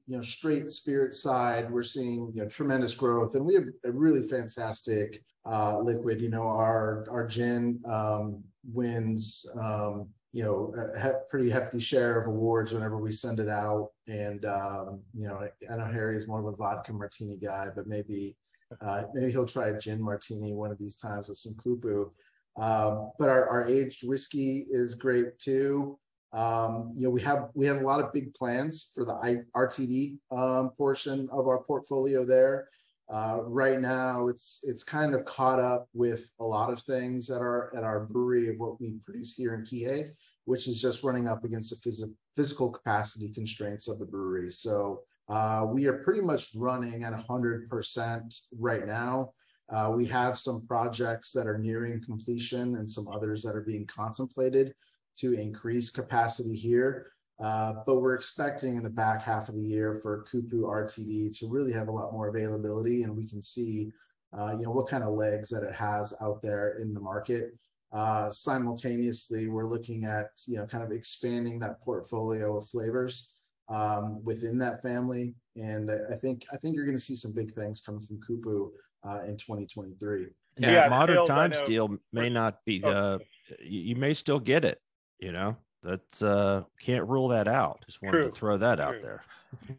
you 0.06 0.16
know 0.16 0.22
straight 0.22 0.70
spirit 0.70 1.12
side, 1.12 1.68
we're 1.68 1.82
seeing 1.82 2.30
you 2.34 2.42
know 2.42 2.48
tremendous 2.48 2.94
growth, 2.94 3.34
and 3.34 3.44
we 3.44 3.54
have 3.54 3.64
a 3.84 3.90
really 3.90 4.22
fantastic 4.22 5.24
uh, 5.44 5.76
liquid. 5.80 6.20
You 6.20 6.30
know, 6.30 6.46
our 6.46 7.08
our 7.10 7.26
gin 7.26 7.80
um, 7.84 8.44
wins 8.72 9.44
um, 9.60 10.08
you 10.32 10.44
know 10.44 10.72
a 10.76 11.00
he- 11.00 11.18
pretty 11.28 11.50
hefty 11.50 11.80
share 11.80 12.20
of 12.20 12.28
awards 12.28 12.72
whenever 12.72 12.96
we 12.96 13.10
send 13.10 13.40
it 13.40 13.48
out 13.48 13.90
and 14.06 14.44
um, 14.44 15.00
you 15.14 15.26
know 15.26 15.48
i 15.70 15.76
know 15.76 15.86
harry 15.86 16.16
is 16.16 16.28
more 16.28 16.40
of 16.40 16.46
a 16.46 16.56
vodka 16.56 16.92
martini 16.92 17.38
guy 17.38 17.68
but 17.74 17.86
maybe 17.86 18.36
uh, 18.82 19.04
maybe 19.14 19.32
he'll 19.32 19.46
try 19.46 19.68
a 19.68 19.78
gin 19.78 20.00
martini 20.00 20.52
one 20.52 20.70
of 20.70 20.78
these 20.78 20.96
times 20.96 21.28
with 21.28 21.38
some 21.38 21.54
kupu 21.54 22.10
um, 22.58 23.10
but 23.18 23.28
our, 23.28 23.48
our 23.48 23.66
aged 23.66 24.08
whiskey 24.08 24.66
is 24.70 24.94
great 24.94 25.38
too 25.38 25.98
um, 26.32 26.90
you 26.94 27.04
know 27.04 27.10
we 27.10 27.20
have 27.20 27.48
we 27.54 27.66
have 27.66 27.78
a 27.78 27.84
lot 27.84 28.00
of 28.00 28.12
big 28.12 28.34
plans 28.34 28.90
for 28.94 29.04
the 29.04 29.14
I, 29.14 29.38
rtd 29.56 30.18
um, 30.30 30.70
portion 30.70 31.28
of 31.32 31.46
our 31.46 31.62
portfolio 31.62 32.24
there 32.24 32.68
uh, 33.10 33.40
right 33.44 33.80
now, 33.80 34.28
it's 34.28 34.60
it's 34.64 34.84
kind 34.84 35.14
of 35.14 35.24
caught 35.24 35.58
up 35.58 35.88
with 35.94 36.30
a 36.40 36.44
lot 36.44 36.70
of 36.70 36.80
things 36.82 37.30
at 37.30 37.40
our 37.40 37.74
at 37.74 37.82
our 37.82 38.04
brewery 38.04 38.48
of 38.50 38.58
what 38.58 38.78
we 38.80 38.98
produce 39.04 39.34
here 39.34 39.54
in 39.54 39.62
Kihei, 39.62 40.10
which 40.44 40.68
is 40.68 40.82
just 40.82 41.02
running 41.02 41.26
up 41.26 41.42
against 41.44 41.70
the 41.70 41.90
phys- 41.90 42.14
physical 42.36 42.70
capacity 42.70 43.30
constraints 43.30 43.88
of 43.88 43.98
the 43.98 44.04
brewery. 44.04 44.50
So 44.50 45.00
uh, 45.30 45.64
we 45.66 45.86
are 45.86 46.02
pretty 46.02 46.20
much 46.20 46.50
running 46.54 47.04
at 47.04 47.14
100% 47.14 48.40
right 48.58 48.86
now. 48.86 49.32
Uh, 49.70 49.92
we 49.94 50.06
have 50.06 50.38
some 50.38 50.66
projects 50.66 51.32
that 51.32 51.46
are 51.46 51.58
nearing 51.58 52.02
completion 52.02 52.76
and 52.76 52.90
some 52.90 53.06
others 53.08 53.42
that 53.42 53.54
are 53.54 53.62
being 53.62 53.86
contemplated 53.86 54.74
to 55.16 55.34
increase 55.34 55.90
capacity 55.90 56.56
here. 56.56 57.12
Uh, 57.40 57.74
but 57.86 58.00
we're 58.00 58.14
expecting 58.14 58.76
in 58.76 58.82
the 58.82 58.90
back 58.90 59.22
half 59.22 59.48
of 59.48 59.54
the 59.54 59.62
year 59.62 59.94
for 60.02 60.24
Kupu 60.24 60.62
RTD 60.62 61.36
to 61.38 61.48
really 61.48 61.72
have 61.72 61.88
a 61.88 61.92
lot 61.92 62.12
more 62.12 62.28
availability, 62.28 63.04
and 63.04 63.16
we 63.16 63.28
can 63.28 63.40
see, 63.40 63.92
uh, 64.32 64.56
you 64.58 64.64
know, 64.64 64.72
what 64.72 64.88
kind 64.88 65.04
of 65.04 65.10
legs 65.10 65.48
that 65.50 65.62
it 65.62 65.74
has 65.74 66.12
out 66.20 66.42
there 66.42 66.78
in 66.80 66.92
the 66.92 67.00
market. 67.00 67.52
Uh, 67.92 68.28
simultaneously, 68.30 69.48
we're 69.48 69.64
looking 69.64 70.04
at, 70.04 70.30
you 70.46 70.56
know, 70.56 70.66
kind 70.66 70.82
of 70.82 70.90
expanding 70.90 71.58
that 71.60 71.80
portfolio 71.80 72.58
of 72.58 72.68
flavors 72.68 73.34
um, 73.68 74.22
within 74.24 74.58
that 74.58 74.82
family, 74.82 75.34
and 75.56 75.90
I 75.90 76.16
think 76.16 76.44
I 76.52 76.56
think 76.56 76.74
you're 76.74 76.84
going 76.84 76.96
to 76.96 77.02
see 77.02 77.16
some 77.16 77.34
big 77.34 77.52
things 77.52 77.80
coming 77.80 78.00
from 78.00 78.18
Kupu 78.18 78.70
uh, 79.04 79.22
in 79.26 79.36
2023. 79.36 80.26
Yeah, 80.58 80.70
Yeah, 80.70 80.88
modern 80.88 81.16
sales, 81.16 81.30
I 81.30 81.34
times 81.34 81.62
deal 81.62 81.96
may 82.12 82.28
not 82.28 82.64
be. 82.64 82.82
Oh. 82.84 82.90
Uh, 82.90 83.18
you, 83.60 83.80
you 83.80 83.96
may 83.96 84.14
still 84.14 84.40
get 84.40 84.64
it. 84.64 84.80
You 85.18 85.32
know, 85.32 85.56
that's 85.82 86.22
uh, 86.22 86.62
can't 86.80 87.06
rule 87.08 87.28
that 87.28 87.48
out. 87.48 87.82
Just 87.86 88.02
wanted 88.02 88.18
True, 88.18 88.28
to 88.28 88.30
throw 88.30 88.58
that 88.58 88.80
out 88.80 88.96
there. 89.02 89.22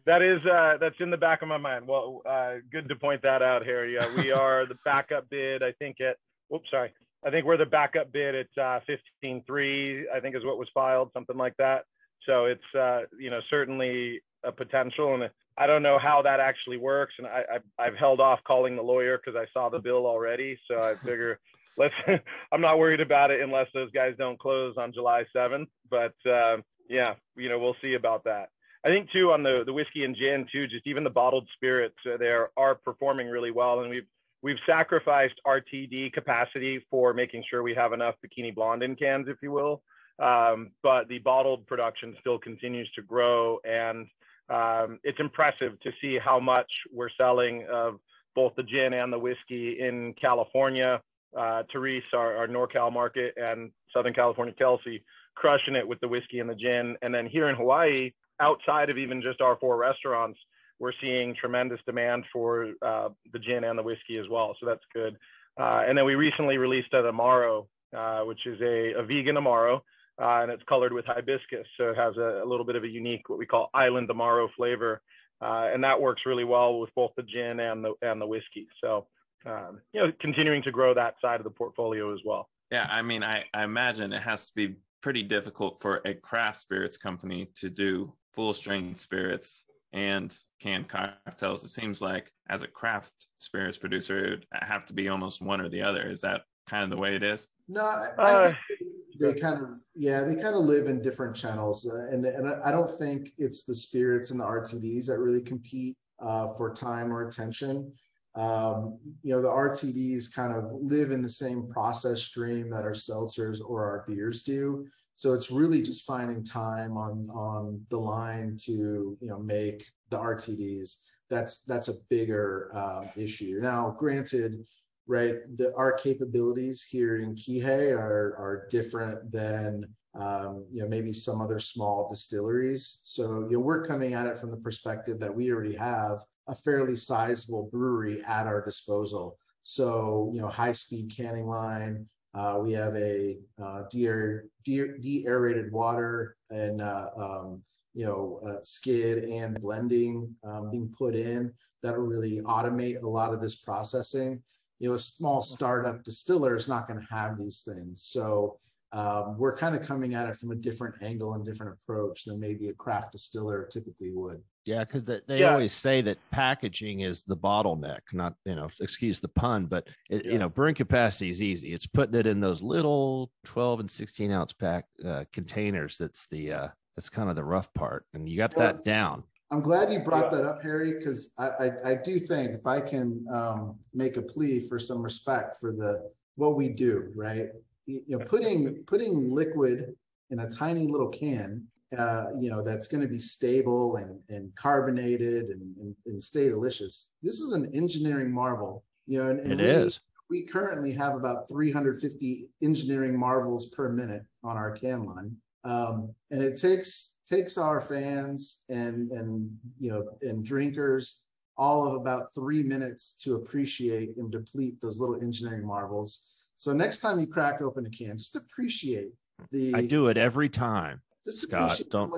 That 0.04 0.22
is 0.22 0.44
uh, 0.46 0.78
that's 0.80 0.96
in 1.00 1.10
the 1.10 1.16
back 1.16 1.42
of 1.42 1.48
my 1.48 1.58
mind. 1.58 1.86
Well, 1.86 2.22
uh, 2.28 2.54
good 2.72 2.88
to 2.88 2.96
point 2.96 3.22
that 3.22 3.42
out, 3.42 3.64
Harry. 3.64 3.98
Uh, 3.98 4.08
we 4.16 4.32
are 4.32 4.66
the 4.66 4.76
backup 4.84 5.28
bid. 5.30 5.62
I 5.62 5.72
think 5.72 6.00
at. 6.00 6.16
Oops, 6.54 6.68
sorry. 6.70 6.92
I 7.24 7.30
think 7.30 7.46
we're 7.46 7.56
the 7.56 7.66
backup 7.66 8.10
bid 8.12 8.34
at 8.34 8.48
uh, 8.56 8.80
15.3. 9.22 10.04
I 10.12 10.20
think 10.20 10.34
is 10.34 10.44
what 10.44 10.58
was 10.58 10.68
filed, 10.72 11.10
something 11.12 11.36
like 11.36 11.54
that. 11.58 11.84
So 12.26 12.46
it's 12.46 12.74
uh, 12.76 13.02
you 13.18 13.30
know 13.30 13.40
certainly 13.48 14.20
a 14.44 14.52
potential, 14.52 15.14
and 15.14 15.30
I 15.60 15.66
don't 15.66 15.82
know 15.82 15.98
how 15.98 16.22
that 16.22 16.40
actually 16.40 16.78
works. 16.78 17.12
And 17.18 17.26
I, 17.26 17.42
I 17.78 17.84
I've 17.86 17.96
held 17.96 18.18
off 18.18 18.40
calling 18.44 18.76
the 18.76 18.82
lawyer 18.82 19.18
because 19.18 19.38
I 19.38 19.46
saw 19.52 19.68
the 19.68 19.78
bill 19.88 20.06
already. 20.06 20.58
So 20.66 20.80
I 20.80 20.94
figure 21.04 21.38
let's. 21.76 21.94
I'm 22.52 22.62
not 22.62 22.78
worried 22.78 23.02
about 23.02 23.30
it 23.30 23.42
unless 23.42 23.66
those 23.74 23.90
guys 23.92 24.14
don't 24.18 24.38
close 24.38 24.74
on 24.78 24.92
July 24.92 25.24
7th. 25.36 25.68
But 25.90 26.14
um, 26.26 26.64
yeah, 26.88 27.14
you 27.36 27.50
know 27.50 27.58
we'll 27.58 27.76
see 27.82 27.94
about 27.94 28.24
that. 28.24 28.48
I 28.84 28.88
think 28.88 29.10
too 29.12 29.32
on 29.32 29.42
the 29.42 29.62
the 29.66 29.72
whiskey 29.74 30.04
and 30.04 30.16
gin 30.16 30.46
too, 30.50 30.66
just 30.66 30.86
even 30.86 31.04
the 31.04 31.10
bottled 31.10 31.46
spirits, 31.54 31.98
uh, 32.06 32.16
they 32.16 32.28
are, 32.28 32.50
are 32.56 32.74
performing 32.74 33.28
really 33.28 33.50
well, 33.50 33.80
and 33.80 33.90
we've 33.90 34.06
we've 34.42 34.56
sacrificed 34.66 35.38
RTD 35.46 36.14
capacity 36.14 36.82
for 36.90 37.12
making 37.12 37.44
sure 37.50 37.62
we 37.62 37.74
have 37.74 37.92
enough 37.92 38.14
bikini 38.24 38.54
blonde 38.54 38.82
in 38.82 38.96
cans, 38.96 39.26
if 39.28 39.36
you 39.42 39.52
will. 39.52 39.82
Um, 40.18 40.70
but 40.82 41.08
the 41.08 41.18
bottled 41.18 41.66
production 41.66 42.16
still 42.20 42.38
continues 42.38 42.90
to 42.94 43.02
grow, 43.02 43.58
and 43.64 44.06
um, 44.50 44.98
it's 45.04 45.20
impressive 45.20 45.78
to 45.80 45.90
see 46.00 46.18
how 46.18 46.40
much 46.40 46.70
we're 46.92 47.10
selling 47.16 47.66
of 47.72 48.00
both 48.34 48.52
the 48.56 48.62
gin 48.62 48.92
and 48.92 49.12
the 49.12 49.18
whiskey 49.18 49.78
in 49.80 50.14
California. 50.20 51.00
Uh, 51.36 51.62
Therese, 51.72 52.02
our, 52.12 52.36
our 52.36 52.48
NorCal 52.48 52.92
market, 52.92 53.34
and 53.36 53.70
Southern 53.94 54.12
California, 54.12 54.52
Kelsey, 54.58 55.04
crushing 55.36 55.76
it 55.76 55.86
with 55.86 56.00
the 56.00 56.08
whiskey 56.08 56.40
and 56.40 56.50
the 56.50 56.56
gin. 56.56 56.96
And 57.02 57.14
then 57.14 57.26
here 57.26 57.48
in 57.48 57.54
Hawaii, 57.54 58.10
outside 58.40 58.90
of 58.90 58.98
even 58.98 59.22
just 59.22 59.40
our 59.40 59.56
four 59.60 59.76
restaurants, 59.76 60.38
we're 60.80 60.92
seeing 61.00 61.34
tremendous 61.34 61.78
demand 61.86 62.24
for 62.32 62.72
uh, 62.82 63.10
the 63.32 63.38
gin 63.38 63.62
and 63.62 63.78
the 63.78 63.82
whiskey 63.82 64.16
as 64.18 64.28
well. 64.28 64.56
So 64.58 64.66
that's 64.66 64.82
good. 64.92 65.16
Uh, 65.60 65.82
and 65.86 65.96
then 65.96 66.04
we 66.04 66.14
recently 66.14 66.58
released 66.58 66.92
an 66.92 67.04
Amaro, 67.04 67.66
uh, 67.96 68.20
which 68.20 68.46
is 68.46 68.60
a, 68.60 68.94
a 68.98 69.04
vegan 69.04 69.36
Amaro, 69.36 69.82
uh, 70.20 70.42
and 70.42 70.50
it's 70.50 70.62
colored 70.68 70.92
with 70.92 71.06
hibiscus. 71.06 71.66
So 71.76 71.90
it 71.90 71.96
has 71.96 72.16
a, 72.16 72.42
a 72.44 72.46
little 72.46 72.66
bit 72.66 72.76
of 72.76 72.84
a 72.84 72.88
unique, 72.88 73.28
what 73.28 73.38
we 73.38 73.46
call 73.46 73.70
island 73.72 74.08
Amaro 74.08 74.48
flavor. 74.56 75.00
Uh, 75.42 75.70
and 75.72 75.82
that 75.82 75.98
works 75.98 76.22
really 76.26 76.44
well 76.44 76.78
with 76.78 76.90
both 76.94 77.12
the 77.16 77.22
gin 77.22 77.60
and 77.60 77.82
the, 77.82 77.94
and 78.02 78.20
the 78.20 78.26
whiskey. 78.26 78.68
So, 78.82 79.06
um, 79.46 79.80
you 79.92 80.00
know, 80.00 80.12
continuing 80.20 80.62
to 80.64 80.70
grow 80.70 80.92
that 80.92 81.14
side 81.22 81.40
of 81.40 81.44
the 81.44 81.50
portfolio 81.50 82.12
as 82.12 82.20
well. 82.24 82.50
Yeah, 82.70 82.86
I 82.90 83.00
mean, 83.00 83.24
I, 83.24 83.44
I 83.54 83.64
imagine 83.64 84.12
it 84.12 84.22
has 84.22 84.46
to 84.46 84.52
be 84.54 84.76
pretty 85.00 85.22
difficult 85.22 85.80
for 85.80 86.02
a 86.04 86.12
craft 86.12 86.60
spirits 86.60 86.98
company 86.98 87.48
to 87.56 87.70
do 87.70 88.12
full 88.34 88.52
strength 88.52 89.00
spirits 89.00 89.64
and 89.92 90.36
canned 90.60 90.88
cocktails. 90.88 91.64
It 91.64 91.68
seems 91.68 92.02
like 92.02 92.30
as 92.48 92.62
a 92.62 92.68
craft 92.68 93.10
spirits 93.38 93.78
producer, 93.78 94.24
it 94.24 94.30
would 94.30 94.46
have 94.52 94.84
to 94.86 94.92
be 94.92 95.08
almost 95.08 95.40
one 95.40 95.60
or 95.60 95.70
the 95.70 95.82
other. 95.82 96.08
Is 96.08 96.20
that 96.20 96.42
kind 96.70 96.84
of 96.84 96.90
the 96.90 96.96
way 96.96 97.16
it 97.16 97.22
is? 97.22 97.48
No, 97.68 97.82
I, 97.82 98.08
I 98.18 98.32
Uh, 98.32 98.54
think 98.68 98.80
they 99.20 99.40
kind 99.40 99.60
of 99.62 99.80
yeah 99.94 100.22
they 100.22 100.34
kind 100.34 100.54
of 100.54 100.62
live 100.62 100.86
in 100.86 101.02
different 101.02 101.34
channels, 101.36 101.86
uh, 101.92 102.06
and 102.12 102.24
and 102.24 102.48
I 102.48 102.68
I 102.68 102.70
don't 102.70 102.90
think 102.98 103.30
it's 103.38 103.64
the 103.64 103.74
spirits 103.74 104.30
and 104.30 104.40
the 104.40 104.44
RTDs 104.46 105.06
that 105.06 105.18
really 105.18 105.42
compete 105.42 105.96
uh, 106.20 106.48
for 106.56 106.72
time 106.72 107.12
or 107.12 107.28
attention. 107.28 107.92
Um, 108.36 108.98
you 109.22 109.32
know, 109.34 109.42
the 109.42 109.48
RTDs 109.48 110.32
kind 110.32 110.52
of 110.54 110.64
live 110.80 111.10
in 111.10 111.20
the 111.20 111.28
same 111.28 111.66
process 111.68 112.22
stream 112.22 112.70
that 112.70 112.84
our 112.84 112.92
seltzers 112.92 113.58
or 113.64 113.84
our 113.84 114.04
beers 114.06 114.44
do. 114.44 114.86
So 115.16 115.34
it's 115.34 115.50
really 115.50 115.82
just 115.82 116.06
finding 116.06 116.44
time 116.44 116.96
on 116.96 117.28
on 117.30 117.84
the 117.90 117.98
line 117.98 118.56
to 118.66 118.72
you 119.20 119.28
know 119.28 119.40
make 119.40 119.84
the 120.10 120.18
RTDs. 120.18 120.96
That's 121.28 121.64
that's 121.64 121.88
a 121.88 121.94
bigger 122.08 122.70
um, 122.74 123.10
issue. 123.16 123.58
Now, 123.62 123.94
granted, 123.98 124.64
right, 125.10 125.34
the 125.56 125.74
our 125.76 125.92
capabilities 125.92 126.86
here 126.88 127.18
in 127.18 127.34
Kihei 127.34 127.92
are 127.92 128.36
are 128.38 128.66
different 128.70 129.30
than 129.32 129.84
um, 130.14 130.64
you 130.70 130.82
know 130.82 130.88
maybe 130.88 131.12
some 131.12 131.40
other 131.40 131.58
small 131.58 132.08
distilleries. 132.08 133.02
So 133.04 133.48
you 133.50 133.56
know 133.56 133.58
we're 133.58 133.84
coming 133.84 134.14
at 134.14 134.26
it 134.26 134.36
from 134.36 134.52
the 134.52 134.56
perspective 134.56 135.18
that 135.18 135.34
we 135.34 135.50
already 135.50 135.74
have 135.74 136.20
a 136.46 136.54
fairly 136.54 136.96
sizable 136.96 137.68
brewery 137.72 138.22
at 138.24 138.46
our 138.46 138.64
disposal. 138.64 139.36
So 139.64 140.30
you 140.32 140.40
know 140.40 140.48
high 140.48 140.72
speed 140.72 141.12
canning 141.14 141.46
line. 141.46 142.06
Uh, 142.32 142.60
we 142.62 142.72
have 142.72 142.94
a 142.94 143.36
uh, 143.60 143.82
de- 143.90 144.42
de- 144.64 144.98
de-aerated 145.00 145.72
water 145.72 146.36
and 146.50 146.80
uh, 146.80 147.10
um, 147.16 147.60
you 147.92 148.04
know, 148.04 148.40
uh, 148.46 148.58
skid 148.62 149.24
and 149.24 149.60
blending 149.60 150.32
um, 150.44 150.70
being 150.70 150.94
put 150.96 151.16
in 151.16 151.52
that'll 151.82 152.00
really 152.00 152.40
automate 152.42 153.02
a 153.02 153.08
lot 153.08 153.34
of 153.34 153.40
this 153.40 153.56
processing. 153.56 154.40
You 154.80 154.88
know, 154.88 154.94
a 154.96 154.98
small 154.98 155.42
startup 155.42 156.02
distiller 156.02 156.56
is 156.56 156.66
not 156.66 156.88
going 156.88 156.98
to 157.00 157.14
have 157.14 157.38
these 157.38 157.62
things. 157.62 158.02
So 158.02 158.58
um, 158.92 159.36
we're 159.38 159.56
kind 159.56 159.76
of 159.76 159.86
coming 159.86 160.14
at 160.14 160.28
it 160.28 160.36
from 160.36 160.50
a 160.50 160.56
different 160.56 160.96
angle 161.00 161.34
and 161.34 161.44
different 161.44 161.76
approach 161.80 162.24
than 162.24 162.40
maybe 162.40 162.68
a 162.68 162.72
craft 162.72 163.12
distiller 163.12 163.68
typically 163.70 164.10
would. 164.10 164.42
Yeah, 164.66 164.84
because 164.84 165.04
they, 165.04 165.20
they 165.28 165.40
yeah. 165.40 165.52
always 165.52 165.72
say 165.72 166.02
that 166.02 166.18
packaging 166.30 167.00
is 167.00 167.22
the 167.22 167.36
bottleneck. 167.36 168.00
Not 168.12 168.34
you 168.44 168.56
know, 168.56 168.68
excuse 168.80 169.20
the 169.20 169.28
pun, 169.28 169.66
but 169.66 169.88
it, 170.10 170.26
yeah. 170.26 170.32
you 170.32 170.38
know, 170.38 170.48
brewing 170.48 170.74
capacity 170.74 171.30
is 171.30 171.40
easy. 171.40 171.72
It's 171.72 171.86
putting 171.86 172.14
it 172.14 172.26
in 172.26 172.40
those 172.40 172.62
little 172.62 173.30
twelve 173.44 173.80
and 173.80 173.90
sixteen 173.90 174.32
ounce 174.32 174.52
pack 174.52 174.84
uh, 175.06 175.24
containers. 175.32 175.96
That's 175.96 176.26
the 176.30 176.52
uh, 176.52 176.68
that's 176.96 177.08
kind 177.08 177.30
of 177.30 177.36
the 177.36 177.44
rough 177.44 177.72
part, 177.74 178.04
and 178.12 178.28
you 178.28 178.36
got 178.36 178.54
that 178.56 178.84
down. 178.84 179.22
I'm 179.52 179.60
glad 179.60 179.92
you 179.92 180.00
brought 180.00 180.30
that 180.30 180.44
up, 180.44 180.62
Harry, 180.62 180.92
because 180.92 181.32
I, 181.36 181.48
I, 181.48 181.70
I 181.90 181.94
do 181.94 182.18
think 182.18 182.52
if 182.52 182.66
I 182.66 182.80
can 182.80 183.26
um, 183.32 183.78
make 183.92 184.16
a 184.16 184.22
plea 184.22 184.60
for 184.60 184.78
some 184.78 185.02
respect 185.02 185.56
for 185.60 185.72
the 185.72 186.10
what 186.36 186.56
we 186.56 186.68
do, 186.68 187.10
right? 187.16 187.48
You 187.86 188.02
know, 188.06 188.18
putting 188.20 188.84
putting 188.84 189.28
liquid 189.28 189.96
in 190.30 190.40
a 190.40 190.48
tiny 190.48 190.86
little 190.86 191.08
can, 191.08 191.66
uh, 191.98 192.28
you 192.38 192.48
know, 192.48 192.62
that's 192.62 192.86
going 192.86 193.02
to 193.02 193.08
be 193.08 193.18
stable 193.18 193.96
and 193.96 194.20
and 194.28 194.54
carbonated 194.54 195.46
and, 195.46 195.76
and, 195.78 195.96
and 196.06 196.22
stay 196.22 196.48
delicious. 196.48 197.14
This 197.20 197.40
is 197.40 197.50
an 197.50 197.72
engineering 197.74 198.32
marvel, 198.32 198.84
you 199.08 199.20
know, 199.20 199.30
and, 199.30 199.40
and 199.40 199.52
it 199.52 199.58
we, 199.58 199.64
is. 199.64 200.00
We 200.30 200.42
currently 200.42 200.92
have 200.92 201.16
about 201.16 201.48
350 201.48 202.46
engineering 202.62 203.18
marvels 203.18 203.66
per 203.70 203.88
minute 203.88 204.22
on 204.44 204.56
our 204.56 204.70
can 204.70 205.02
line 205.02 205.36
um, 205.64 206.14
and 206.30 206.42
it 206.42 206.56
takes 206.56 207.18
takes 207.28 207.58
our 207.58 207.80
fans 207.80 208.64
and 208.68 209.10
and 209.12 209.50
you 209.78 209.90
know 209.90 210.04
and 210.22 210.44
drinkers 210.44 211.22
all 211.56 211.86
of 211.86 212.00
about 212.00 212.34
three 212.34 212.62
minutes 212.62 213.16
to 213.22 213.34
appreciate 213.34 214.16
and 214.16 214.32
deplete 214.32 214.80
those 214.80 214.98
little 214.98 215.20
engineering 215.22 215.66
marvels. 215.66 216.24
So 216.56 216.72
next 216.72 217.00
time 217.00 217.20
you 217.20 217.26
crack 217.26 217.60
open 217.60 217.84
a 217.86 217.90
can, 217.90 218.16
just 218.16 218.36
appreciate 218.36 219.10
the. 219.50 219.74
I 219.74 219.86
do 219.86 220.08
it 220.08 220.16
every 220.16 220.48
time. 220.48 221.02
Just 221.26 221.42
Scott, 221.42 221.80
don't. 221.90 222.12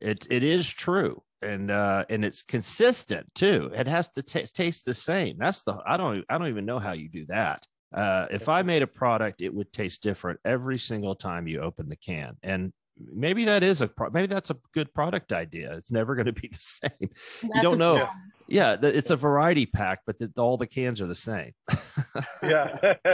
It 0.00 0.26
it 0.30 0.42
is 0.42 0.68
true, 0.68 1.22
and 1.42 1.70
uh, 1.70 2.06
and 2.08 2.24
it's 2.24 2.42
consistent 2.42 3.26
too. 3.34 3.70
It 3.74 3.86
has 3.86 4.08
to 4.10 4.22
t- 4.22 4.44
taste 4.44 4.86
the 4.86 4.94
same. 4.94 5.36
That's 5.38 5.62
the 5.62 5.78
I 5.86 5.98
don't 5.98 6.24
I 6.30 6.38
don't 6.38 6.48
even 6.48 6.64
know 6.64 6.78
how 6.78 6.92
you 6.92 7.10
do 7.10 7.26
that. 7.26 7.66
Uh, 7.94 8.26
if 8.30 8.48
I 8.48 8.62
made 8.62 8.82
a 8.82 8.86
product, 8.86 9.42
it 9.42 9.52
would 9.52 9.72
taste 9.72 10.02
different 10.02 10.40
every 10.44 10.78
single 10.78 11.14
time 11.14 11.46
you 11.46 11.60
open 11.60 11.88
the 11.88 11.96
can. 11.96 12.36
And 12.42 12.72
maybe 12.96 13.44
that 13.46 13.62
is 13.62 13.82
a 13.82 13.88
pro- 13.88 14.10
maybe 14.10 14.26
that's 14.26 14.50
a 14.50 14.56
good 14.72 14.92
product 14.94 15.32
idea. 15.32 15.74
It's 15.74 15.90
never 15.90 16.14
going 16.14 16.26
to 16.26 16.32
be 16.32 16.48
the 16.48 16.58
same. 16.58 17.10
you 17.42 17.62
don't 17.62 17.78
know. 17.78 18.08
Yeah, 18.50 18.76
it's 18.82 19.10
a 19.10 19.16
variety 19.16 19.66
pack, 19.66 20.00
but 20.06 20.18
the, 20.18 20.30
all 20.36 20.56
the 20.56 20.66
cans 20.66 21.00
are 21.00 21.06
the 21.06 21.14
same. 21.14 21.52
yeah, 22.42 22.76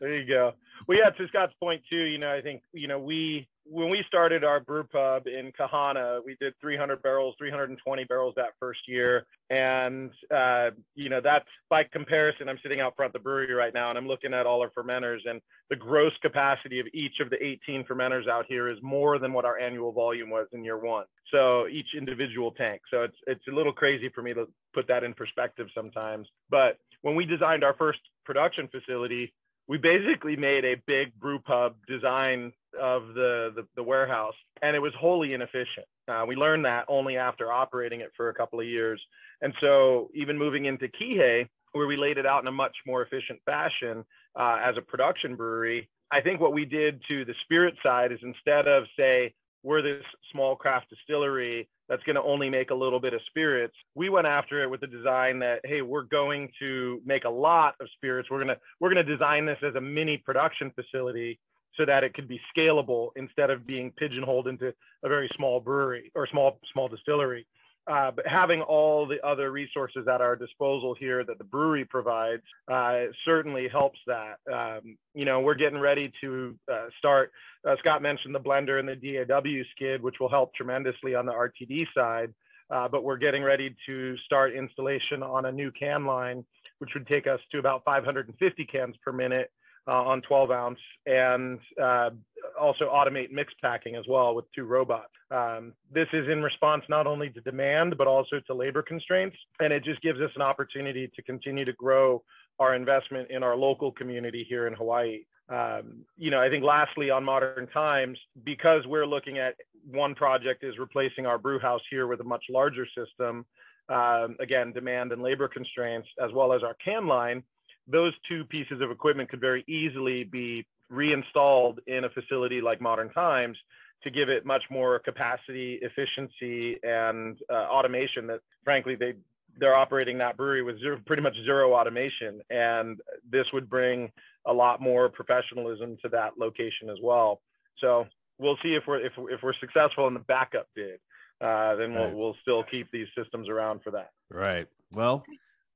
there 0.00 0.14
you 0.14 0.26
go. 0.26 0.52
Well, 0.88 0.98
yeah, 0.98 1.10
to 1.10 1.28
Scott's 1.28 1.52
point 1.60 1.82
too. 1.90 2.04
You 2.04 2.18
know, 2.18 2.32
I 2.32 2.40
think 2.40 2.62
you 2.72 2.88
know 2.88 2.98
we 2.98 3.48
when 3.70 3.88
we 3.88 4.02
started 4.08 4.42
our 4.42 4.58
brew 4.58 4.82
pub 4.82 5.28
in 5.28 5.52
Kahana, 5.52 6.20
we 6.24 6.36
did 6.40 6.54
300 6.60 7.02
barrels, 7.02 7.36
320 7.38 8.04
barrels 8.04 8.34
that 8.36 8.50
first 8.58 8.80
year. 8.88 9.26
And, 9.48 10.10
uh, 10.34 10.70
you 10.96 11.08
know, 11.08 11.20
that's 11.22 11.46
by 11.68 11.84
comparison, 11.84 12.48
I'm 12.48 12.58
sitting 12.64 12.80
out 12.80 12.96
front 12.96 13.12
the 13.12 13.20
brewery 13.20 13.54
right 13.54 13.72
now 13.72 13.88
and 13.88 13.96
I'm 13.96 14.08
looking 14.08 14.34
at 14.34 14.44
all 14.44 14.60
our 14.60 14.70
fermenters 14.70 15.20
and 15.24 15.40
the 15.68 15.76
gross 15.76 16.12
capacity 16.20 16.80
of 16.80 16.86
each 16.92 17.20
of 17.20 17.30
the 17.30 17.40
18 17.40 17.84
fermenters 17.84 18.28
out 18.28 18.46
here 18.48 18.68
is 18.68 18.78
more 18.82 19.20
than 19.20 19.32
what 19.32 19.44
our 19.44 19.58
annual 19.58 19.92
volume 19.92 20.30
was 20.30 20.48
in 20.52 20.64
year 20.64 20.78
one. 20.78 21.04
So 21.30 21.68
each 21.68 21.94
individual 21.96 22.50
tank. 22.50 22.80
So 22.90 23.02
it's, 23.02 23.16
it's 23.28 23.46
a 23.48 23.54
little 23.54 23.72
crazy 23.72 24.08
for 24.12 24.22
me 24.22 24.29
to 24.34 24.48
put 24.74 24.88
that 24.88 25.04
in 25.04 25.14
perspective 25.14 25.68
sometimes. 25.74 26.28
But 26.48 26.78
when 27.02 27.14
we 27.14 27.24
designed 27.24 27.64
our 27.64 27.74
first 27.74 28.00
production 28.24 28.68
facility, 28.68 29.32
we 29.68 29.78
basically 29.78 30.36
made 30.36 30.64
a 30.64 30.76
big 30.86 31.14
brew 31.18 31.38
pub 31.38 31.76
design 31.86 32.52
of 32.80 33.14
the, 33.14 33.52
the, 33.54 33.66
the 33.76 33.82
warehouse 33.82 34.34
and 34.62 34.76
it 34.76 34.80
was 34.80 34.92
wholly 34.98 35.32
inefficient. 35.32 35.86
Uh, 36.08 36.24
we 36.26 36.36
learned 36.36 36.64
that 36.64 36.84
only 36.88 37.16
after 37.16 37.52
operating 37.52 38.00
it 38.00 38.10
for 38.16 38.28
a 38.28 38.34
couple 38.34 38.60
of 38.60 38.66
years. 38.66 39.00
And 39.42 39.54
so 39.60 40.10
even 40.14 40.38
moving 40.38 40.64
into 40.64 40.88
Kihei, 40.88 41.48
where 41.72 41.86
we 41.86 41.96
laid 41.96 42.18
it 42.18 42.26
out 42.26 42.42
in 42.42 42.48
a 42.48 42.52
much 42.52 42.76
more 42.86 43.02
efficient 43.02 43.40
fashion 43.46 44.04
uh, 44.38 44.58
as 44.62 44.76
a 44.76 44.82
production 44.82 45.36
brewery, 45.36 45.88
I 46.10 46.20
think 46.20 46.40
what 46.40 46.52
we 46.52 46.64
did 46.64 47.00
to 47.08 47.24
the 47.24 47.34
spirit 47.44 47.74
side 47.82 48.12
is 48.12 48.18
instead 48.22 48.66
of 48.66 48.84
say, 48.98 49.32
we're 49.62 49.82
this 49.82 50.04
small 50.32 50.56
craft 50.56 50.90
distillery 50.90 51.68
that's 51.90 52.02
going 52.04 52.14
to 52.14 52.22
only 52.22 52.48
make 52.48 52.70
a 52.70 52.74
little 52.74 53.00
bit 53.00 53.12
of 53.12 53.20
spirits. 53.26 53.74
We 53.96 54.08
went 54.08 54.28
after 54.28 54.62
it 54.62 54.70
with 54.70 54.80
the 54.80 54.86
design 54.86 55.40
that 55.40 55.60
hey, 55.64 55.82
we're 55.82 56.04
going 56.04 56.48
to 56.60 57.02
make 57.04 57.24
a 57.24 57.30
lot 57.30 57.74
of 57.80 57.88
spirits. 57.96 58.30
We're 58.30 58.38
going 58.38 58.48
to 58.48 58.58
we're 58.78 58.94
going 58.94 59.04
to 59.04 59.12
design 59.12 59.44
this 59.44 59.58
as 59.66 59.74
a 59.74 59.80
mini 59.80 60.16
production 60.16 60.72
facility 60.74 61.40
so 61.76 61.84
that 61.84 62.04
it 62.04 62.14
could 62.14 62.28
be 62.28 62.40
scalable 62.56 63.10
instead 63.16 63.50
of 63.50 63.66
being 63.66 63.92
pigeonholed 63.96 64.46
into 64.46 64.72
a 65.04 65.08
very 65.08 65.28
small 65.36 65.60
brewery 65.60 66.12
or 66.14 66.28
small 66.28 66.60
small 66.72 66.88
distillery. 66.88 67.44
Uh, 67.90 68.12
but 68.12 68.24
having 68.24 68.60
all 68.62 69.04
the 69.04 69.18
other 69.26 69.50
resources 69.50 70.06
at 70.06 70.20
our 70.20 70.36
disposal 70.36 70.94
here 70.94 71.24
that 71.24 71.38
the 71.38 71.44
brewery 71.44 71.84
provides 71.84 72.42
uh, 72.70 73.06
certainly 73.24 73.66
helps 73.68 73.98
that. 74.06 74.36
Um, 74.52 74.96
you 75.12 75.24
know, 75.24 75.40
we're 75.40 75.56
getting 75.56 75.80
ready 75.80 76.12
to 76.20 76.56
uh, 76.72 76.86
start. 76.98 77.32
Uh, 77.68 77.74
Scott 77.80 78.00
mentioned 78.00 78.32
the 78.32 78.40
blender 78.40 78.78
and 78.78 78.88
the 78.88 78.94
DAW 78.94 79.64
skid, 79.74 80.02
which 80.02 80.16
will 80.20 80.28
help 80.28 80.54
tremendously 80.54 81.16
on 81.16 81.26
the 81.26 81.32
RTD 81.32 81.86
side. 81.92 82.32
Uh, 82.70 82.86
but 82.86 83.02
we're 83.02 83.16
getting 83.16 83.42
ready 83.42 83.74
to 83.86 84.16
start 84.18 84.54
installation 84.54 85.24
on 85.24 85.46
a 85.46 85.52
new 85.52 85.72
can 85.72 86.06
line, 86.06 86.44
which 86.78 86.90
would 86.94 87.08
take 87.08 87.26
us 87.26 87.40
to 87.50 87.58
about 87.58 87.82
550 87.84 88.64
cans 88.66 88.94
per 89.04 89.10
minute 89.10 89.50
uh, 89.90 90.04
on 90.04 90.22
12 90.22 90.50
ounce 90.52 90.78
and 91.06 91.58
uh, 91.82 92.10
also 92.58 92.84
automate 92.84 93.32
mix 93.32 93.52
packing 93.60 93.96
as 93.96 94.04
well 94.08 94.36
with 94.36 94.44
two 94.54 94.64
robots. 94.64 95.10
Um, 95.32 95.72
this 95.92 96.06
is 96.12 96.28
in 96.28 96.42
response 96.42 96.84
not 96.88 97.08
only 97.08 97.28
to 97.30 97.40
demand, 97.40 97.98
but 97.98 98.06
also 98.06 98.40
to 98.46 98.54
labor 98.54 98.82
constraints. 98.82 99.36
And 99.58 99.72
it 99.72 99.82
just 99.82 100.00
gives 100.00 100.20
us 100.20 100.30
an 100.36 100.42
opportunity 100.42 101.10
to 101.16 101.22
continue 101.22 101.64
to 101.64 101.72
grow 101.72 102.22
our 102.60 102.76
investment 102.76 103.30
in 103.30 103.42
our 103.42 103.56
local 103.56 103.90
community 103.90 104.46
here 104.48 104.68
in 104.68 104.74
Hawaii. 104.74 105.24
Um, 105.48 106.04
you 106.16 106.30
know, 106.30 106.40
I 106.40 106.48
think 106.48 106.62
lastly 106.62 107.10
on 107.10 107.24
modern 107.24 107.66
times, 107.68 108.16
because 108.44 108.86
we're 108.86 109.06
looking 109.06 109.38
at 109.38 109.56
one 109.90 110.14
project 110.14 110.62
is 110.62 110.78
replacing 110.78 111.26
our 111.26 111.38
brew 111.38 111.58
house 111.58 111.82
here 111.90 112.06
with 112.06 112.20
a 112.20 112.24
much 112.24 112.44
larger 112.48 112.86
system. 112.96 113.44
Um, 113.88 114.36
again, 114.38 114.72
demand 114.72 115.10
and 115.10 115.20
labor 115.20 115.48
constraints, 115.48 116.06
as 116.22 116.30
well 116.32 116.52
as 116.52 116.62
our 116.62 116.76
can 116.84 117.08
line, 117.08 117.42
those 117.90 118.12
two 118.28 118.44
pieces 118.44 118.80
of 118.80 118.90
equipment 118.90 119.28
could 119.30 119.40
very 119.40 119.64
easily 119.66 120.24
be 120.24 120.66
reinstalled 120.88 121.80
in 121.86 122.04
a 122.04 122.10
facility 122.10 122.60
like 122.60 122.80
Modern 122.80 123.10
Times 123.10 123.56
to 124.02 124.10
give 124.10 124.28
it 124.28 124.46
much 124.46 124.62
more 124.70 124.98
capacity, 124.98 125.78
efficiency, 125.82 126.78
and 126.82 127.38
uh, 127.50 127.54
automation 127.54 128.26
that 128.28 128.40
frankly 128.64 128.96
they 128.96 129.14
they're 129.58 129.74
operating 129.74 130.18
that 130.18 130.36
brewery 130.36 130.62
with 130.62 130.78
zero, 130.78 130.98
pretty 131.04 131.22
much 131.22 131.34
zero 131.44 131.74
automation, 131.74 132.40
and 132.50 133.00
this 133.30 133.46
would 133.52 133.68
bring 133.68 134.10
a 134.46 134.52
lot 134.52 134.80
more 134.80 135.08
professionalism 135.08 135.98
to 136.02 136.08
that 136.08 136.38
location 136.38 136.88
as 136.88 136.98
well. 137.02 137.40
So 137.78 138.06
we'll 138.38 138.58
see 138.62 138.74
if 138.74 138.84
we're 138.86 139.00
if, 139.04 139.12
if 139.18 139.42
we're 139.42 139.54
successful 139.60 140.06
in 140.08 140.14
the 140.14 140.20
backup 140.20 140.68
bid. 140.74 141.00
Uh, 141.40 141.74
then 141.76 141.94
we'll, 141.94 142.04
right. 142.04 142.14
we'll 142.14 142.36
still 142.42 142.62
keep 142.62 142.90
these 142.90 143.06
systems 143.16 143.48
around 143.48 143.80
for 143.82 143.90
that. 143.90 144.10
Right. 144.30 144.66
Well, 144.92 145.24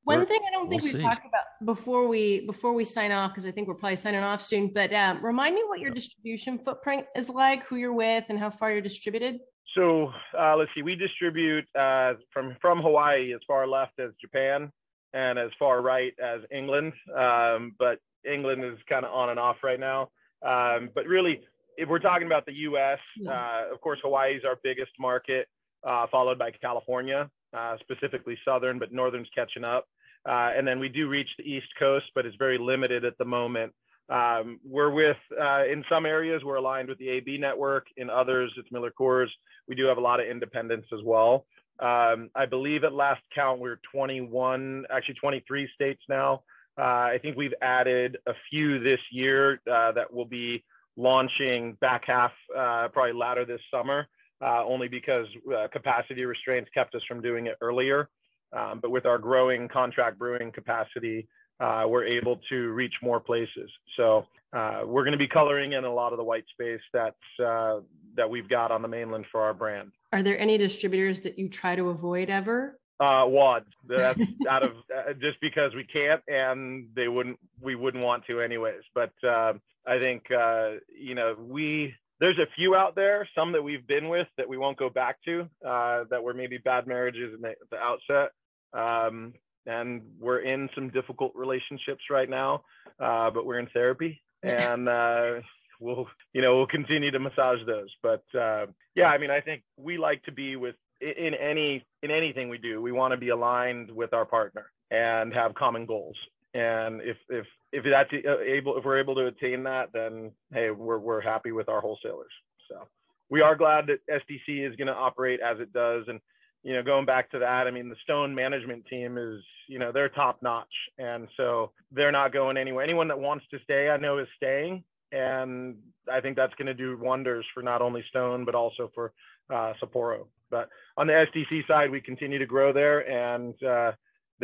one 0.05 0.26
thing 0.26 0.40
I 0.46 0.52
don't 0.52 0.68
think 0.68 0.82
we'll 0.82 0.92
we've 0.92 1.02
see. 1.02 1.07
talked 1.07 1.26
about 1.26 1.44
before 1.64 2.07
we 2.07 2.46
before 2.46 2.74
we 2.74 2.84
sign 2.84 3.12
off, 3.12 3.32
because 3.32 3.46
I 3.46 3.50
think 3.50 3.68
we're 3.68 3.74
probably 3.74 3.96
signing 3.96 4.22
off 4.22 4.42
soon. 4.42 4.68
But 4.68 4.92
um, 4.92 5.24
remind 5.24 5.55
me 5.55 5.62
what 5.66 5.80
your 5.80 5.90
distribution 5.90 6.59
footprint 6.59 7.07
is 7.16 7.28
like, 7.28 7.64
who 7.64 7.76
you're 7.76 7.94
with, 7.94 8.24
and 8.28 8.38
how 8.38 8.50
far 8.50 8.72
you're 8.72 8.80
distributed. 8.80 9.40
So 9.74 10.12
uh, 10.38 10.57
let's 10.57 10.70
see, 10.74 10.82
we 10.82 10.94
distribute 10.94 11.64
uh, 11.78 12.14
from 12.32 12.57
from 12.61 12.80
Hawaii 12.80 13.32
as 13.34 13.40
far 13.46 13.66
left 13.66 13.98
as 13.98 14.11
Japan 14.20 14.70
and 15.12 15.38
as 15.38 15.50
far 15.59 15.80
right 15.80 16.12
as 16.22 16.40
England. 16.50 16.92
Um, 17.16 17.72
but 17.78 17.98
England 18.30 18.64
is 18.64 18.78
kind 18.88 19.05
of 19.05 19.12
on 19.12 19.30
and 19.30 19.38
off 19.38 19.57
right 19.62 19.80
now. 19.80 20.11
Um, 20.44 20.90
but 20.94 21.07
really, 21.07 21.40
if 21.76 21.88
we're 21.88 21.98
talking 21.98 22.26
about 22.26 22.46
the 22.46 22.52
U.S., 22.52 22.98
uh, 23.28 23.72
of 23.72 23.80
course, 23.80 23.98
Hawaii 24.02 24.34
is 24.34 24.42
our 24.44 24.59
biggest 24.62 24.92
market, 24.98 25.48
uh, 25.86 26.07
followed 26.11 26.38
by 26.38 26.50
California, 26.50 27.30
uh, 27.57 27.76
specifically 27.80 28.36
Southern, 28.44 28.78
but 28.78 28.92
Northern's 28.92 29.28
catching 29.34 29.64
up. 29.64 29.86
Uh, 30.26 30.50
and 30.56 30.66
then 30.66 30.78
we 30.78 30.88
do 30.88 31.08
reach 31.08 31.28
the 31.38 31.44
East 31.44 31.68
Coast, 31.78 32.06
but 32.14 32.24
it's 32.26 32.36
very 32.36 32.58
limited 32.58 33.04
at 33.04 33.16
the 33.18 33.24
moment. 33.24 33.72
Um, 34.08 34.60
we're 34.64 34.90
with, 34.90 35.16
uh, 35.40 35.64
in 35.64 35.84
some 35.88 36.04
areas, 36.06 36.42
we're 36.44 36.56
aligned 36.56 36.88
with 36.88 36.98
the 36.98 37.08
AB 37.08 37.38
network. 37.38 37.86
In 37.96 38.10
others, 38.10 38.52
it's 38.56 38.70
Miller 38.70 38.92
Coors. 38.98 39.28
We 39.68 39.74
do 39.74 39.86
have 39.86 39.98
a 39.98 40.00
lot 40.00 40.20
of 40.20 40.26
independents 40.26 40.88
as 40.92 41.00
well. 41.04 41.46
Um, 41.80 42.30
I 42.34 42.46
believe 42.46 42.84
at 42.84 42.92
last 42.92 43.22
count, 43.34 43.60
we're 43.60 43.80
21, 43.92 44.84
actually 44.90 45.14
23 45.14 45.68
states 45.74 46.02
now. 46.08 46.42
Uh, 46.78 46.82
I 47.14 47.18
think 47.22 47.36
we've 47.36 47.54
added 47.62 48.18
a 48.26 48.34
few 48.50 48.78
this 48.78 49.00
year 49.10 49.60
uh, 49.70 49.92
that 49.92 50.12
will 50.12 50.26
be 50.26 50.64
launching 50.96 51.72
back 51.80 52.04
half, 52.06 52.32
uh, 52.56 52.88
probably 52.88 53.12
latter 53.12 53.44
this 53.44 53.60
summer. 53.70 54.06
uh, 54.44 54.64
only 54.64 54.88
because 54.88 55.26
capacity 55.72 56.24
restraints 56.24 56.70
kept 56.74 56.94
us 56.94 57.02
from 57.08 57.22
doing 57.22 57.46
it 57.46 57.56
earlier. 57.60 58.08
Um, 58.53 58.80
but 58.80 58.90
with 58.90 59.07
our 59.07 59.18
growing 59.18 59.68
contract 59.68 60.18
brewing 60.18 60.53
capacity, 60.53 61.26
uh, 61.61 61.84
we're 61.86 62.05
able 62.05 62.40
to 62.49 62.72
reach 62.72 62.95
more 63.03 63.20
places. 63.20 63.70
So 63.97 64.26
uh, 64.53 64.82
we're 64.84 65.03
going 65.03 65.12
to 65.12 65.18
be 65.18 65.28
coloring 65.28 65.72
in 65.72 65.84
a 65.84 65.92
lot 65.92 66.12
of 66.12 66.18
the 66.18 66.24
white 66.24 66.45
space 66.53 66.80
that's 66.92 67.16
uh, 67.45 67.80
that 68.16 68.28
we've 68.28 68.49
got 68.49 68.70
on 68.70 68.82
the 68.82 68.88
mainland 68.88 69.26
for 69.30 69.42
our 69.42 69.55
brand. 69.55 69.90
Are 70.12 70.22
there 70.22 70.38
any 70.38 70.57
distributors 70.57 71.20
that 71.20 71.38
you 71.38 71.49
try 71.49 71.74
to 71.74 71.88
avoid 71.88 72.30
ever? 72.30 72.78
Uh, 73.01 73.24
WADs. 73.26 73.66
That's 73.88 74.20
out 74.49 74.62
of 74.62 74.72
uh, 74.97 75.12
just 75.14 75.40
because 75.40 75.74
we 75.74 75.84
can't, 75.84 76.22
and 76.28 76.88
they 76.95 77.09
wouldn't. 77.09 77.38
We 77.61 77.74
wouldn't 77.74 78.05
want 78.05 78.24
to 78.26 78.40
anyways. 78.40 78.82
But 78.95 79.12
uh, 79.26 79.55
I 79.86 79.99
think 79.99 80.24
uh, 80.30 80.74
you 80.97 81.14
know 81.14 81.34
we. 81.38 81.95
There's 82.20 82.38
a 82.38 82.46
few 82.54 82.74
out 82.74 82.94
there, 82.94 83.28
some 83.34 83.52
that 83.52 83.62
we've 83.62 83.86
been 83.86 84.08
with 84.08 84.28
that 84.36 84.48
we 84.48 84.56
won't 84.56 84.78
go 84.78 84.88
back 84.88 85.16
to, 85.24 85.48
uh, 85.66 86.04
that 86.10 86.22
were 86.22 86.34
maybe 86.34 86.58
bad 86.58 86.86
marriages 86.86 87.34
in 87.34 87.40
the, 87.40 87.54
the 87.70 87.76
outset. 87.76 88.30
Um, 88.72 89.34
and 89.66 90.02
we're 90.20 90.40
in 90.40 90.68
some 90.74 90.90
difficult 90.90 91.32
relationships 91.34 92.02
right 92.10 92.28
now, 92.28 92.62
uh, 93.00 93.30
but 93.30 93.46
we're 93.46 93.58
in 93.58 93.66
therapy, 93.68 94.22
and 94.42 94.88
uh, 94.88 95.40
we'll 95.80 96.06
you 96.32 96.42
know 96.42 96.56
we'll 96.56 96.66
continue 96.66 97.10
to 97.10 97.18
massage 97.18 97.60
those. 97.66 97.88
But 98.02 98.22
uh, 98.38 98.66
yeah, 98.94 99.06
I 99.06 99.18
mean, 99.18 99.30
I 99.30 99.40
think 99.40 99.62
we 99.76 99.98
like 99.98 100.22
to 100.24 100.32
be 100.32 100.56
with 100.56 100.74
in 101.00 101.34
any 101.34 101.84
in 102.02 102.10
anything 102.10 102.48
we 102.48 102.58
do. 102.58 102.80
We 102.82 102.92
want 102.92 103.12
to 103.12 103.16
be 103.16 103.30
aligned 103.30 103.90
with 103.90 104.12
our 104.12 104.24
partner 104.24 104.70
and 104.90 105.32
have 105.32 105.54
common 105.54 105.86
goals. 105.86 106.16
And 106.55 107.00
if 107.02 107.16
if 107.28 107.46
if 107.72 107.84
that's 107.84 108.11
able 108.12 108.78
if 108.78 108.84
we're 108.84 109.00
able 109.00 109.16
to 109.16 109.26
attain 109.26 109.64
that, 109.64 109.92
then 109.92 110.30
hey, 110.52 110.70
we're 110.70 110.98
we're 110.98 111.20
happy 111.20 111.52
with 111.52 111.68
our 111.68 111.80
wholesalers. 111.80 112.32
So 112.68 112.86
we 113.28 113.40
are 113.40 113.57
glad 113.57 113.88
that 113.88 114.07
SDC 114.09 114.70
is 114.70 114.76
going 114.76 114.86
to 114.86 114.94
operate 114.94 115.40
as 115.40 115.59
it 115.59 115.72
does, 115.72 116.05
and 116.07 116.20
you 116.64 116.72
know, 116.72 116.82
going 116.82 117.05
back 117.05 117.30
to 117.30 117.38
that, 117.38 117.66
I 117.66 117.70
mean, 117.70 117.90
the 117.90 117.96
Stone 118.02 118.34
management 118.34 118.86
team 118.86 119.18
is, 119.18 119.42
you 119.68 119.78
know, 119.78 119.92
they're 119.92 120.09
top 120.09 120.42
notch. 120.42 120.66
And 120.98 121.28
so 121.36 121.72
they're 121.92 122.11
not 122.11 122.32
going 122.32 122.57
anywhere. 122.57 122.82
Anyone 122.82 123.09
that 123.09 123.20
wants 123.20 123.44
to 123.50 123.59
stay, 123.62 123.90
I 123.90 123.98
know 123.98 124.18
is 124.18 124.26
staying. 124.36 124.82
And 125.12 125.76
I 126.11 126.20
think 126.22 126.36
that's 126.36 126.55
going 126.55 126.66
to 126.66 126.74
do 126.74 126.98
wonders 126.98 127.44
for 127.52 127.62
not 127.62 127.82
only 127.82 128.02
Stone, 128.09 128.46
but 128.46 128.55
also 128.55 128.90
for 128.94 129.12
uh, 129.50 129.74
Sapporo. 129.80 130.26
But 130.50 130.70
on 130.96 131.07
the 131.07 131.12
SDC 131.12 131.68
side, 131.68 131.90
we 131.90 132.00
continue 132.00 132.38
to 132.38 132.46
grow 132.46 132.72
there. 132.72 133.09
And 133.09 133.62
uh, 133.62 133.92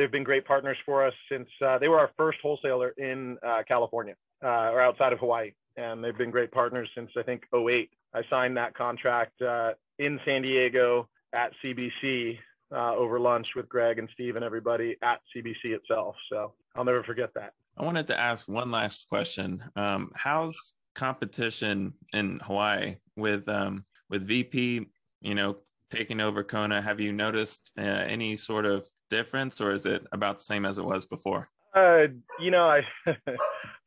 they've 0.00 0.10
been 0.10 0.24
great 0.24 0.46
partners 0.46 0.78
for 0.86 1.06
us 1.06 1.12
since 1.30 1.48
uh, 1.64 1.78
they 1.78 1.88
were 1.88 1.98
our 1.98 2.10
first 2.16 2.38
wholesaler 2.42 2.88
in 2.96 3.36
uh, 3.46 3.62
California 3.68 4.14
uh, 4.42 4.72
or 4.72 4.80
outside 4.80 5.12
of 5.12 5.18
Hawaii. 5.18 5.52
And 5.76 6.02
they've 6.02 6.16
been 6.16 6.30
great 6.30 6.50
partners 6.50 6.88
since 6.94 7.10
I 7.18 7.22
think 7.22 7.42
08. 7.54 7.90
I 8.14 8.22
signed 8.30 8.56
that 8.56 8.74
contract 8.74 9.40
uh, 9.42 9.72
in 9.98 10.18
San 10.24 10.40
Diego 10.40 11.06
at 11.34 11.52
CBC 11.62 12.38
uh, 12.72 12.94
over 12.94 13.20
lunch 13.20 13.48
with 13.54 13.68
Greg 13.68 13.98
and 13.98 14.08
Steve 14.14 14.36
and 14.36 14.44
everybody 14.44 14.96
at 15.02 15.20
CBC 15.36 15.64
itself. 15.64 16.16
So 16.30 16.54
I'll 16.74 16.84
never 16.84 17.02
forget 17.02 17.34
that. 17.34 17.52
I 17.76 17.84
wanted 17.84 18.06
to 18.08 18.18
ask 18.18 18.48
one 18.48 18.70
last 18.70 19.06
question. 19.08 19.62
Um, 19.76 20.12
how's 20.14 20.74
competition 20.94 21.92
in 22.14 22.40
Hawaii 22.42 22.96
with 23.16 23.48
um, 23.48 23.84
with 24.08 24.26
VP? 24.26 24.86
You 25.20 25.34
know, 25.34 25.58
taking 25.90 26.20
over 26.20 26.42
Kona. 26.42 26.80
Have 26.80 27.00
you 27.00 27.12
noticed 27.12 27.72
uh, 27.78 27.82
any 27.82 28.36
sort 28.36 28.66
of 28.66 28.86
difference, 29.08 29.60
or 29.60 29.72
is 29.72 29.86
it 29.86 30.06
about 30.12 30.38
the 30.38 30.44
same 30.44 30.64
as 30.64 30.78
it 30.78 30.84
was 30.84 31.04
before? 31.06 31.48
Uh, 31.74 32.06
you 32.40 32.50
know, 32.50 32.64
I 32.64 32.82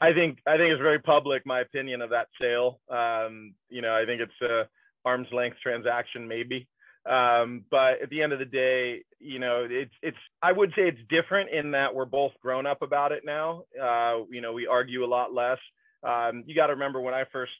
I 0.02 0.14
think 0.14 0.40
I 0.48 0.58
think 0.58 0.72
it's 0.72 0.82
very 0.82 1.00
public 1.00 1.46
my 1.46 1.62
opinion 1.62 2.02
of 2.02 2.12
that 2.12 2.28
sale. 2.40 2.80
Um, 2.90 3.56
you 3.70 3.82
know, 3.82 3.96
I 3.96 4.06
think 4.06 4.22
it's 4.22 4.42
a 4.42 4.68
arm's 5.06 5.28
length 5.32 5.58
transaction, 5.62 6.28
maybe. 6.28 6.68
Um, 7.10 7.66
but 7.70 8.02
at 8.02 8.10
the 8.10 8.22
end 8.22 8.32
of 8.32 8.40
the 8.40 8.46
day, 8.46 9.04
you 9.20 9.40
know, 9.40 9.68
it's 9.70 9.94
it's 10.02 10.18
I 10.42 10.52
would 10.52 10.72
say 10.76 10.84
it's 10.84 11.00
different 11.10 11.50
in 11.50 11.72
that 11.72 11.94
we're 11.94 12.06
both 12.06 12.32
grown 12.42 12.66
up 12.66 12.82
about 12.82 13.12
it 13.12 13.24
now. 13.26 13.64
Uh, 13.82 14.24
you 14.30 14.42
know, 14.42 14.54
we 14.54 14.68
argue 14.68 15.04
a 15.04 15.08
lot 15.08 15.34
less. 15.34 15.60
Um, 16.04 16.44
you 16.46 16.56
got 16.56 16.68
to 16.68 16.74
remember 16.74 17.02
when 17.02 17.14
I 17.14 17.24
first 17.32 17.52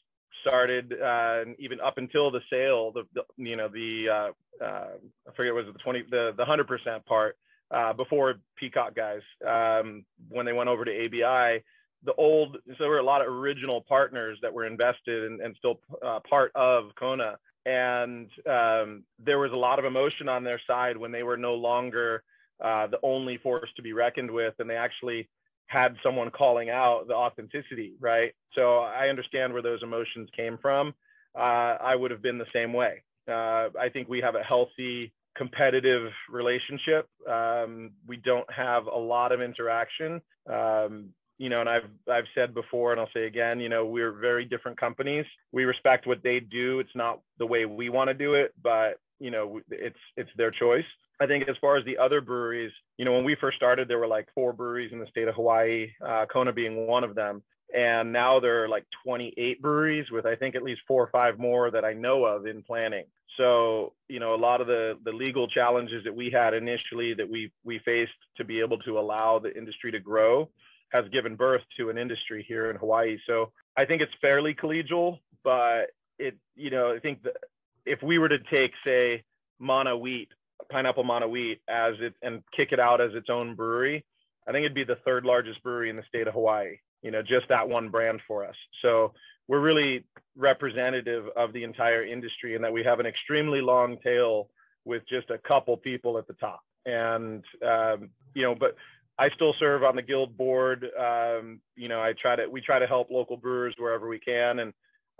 started, 0.46 0.94
uh, 1.00 1.44
even 1.58 1.80
up 1.80 1.98
until 1.98 2.30
the 2.30 2.40
sale, 2.50 2.92
the, 2.92 3.04
the 3.14 3.22
you 3.36 3.56
know 3.56 3.68
the 3.68 4.08
uh, 4.08 4.64
uh, 4.64 4.88
I 5.28 5.34
forget 5.36 5.54
was 5.54 5.66
it 5.66 5.72
the 5.72 5.78
twenty 5.78 6.02
the 6.10 6.32
the 6.36 6.44
hundred 6.44 6.66
percent 6.66 7.04
part 7.06 7.36
uh, 7.70 7.92
before 7.92 8.34
Peacock 8.56 8.94
guys 8.94 9.22
um, 9.46 10.04
when 10.28 10.46
they 10.46 10.52
went 10.52 10.68
over 10.68 10.84
to 10.84 11.04
ABI. 11.06 11.62
The 12.04 12.12
old, 12.18 12.58
so 12.68 12.74
there 12.78 12.90
were 12.90 12.98
a 12.98 13.02
lot 13.02 13.22
of 13.22 13.28
original 13.28 13.80
partners 13.80 14.38
that 14.42 14.52
were 14.52 14.66
invested 14.66 15.24
and, 15.24 15.40
and 15.40 15.56
still 15.56 15.80
uh, 16.04 16.20
part 16.28 16.52
of 16.54 16.94
Kona 16.96 17.38
and 17.66 18.30
um, 18.46 19.04
there 19.18 19.38
was 19.38 19.52
a 19.52 19.56
lot 19.56 19.78
of 19.78 19.84
emotion 19.84 20.28
on 20.28 20.44
their 20.44 20.60
side 20.66 20.96
when 20.96 21.12
they 21.12 21.22
were 21.22 21.36
no 21.36 21.54
longer 21.54 22.22
uh, 22.62 22.86
the 22.86 22.98
only 23.02 23.38
force 23.38 23.70
to 23.76 23.82
be 23.82 23.92
reckoned 23.92 24.30
with, 24.30 24.54
and 24.58 24.68
they 24.68 24.76
actually 24.76 25.28
had 25.66 25.96
someone 26.02 26.30
calling 26.30 26.70
out 26.70 27.06
the 27.08 27.14
authenticity, 27.14 27.94
right? 28.00 28.32
So 28.54 28.78
I 28.78 29.08
understand 29.08 29.52
where 29.52 29.62
those 29.62 29.82
emotions 29.82 30.28
came 30.36 30.58
from. 30.60 30.94
Uh, 31.36 31.76
I 31.80 31.96
would 31.96 32.10
have 32.10 32.22
been 32.22 32.38
the 32.38 32.46
same 32.52 32.72
way. 32.72 33.02
Uh, 33.28 33.68
I 33.80 33.88
think 33.92 34.08
we 34.08 34.20
have 34.20 34.34
a 34.34 34.42
healthy, 34.42 35.12
competitive 35.36 36.10
relationship. 36.30 37.08
Um, 37.28 37.92
we 38.06 38.16
don't 38.18 38.50
have 38.52 38.86
a 38.86 38.96
lot 38.98 39.32
of 39.32 39.40
interaction. 39.40 40.20
Um, 40.50 41.10
you 41.38 41.48
know, 41.48 41.60
and 41.60 41.68
I've 41.68 41.90
I've 42.08 42.26
said 42.34 42.54
before, 42.54 42.92
and 42.92 43.00
I'll 43.00 43.10
say 43.12 43.26
again, 43.26 43.58
you 43.58 43.68
know, 43.68 43.86
we're 43.86 44.12
very 44.12 44.44
different 44.44 44.78
companies. 44.78 45.26
We 45.50 45.64
respect 45.64 46.06
what 46.06 46.22
they 46.22 46.38
do. 46.38 46.78
It's 46.78 46.94
not 46.94 47.20
the 47.38 47.46
way 47.46 47.64
we 47.64 47.88
want 47.88 48.08
to 48.08 48.14
do 48.14 48.34
it, 48.34 48.54
but 48.62 48.98
you 49.18 49.30
know, 49.30 49.60
it's 49.70 49.98
it's 50.16 50.30
their 50.36 50.52
choice. 50.52 50.84
I 51.20 51.26
think 51.26 51.48
as 51.48 51.56
far 51.60 51.76
as 51.76 51.84
the 51.84 51.98
other 51.98 52.20
breweries, 52.20 52.72
you 52.98 53.04
know, 53.04 53.12
when 53.12 53.24
we 53.24 53.36
first 53.40 53.56
started, 53.56 53.88
there 53.88 53.98
were 53.98 54.06
like 54.06 54.28
four 54.34 54.52
breweries 54.52 54.92
in 54.92 54.98
the 54.98 55.06
state 55.06 55.28
of 55.28 55.34
Hawaii, 55.34 55.88
uh, 56.04 56.26
Kona 56.32 56.52
being 56.52 56.86
one 56.86 57.04
of 57.04 57.14
them. 57.14 57.42
And 57.74 58.12
now 58.12 58.40
there 58.40 58.64
are 58.64 58.68
like 58.68 58.84
28 59.04 59.60
breweries 59.60 60.10
with 60.10 60.26
I 60.26 60.36
think 60.36 60.54
at 60.54 60.62
least 60.62 60.82
four 60.86 61.02
or 61.02 61.10
five 61.10 61.38
more 61.38 61.70
that 61.70 61.84
I 61.84 61.92
know 61.92 62.24
of 62.24 62.46
in 62.46 62.62
planning. 62.62 63.04
So, 63.36 63.94
you 64.08 64.20
know, 64.20 64.34
a 64.34 64.36
lot 64.36 64.60
of 64.60 64.68
the 64.68 64.96
the 65.04 65.12
legal 65.12 65.48
challenges 65.48 66.04
that 66.04 66.14
we 66.14 66.30
had 66.30 66.54
initially 66.54 67.14
that 67.14 67.28
we 67.28 67.50
we 67.64 67.80
faced 67.80 68.12
to 68.36 68.44
be 68.44 68.60
able 68.60 68.78
to 68.78 68.98
allow 68.98 69.40
the 69.40 69.56
industry 69.56 69.90
to 69.92 69.98
grow 69.98 70.48
has 70.90 71.04
given 71.08 71.34
birth 71.34 71.62
to 71.76 71.90
an 71.90 71.98
industry 71.98 72.44
here 72.46 72.70
in 72.70 72.76
Hawaii. 72.76 73.18
So 73.26 73.50
I 73.76 73.84
think 73.84 74.00
it's 74.00 74.12
fairly 74.20 74.54
collegial, 74.54 75.18
but 75.42 75.86
it, 76.18 76.36
you 76.54 76.70
know, 76.70 76.94
I 76.94 77.00
think 77.00 77.24
that 77.24 77.36
if 77.84 78.00
we 78.02 78.18
were 78.18 78.28
to 78.28 78.38
take, 78.38 78.70
say, 78.86 79.24
Mana 79.58 79.96
Wheat, 79.96 80.28
Pineapple 80.70 81.04
Mana 81.04 81.28
Wheat, 81.28 81.60
as 81.68 81.94
it 82.00 82.14
and 82.22 82.42
kick 82.56 82.72
it 82.72 82.80
out 82.80 83.00
as 83.00 83.14
its 83.14 83.28
own 83.30 83.54
brewery, 83.54 84.04
I 84.46 84.52
think 84.52 84.64
it'd 84.64 84.74
be 84.74 84.84
the 84.84 84.98
third 85.04 85.24
largest 85.24 85.62
brewery 85.62 85.90
in 85.90 85.96
the 85.96 86.02
state 86.08 86.26
of 86.26 86.34
Hawaii. 86.34 86.76
You 87.02 87.10
know, 87.10 87.22
just 87.22 87.48
that 87.48 87.68
one 87.68 87.90
brand 87.90 88.20
for 88.26 88.46
us. 88.46 88.56
So 88.80 89.12
we're 89.46 89.60
really 89.60 90.04
representative 90.36 91.26
of 91.36 91.52
the 91.52 91.64
entire 91.64 92.04
industry 92.04 92.54
in 92.54 92.62
that 92.62 92.72
we 92.72 92.82
have 92.82 92.98
an 92.98 93.06
extremely 93.06 93.60
long 93.60 93.98
tail 94.02 94.48
with 94.84 95.02
just 95.08 95.30
a 95.30 95.38
couple 95.38 95.76
people 95.76 96.18
at 96.18 96.26
the 96.26 96.34
top. 96.34 96.62
And 96.86 97.44
um, 97.66 98.10
you 98.34 98.42
know, 98.42 98.54
but 98.54 98.76
I 99.18 99.28
still 99.30 99.54
serve 99.58 99.84
on 99.84 99.96
the 99.96 100.02
guild 100.02 100.36
board. 100.36 100.86
Um, 100.98 101.60
you 101.76 101.88
know, 101.88 102.00
I 102.00 102.14
try 102.20 102.36
to 102.36 102.48
we 102.48 102.60
try 102.60 102.78
to 102.78 102.86
help 102.86 103.10
local 103.10 103.36
brewers 103.36 103.74
wherever 103.78 104.08
we 104.08 104.18
can, 104.18 104.58
and 104.58 104.72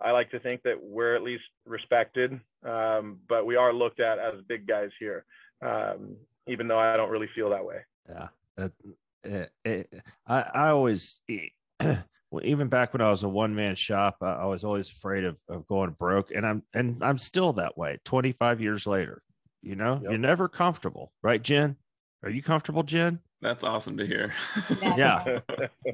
I 0.03 0.11
like 0.11 0.31
to 0.33 0.41
think 0.41 0.63
that 0.65 0.83
we're 0.83 1.15
at 1.15 1.23
least 1.23 1.45
respected. 1.67 2.41
Um, 2.65 3.19
but 3.29 3.47
we 3.47 3.57
are 3.57 3.73
looked 3.73 4.01
at 4.01 4.19
as 4.19 4.35
big 4.49 4.67
guys 4.67 4.91
here, 4.99 5.25
um, 5.65 6.17
even 6.47 6.69
though 6.69 6.79
I 6.79 6.97
don't 6.97 7.11
really 7.11 7.29
feel 7.35 7.51
that 7.51 7.65
way. 7.65 7.79
Yeah, 8.09 8.29
it, 8.57 8.73
it, 9.25 9.51
it, 9.65 10.03
I 10.27 10.41
I 10.43 10.69
always. 10.69 11.21
Even 12.43 12.67
back 12.67 12.93
when 12.93 13.01
I 13.01 13.11
was 13.11 13.23
a 13.23 13.29
one 13.29 13.55
man 13.55 13.77
shop, 13.77 14.17
I, 14.21 14.33
I 14.33 14.45
was 14.47 14.65
always 14.65 14.91
afraid 14.91 15.23
of, 15.23 15.37
of 15.49 15.69
going 15.69 15.91
broke, 15.91 16.33
and 16.33 16.45
I'm 16.45 16.65
and 16.75 17.01
I'm 17.01 17.17
still 17.17 17.53
that 17.53 17.79
way. 17.79 18.01
Twenty 18.05 18.33
five 18.33 18.61
years 18.61 18.89
later, 18.89 19.23
you 19.63 19.77
know, 19.77 20.01
yep. 20.03 20.11
you're 20.11 20.19
never 20.19 20.49
comfortable, 20.49 21.13
right, 21.23 21.41
Jen? 21.41 21.77
Are 22.25 22.31
you 22.31 22.43
comfortable, 22.43 22.83
Jen? 22.83 23.21
That's 23.45 23.63
awesome 23.63 23.97
to 23.99 24.07
hear. 24.07 24.33
Yeah. 24.81 25.41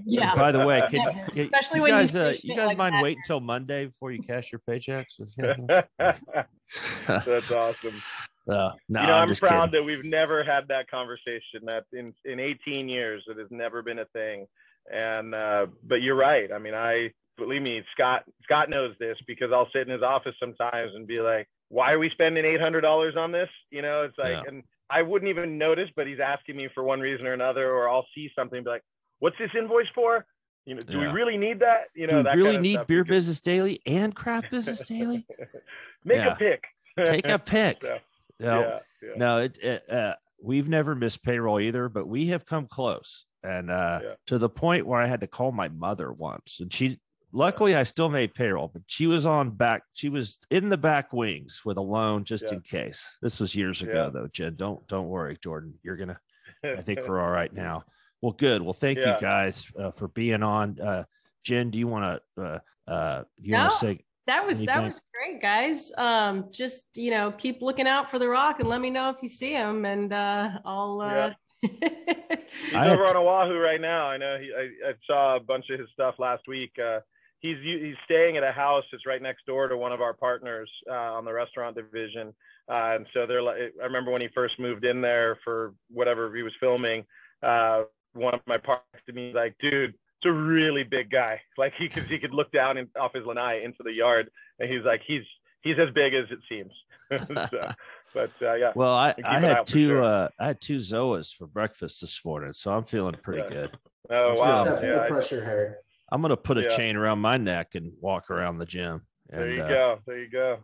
yeah. 0.04 0.34
By 0.36 0.52
the 0.52 0.64
way, 0.64 0.82
can, 0.88 1.00
especially 1.36 1.78
you 1.78 1.82
when 1.82 1.90
guys, 1.90 2.14
you, 2.14 2.20
uh, 2.20 2.34
you 2.42 2.56
guys 2.56 2.68
like 2.68 2.78
mind 2.78 2.94
that. 2.94 3.02
wait 3.02 3.16
until 3.18 3.40
Monday 3.40 3.86
before 3.86 4.12
you 4.12 4.22
cash 4.22 4.52
your 4.52 4.60
paychecks? 4.68 5.18
That's 7.06 7.50
awesome. 7.50 8.02
Uh, 8.48 8.72
no, 8.88 9.00
you 9.00 9.06
know, 9.06 9.12
I'm, 9.12 9.28
I'm 9.28 9.34
proud 9.34 9.70
kidding. 9.70 9.80
that 9.80 9.84
we've 9.84 10.04
never 10.04 10.42
had 10.42 10.68
that 10.68 10.90
conversation. 10.90 11.66
That 11.66 11.84
in 11.92 12.12
in 12.24 12.40
18 12.40 12.88
years, 12.88 13.22
it 13.28 13.38
has 13.38 13.48
never 13.50 13.82
been 13.82 13.98
a 13.98 14.06
thing. 14.06 14.46
And 14.92 15.34
uh, 15.34 15.66
but 15.84 16.02
you're 16.02 16.16
right. 16.16 16.50
I 16.52 16.58
mean, 16.58 16.74
I 16.74 17.10
believe 17.36 17.62
me, 17.62 17.82
Scott. 17.92 18.24
Scott 18.42 18.70
knows 18.70 18.94
this 18.98 19.16
because 19.26 19.50
I'll 19.52 19.68
sit 19.72 19.82
in 19.82 19.92
his 19.92 20.02
office 20.02 20.34
sometimes 20.40 20.92
and 20.94 21.06
be 21.06 21.20
like, 21.20 21.48
"Why 21.68 21.92
are 21.92 21.98
we 21.98 22.10
spending 22.10 22.44
$800 22.44 23.16
on 23.16 23.30
this?" 23.30 23.48
You 23.70 23.82
know, 23.82 24.02
it's 24.02 24.18
like, 24.18 24.32
yeah. 24.32 24.42
and 24.48 24.62
I 24.90 25.02
wouldn't 25.02 25.28
even 25.28 25.58
notice, 25.58 25.88
but 25.94 26.06
he's 26.06 26.18
asking 26.18 26.56
me 26.56 26.68
for 26.74 26.82
one 26.82 27.00
reason 27.00 27.26
or 27.26 27.34
another, 27.34 27.70
or 27.70 27.88
I'll 27.88 28.06
see 28.14 28.30
something 28.34 28.58
and 28.58 28.64
be 28.64 28.70
like, 28.70 28.84
"What's 29.18 29.38
this 29.38 29.50
invoice 29.56 29.88
for?" 29.94 30.24
You 30.66 30.74
know, 30.76 30.82
do 30.82 30.92
yeah. 30.98 31.06
we 31.08 31.12
really 31.12 31.36
need 31.36 31.61
that? 31.61 31.84
You 31.94 32.06
know, 32.06 32.22
do 32.22 32.28
we 32.36 32.42
really 32.42 32.58
need 32.58 32.86
Beer 32.86 33.04
Business 33.04 33.40
Daily 33.40 33.80
and 33.86 34.14
Craft 34.14 34.50
Business 34.50 34.86
Daily? 34.86 35.26
Make 36.04 36.18
yeah. 36.18 36.32
a 36.32 36.36
pick. 36.36 36.64
take 37.04 37.26
a 37.26 37.38
pick. 37.44 37.82
So, 37.82 37.98
No, 38.38 38.61
yeah, 38.61 38.78
yeah. 39.02 39.08
no, 39.16 39.38
it, 39.38 39.58
it 39.58 39.90
uh, 39.90 40.14
we've 40.42 40.68
never 40.68 40.94
missed 40.94 41.22
payroll 41.22 41.61
either, 41.61 41.88
but 41.88 42.06
we 42.06 42.28
have 42.28 42.46
come 42.46 42.66
close, 42.66 43.26
and 43.42 43.70
uh, 43.70 44.00
to 44.26 44.38
the 44.38 44.48
point 44.48 44.86
where 44.86 45.00
I 45.00 45.06
had 45.06 45.20
to 45.20 45.26
call 45.26 45.52
my 45.52 45.68
mother 45.68 46.12
once, 46.12 46.58
and 46.61 46.72
she. 46.72 47.00
Luckily, 47.32 47.76
I 47.76 47.84
still 47.84 48.08
made 48.08 48.34
payroll, 48.34 48.66
but 48.66 48.82
she 48.88 49.06
was 49.06 49.24
on 49.24 49.50
back. 49.50 49.84
She 49.92 50.08
was 50.08 50.36
in 50.50 50.68
the 50.68 50.76
back 50.76 51.12
wings 51.12 51.61
with 51.64 51.76
a 51.76 51.80
loan 51.80 52.24
just 52.24 52.46
Yeah. 52.48 52.54
in 52.54 52.61
case. 52.62 53.06
This 53.22 53.38
was 53.38 53.54
years 53.54 53.82
ago, 53.82 54.06
Yeah. 54.06 54.11
though. 54.12 54.26
Jen, 54.32 54.56
don't 54.56 54.84
don't 54.88 55.06
worry, 55.06 55.36
Jordan. 55.40 55.74
You're 55.84 55.96
gonna. 55.96 56.18
I 56.64 56.82
think 56.82 56.98
we're 57.06 57.20
all 57.20 57.30
right 57.30 57.52
now. 57.54 57.84
Well, 58.22 58.32
good. 58.32 58.62
Well, 58.62 58.72
thank 58.72 58.98
Yeah. 58.98 59.14
you 59.14 59.20
guys 59.20 59.70
uh, 59.78 59.90
for 59.90 60.08
being 60.08 60.42
on. 60.42 60.78
Uh, 60.80 61.04
Jen, 61.44 61.70
do 61.70 61.78
you 61.78 61.88
want 61.88 62.20
to? 62.36 62.42
Uh, 62.42 62.58
uh, 62.90 63.24
you 63.36 63.54
want 63.54 63.64
No. 63.64 63.70
to 63.70 63.76
say? 63.76 64.04
That 64.26 64.46
was 64.46 64.64
that 64.64 64.82
was 64.82 65.00
great, 65.12 65.40
guys. 65.40 65.90
Um, 65.96 66.50
just 66.52 66.96
you 66.96 67.10
know, 67.10 67.32
keep 67.32 67.62
looking 67.62 67.88
out 67.88 68.10
for 68.10 68.18
the 68.18 68.28
rock 68.28 68.60
and 68.60 68.68
let 68.68 68.80
me 68.80 68.90
know 68.90 69.10
if 69.10 69.16
you 69.22 69.28
see 69.28 69.52
him, 69.52 69.84
and 69.84 70.12
uh, 70.12 70.50
I'll. 70.64 71.00
Uh... 71.00 71.30
He's 71.62 72.74
I 72.74 72.84
had 72.84 72.92
over 72.92 73.04
t- 73.06 73.10
on 73.10 73.16
Oahu 73.16 73.58
right 73.58 73.80
now. 73.80 74.06
I 74.06 74.16
know. 74.16 74.38
He, 74.38 74.50
I, 74.56 74.90
I 74.90 74.92
saw 75.06 75.36
a 75.36 75.40
bunch 75.40 75.66
of 75.70 75.78
his 75.80 75.88
stuff 75.92 76.14
last 76.18 76.42
week. 76.46 76.72
Uh, 76.78 77.00
he's 77.40 77.56
he's 77.62 77.96
staying 78.04 78.36
at 78.36 78.42
a 78.44 78.52
house 78.52 78.84
that's 78.92 79.06
right 79.06 79.20
next 79.20 79.46
door 79.46 79.68
to 79.68 79.76
one 79.76 79.92
of 79.92 80.00
our 80.00 80.14
partners 80.14 80.70
uh, 80.88 80.94
on 80.94 81.24
the 81.24 81.32
restaurant 81.32 81.76
division. 81.76 82.34
Uh, 82.68 82.94
and 82.96 83.06
so 83.12 83.26
they're 83.26 83.42
like, 83.42 83.56
I 83.80 83.84
remember 83.84 84.10
when 84.10 84.20
he 84.20 84.28
first 84.34 84.58
moved 84.58 84.84
in 84.84 85.00
there 85.00 85.38
for 85.44 85.74
whatever 85.90 86.34
he 86.34 86.42
was 86.42 86.52
filming. 86.60 87.04
Uh, 87.42 87.82
one 88.14 88.34
of 88.34 88.40
my 88.46 88.58
partners 88.58 89.02
to 89.06 89.12
me 89.12 89.32
like, 89.34 89.54
dude, 89.61 89.90
it's 89.90 90.26
a 90.26 90.32
really 90.32 90.82
big 90.84 91.11
guy. 91.11 91.40
Like 91.58 91.72
he 91.78 91.88
could 91.88 92.04
he 92.04 92.18
could 92.18 92.32
look 92.32 92.50
down 92.52 92.76
in, 92.78 92.88
off 92.98 93.12
his 93.14 93.24
lanai 93.26 93.62
into 93.64 93.82
the 93.82 93.92
yard, 93.92 94.30
and 94.58 94.70
he's 94.70 94.84
like, 94.84 95.02
he's 95.06 95.22
he's 95.62 95.78
as 95.78 95.92
big 95.94 96.14
as 96.14 96.24
it 96.30 96.38
seems. 96.48 96.72
so, 97.50 97.72
but 98.14 98.30
uh, 98.42 98.54
yeah. 98.54 98.72
Well, 98.74 98.94
I, 98.94 99.14
I 99.24 99.38
had 99.40 99.66
two. 99.66 99.88
sure. 99.88 100.02
Uh, 100.02 100.28
I 100.38 100.48
had 100.48 100.61
two 100.61 100.76
Zoas 100.78 101.34
for 101.34 101.46
breakfast 101.46 102.00
this 102.00 102.20
morning, 102.24 102.52
so 102.52 102.72
I'm 102.72 102.84
feeling 102.84 103.14
pretty 103.22 103.42
Yeah. 103.42 103.48
good. 103.61 103.78
Oh 104.11 104.28
Let's 104.30 104.40
wow. 104.40 104.64
go. 104.64 104.74
Yeah, 104.80 104.92
the 104.92 105.02
I- 105.02 105.08
pressure, 105.08 105.44
Harry. 105.44 105.74
I'm 106.12 106.22
gonna 106.22 106.36
put 106.36 106.58
a 106.58 106.62
Yeah. 106.62 106.76
chain 106.76 106.96
around 106.96 107.20
my 107.20 107.36
neck 107.36 107.74
and 107.74 107.92
walk 108.00 108.30
around 108.30 108.58
the 108.58 108.66
gym. 108.66 109.02
And, 109.30 109.40
there 109.42 109.50
you 109.52 109.62
uh, 109.62 109.68
go. 109.68 109.98
There 110.06 110.18
you 110.18 110.30
go. 110.30 110.58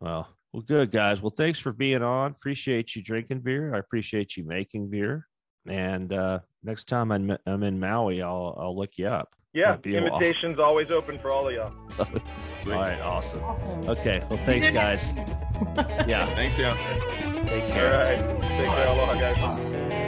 Well, 0.00 0.28
well, 0.52 0.62
good 0.62 0.90
guys. 0.90 1.22
Well, 1.22 1.34
thanks 1.36 1.58
for 1.58 1.72
being 1.72 2.02
on. 2.02 2.32
Appreciate 2.32 2.94
you 2.94 3.02
drinking 3.02 3.40
beer. 3.40 3.74
I 3.74 3.78
appreciate 3.78 4.36
you 4.36 4.44
making 4.44 4.90
beer. 4.90 5.26
And 5.66 6.12
uh, 6.12 6.40
next 6.62 6.84
time 6.88 7.10
I'm, 7.12 7.36
I'm 7.46 7.62
in 7.62 7.78
Maui, 7.80 8.22
I'll 8.22 8.56
I'll 8.58 8.76
look 8.76 8.98
you 8.98 9.06
up. 9.06 9.34
Yeah, 9.54 9.72
Might 9.72 9.82
be 9.82 9.96
a 9.96 10.00
while. 10.02 10.06
invitations 10.14 10.58
always 10.58 10.90
open 10.90 11.18
for 11.18 11.30
all 11.30 11.46
of 11.46 11.54
y'all. 11.54 11.72
All 11.98 12.06
right, 12.72 12.98
awesome. 13.02 13.42
awesome. 13.44 13.86
Okay, 13.90 14.22
well, 14.30 14.40
thanks, 14.46 14.68
guys. 14.70 15.12
Yeah, 16.08 16.26
Thanks, 16.34 16.58
yeah. 16.58 16.72
take 17.46 17.68
care. 17.68 17.92
All 17.94 18.00
right, 18.02 18.40
Take 18.40 18.66
care. 18.66 18.86
Aloha, 18.88 19.12
guys. 19.12 20.01